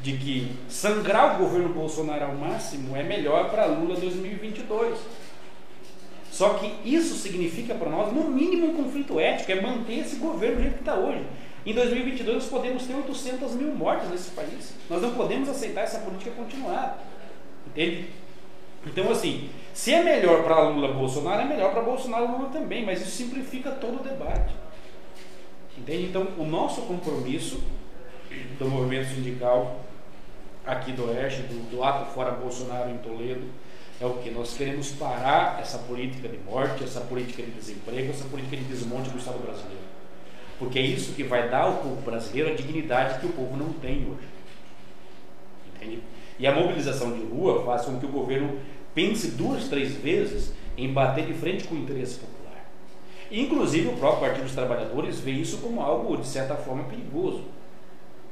[0.00, 4.98] de que sangrar o governo Bolsonaro ao máximo é melhor para Lula 2022.
[6.30, 10.56] Só que isso significa para nós, no mínimo, um conflito ético, é manter esse governo
[10.56, 11.24] do jeito que está hoje.
[11.66, 14.72] Em 2022 nós podemos ter 800 mil mortes nesse país.
[14.88, 17.02] Nós não podemos aceitar essa política continuar.
[17.66, 18.06] Entende?
[18.86, 23.00] Então, assim, se é melhor para Lula Bolsonaro, é melhor para Bolsonaro Lula também, mas
[23.00, 24.54] isso simplifica todo o debate.
[25.76, 26.04] Entende?
[26.04, 27.62] Então, o nosso compromisso
[28.58, 29.87] do movimento sindical
[30.68, 33.46] aqui do Oeste, do, do ato fora Bolsonaro em Toledo,
[34.00, 34.30] é o que?
[34.30, 39.10] Nós queremos parar essa política de morte, essa política de desemprego, essa política de desmonte
[39.10, 39.82] do Estado brasileiro.
[40.58, 43.72] Porque é isso que vai dar ao povo brasileiro a dignidade que o povo não
[43.72, 44.28] tem hoje.
[45.74, 46.02] Entende?
[46.38, 48.60] E a mobilização de rua faz com que o governo
[48.94, 52.70] pense duas, três vezes em bater de frente com o interesse popular.
[53.30, 57.44] Inclusive o próprio Partido dos Trabalhadores vê isso como algo, de certa forma, perigoso.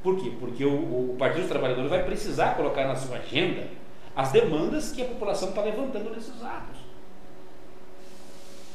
[0.07, 0.31] Por quê?
[0.39, 3.67] Porque o, o Partido dos Trabalhadores vai precisar colocar na sua agenda
[4.15, 6.77] as demandas que a população está levantando nesses atos.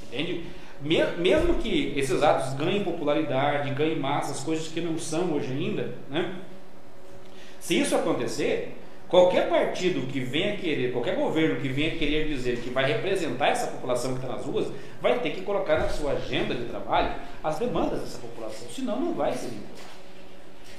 [0.02, 0.44] Entende?
[0.82, 5.94] Mesmo que esses atos ganhem popularidade, ganhem massa, as coisas que não são hoje ainda,
[6.10, 6.36] né?
[7.58, 8.76] se isso acontecer,
[9.08, 13.68] qualquer partido que venha querer, qualquer governo que venha querer dizer que vai representar essa
[13.68, 17.58] população que está nas ruas, vai ter que colocar na sua agenda de trabalho as
[17.58, 19.48] demandas dessa população, senão não vai ser.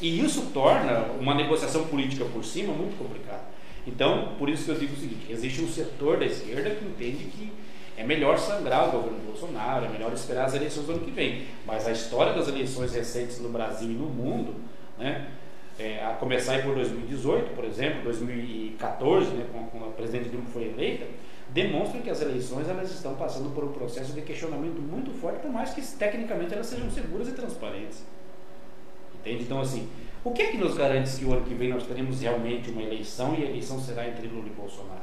[0.03, 3.39] E isso torna uma negociação política por cima muito complicada.
[3.87, 7.23] Então, por isso que eu digo o seguinte: existe um setor da esquerda que entende
[7.23, 7.53] que
[7.95, 11.43] é melhor sangrar o governo Bolsonaro, é melhor esperar as eleições do ano que vem.
[11.65, 14.55] Mas a história das eleições recentes no Brasil e no mundo,
[14.97, 15.29] né,
[15.79, 21.05] é, a começar por 2018, por exemplo, 2014, né, quando a presidente Dilma foi eleita,
[21.51, 25.49] demonstram que as eleições elas estão passando por um processo de questionamento muito forte, por
[25.49, 28.03] mais que tecnicamente elas sejam seguras e transparentes.
[29.23, 29.43] Entende?
[29.43, 29.89] Então, assim,
[30.21, 32.81] o que é que nos garante que o ano que vem nós teremos realmente uma
[32.81, 35.01] eleição e a eleição será entre Lula e Bolsonaro?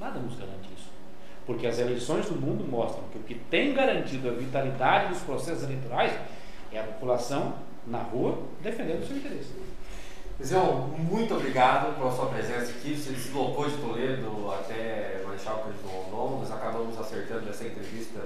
[0.00, 0.90] Nada nos garante isso.
[1.46, 5.62] Porque as eleições do mundo mostram que o que tem garantido a vitalidade dos processos
[5.62, 6.12] eleitorais
[6.72, 7.54] é a população
[7.86, 9.50] na rua defendendo o seu interesse.
[10.44, 12.96] Zéu, muito obrigado pela sua presença aqui.
[12.96, 16.40] Você deslocou de Toledo até Marechal Cândido Rondon.
[16.40, 18.20] Nós acabamos acertando essa entrevista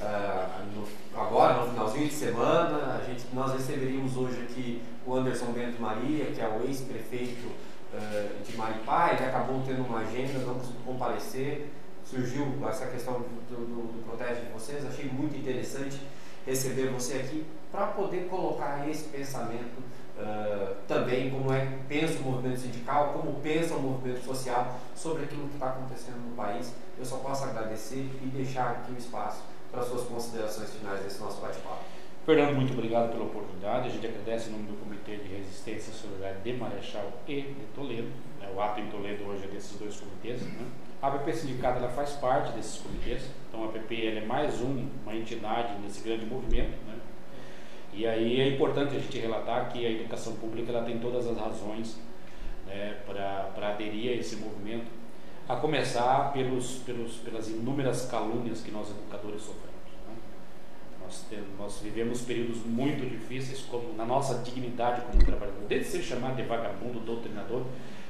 [0.00, 0.86] uh, no,
[1.28, 2.98] agora, no finalzinho de semana.
[2.98, 8.42] A gente, nós receberíamos hoje aqui o Anderson Bento Maria, que é o ex-prefeito uh,
[8.42, 11.70] de Maripá, ele acabou tendo uma agenda, não conseguiu comparecer,
[12.04, 16.00] surgiu essa questão do, do, do protesto de vocês, achei muito interessante
[16.46, 19.82] receber você aqui para poder colocar esse pensamento
[20.18, 25.46] uh, também, como é pensa o movimento sindical, como pensa o movimento social sobre aquilo
[25.48, 26.72] que está acontecendo no país.
[26.98, 31.40] Eu só posso agradecer e deixar aqui o espaço para suas considerações finais desse nosso
[31.40, 31.84] bate-papo.
[32.24, 33.88] Fernando, muito obrigado pela oportunidade.
[33.88, 38.08] A gente agradece em nome do Comitê de Resistência Solidária de Marechal e de Toledo.
[38.38, 38.50] Né?
[38.54, 40.42] O ato em Toledo hoje é desses dois comitês.
[40.42, 40.66] Né?
[41.00, 43.22] A APP Sindicato ela faz parte desses comitês.
[43.48, 46.76] Então a APP ela é mais um, uma entidade nesse grande movimento.
[46.86, 46.98] Né?
[47.94, 51.36] E aí é importante a gente relatar que a educação pública ela tem todas as
[51.38, 51.98] razões
[52.66, 54.86] né, para aderir a esse movimento,
[55.48, 59.68] a começar pelos, pelos, pelas inúmeras calúnias que nós educadores sofremos.
[61.02, 66.02] Nós, temos, nós vivemos períodos muito difíceis como na nossa dignidade como trabalhador, desde ser
[66.02, 67.62] chamado de vagabundo, doutrinador,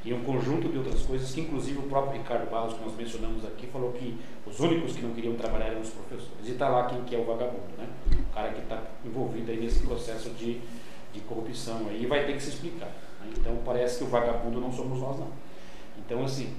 [0.04, 3.44] e um conjunto de outras coisas que inclusive o próprio Ricardo Barros que nós mencionamos
[3.44, 6.86] aqui falou que os únicos que não queriam trabalhar eram os professores e está lá
[6.86, 10.60] quem que é o vagabundo né o cara que está envolvido aí nesse processo de,
[11.12, 12.86] de corrupção aí vai ter que se explicar
[13.20, 13.32] né?
[13.36, 15.30] então parece que o vagabundo não somos nós não
[15.98, 16.54] então assim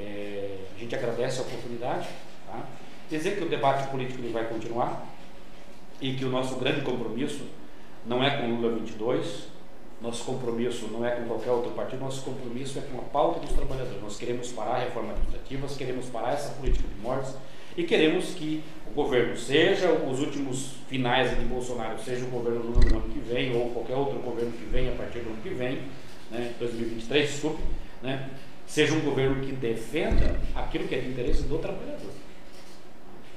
[0.00, 2.08] é, a gente agradece a oportunidade
[2.46, 2.64] tá?
[3.08, 5.06] dizer que o debate político ele vai continuar
[6.00, 7.44] e que o nosso grande compromisso
[8.06, 9.50] não é com Lula 22
[10.00, 13.52] nosso compromisso não é com qualquer outro partido, nosso compromisso é com a pauta dos
[13.52, 14.00] trabalhadores.
[14.00, 17.34] Nós queremos parar a reforma administrativa, queremos parar essa política de mortes
[17.76, 22.80] e queremos que o governo, seja os últimos finais de Bolsonaro, seja o governo Lula
[22.90, 25.50] no ano que vem, ou qualquer outro governo que venha a partir do ano que
[25.50, 25.82] vem,
[26.30, 27.62] né, 2023, desculpe,
[28.02, 28.30] né,
[28.70, 32.12] seja um governo que defenda aquilo que é de interesse do trabalhador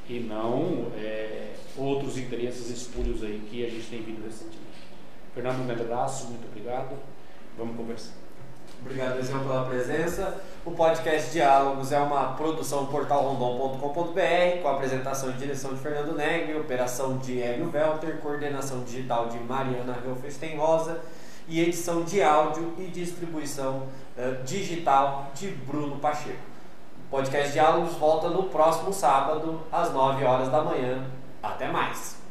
[0.08, 4.62] e não é, outros interesses espúrios aí que a gente tem vindo recentemente.
[5.34, 6.96] Fernando, um grande abraço, muito obrigado.
[7.58, 8.14] Vamos conversar.
[8.80, 10.42] Obrigado, Luizão, pela presença.
[10.64, 15.80] O podcast Diálogos é uma produção do portal rondon.com.br com a apresentação e direção de
[15.80, 21.02] Fernando Negri, operação de Hélio Welter, coordenação digital de Mariana Helfestein Rosa
[21.48, 26.38] e edição de áudio e distribuição eh, digital de Bruno Pacheco.
[27.07, 31.06] O podcast Diálogos volta no próximo sábado, às 9 horas da manhã.
[31.41, 32.22] Até mais!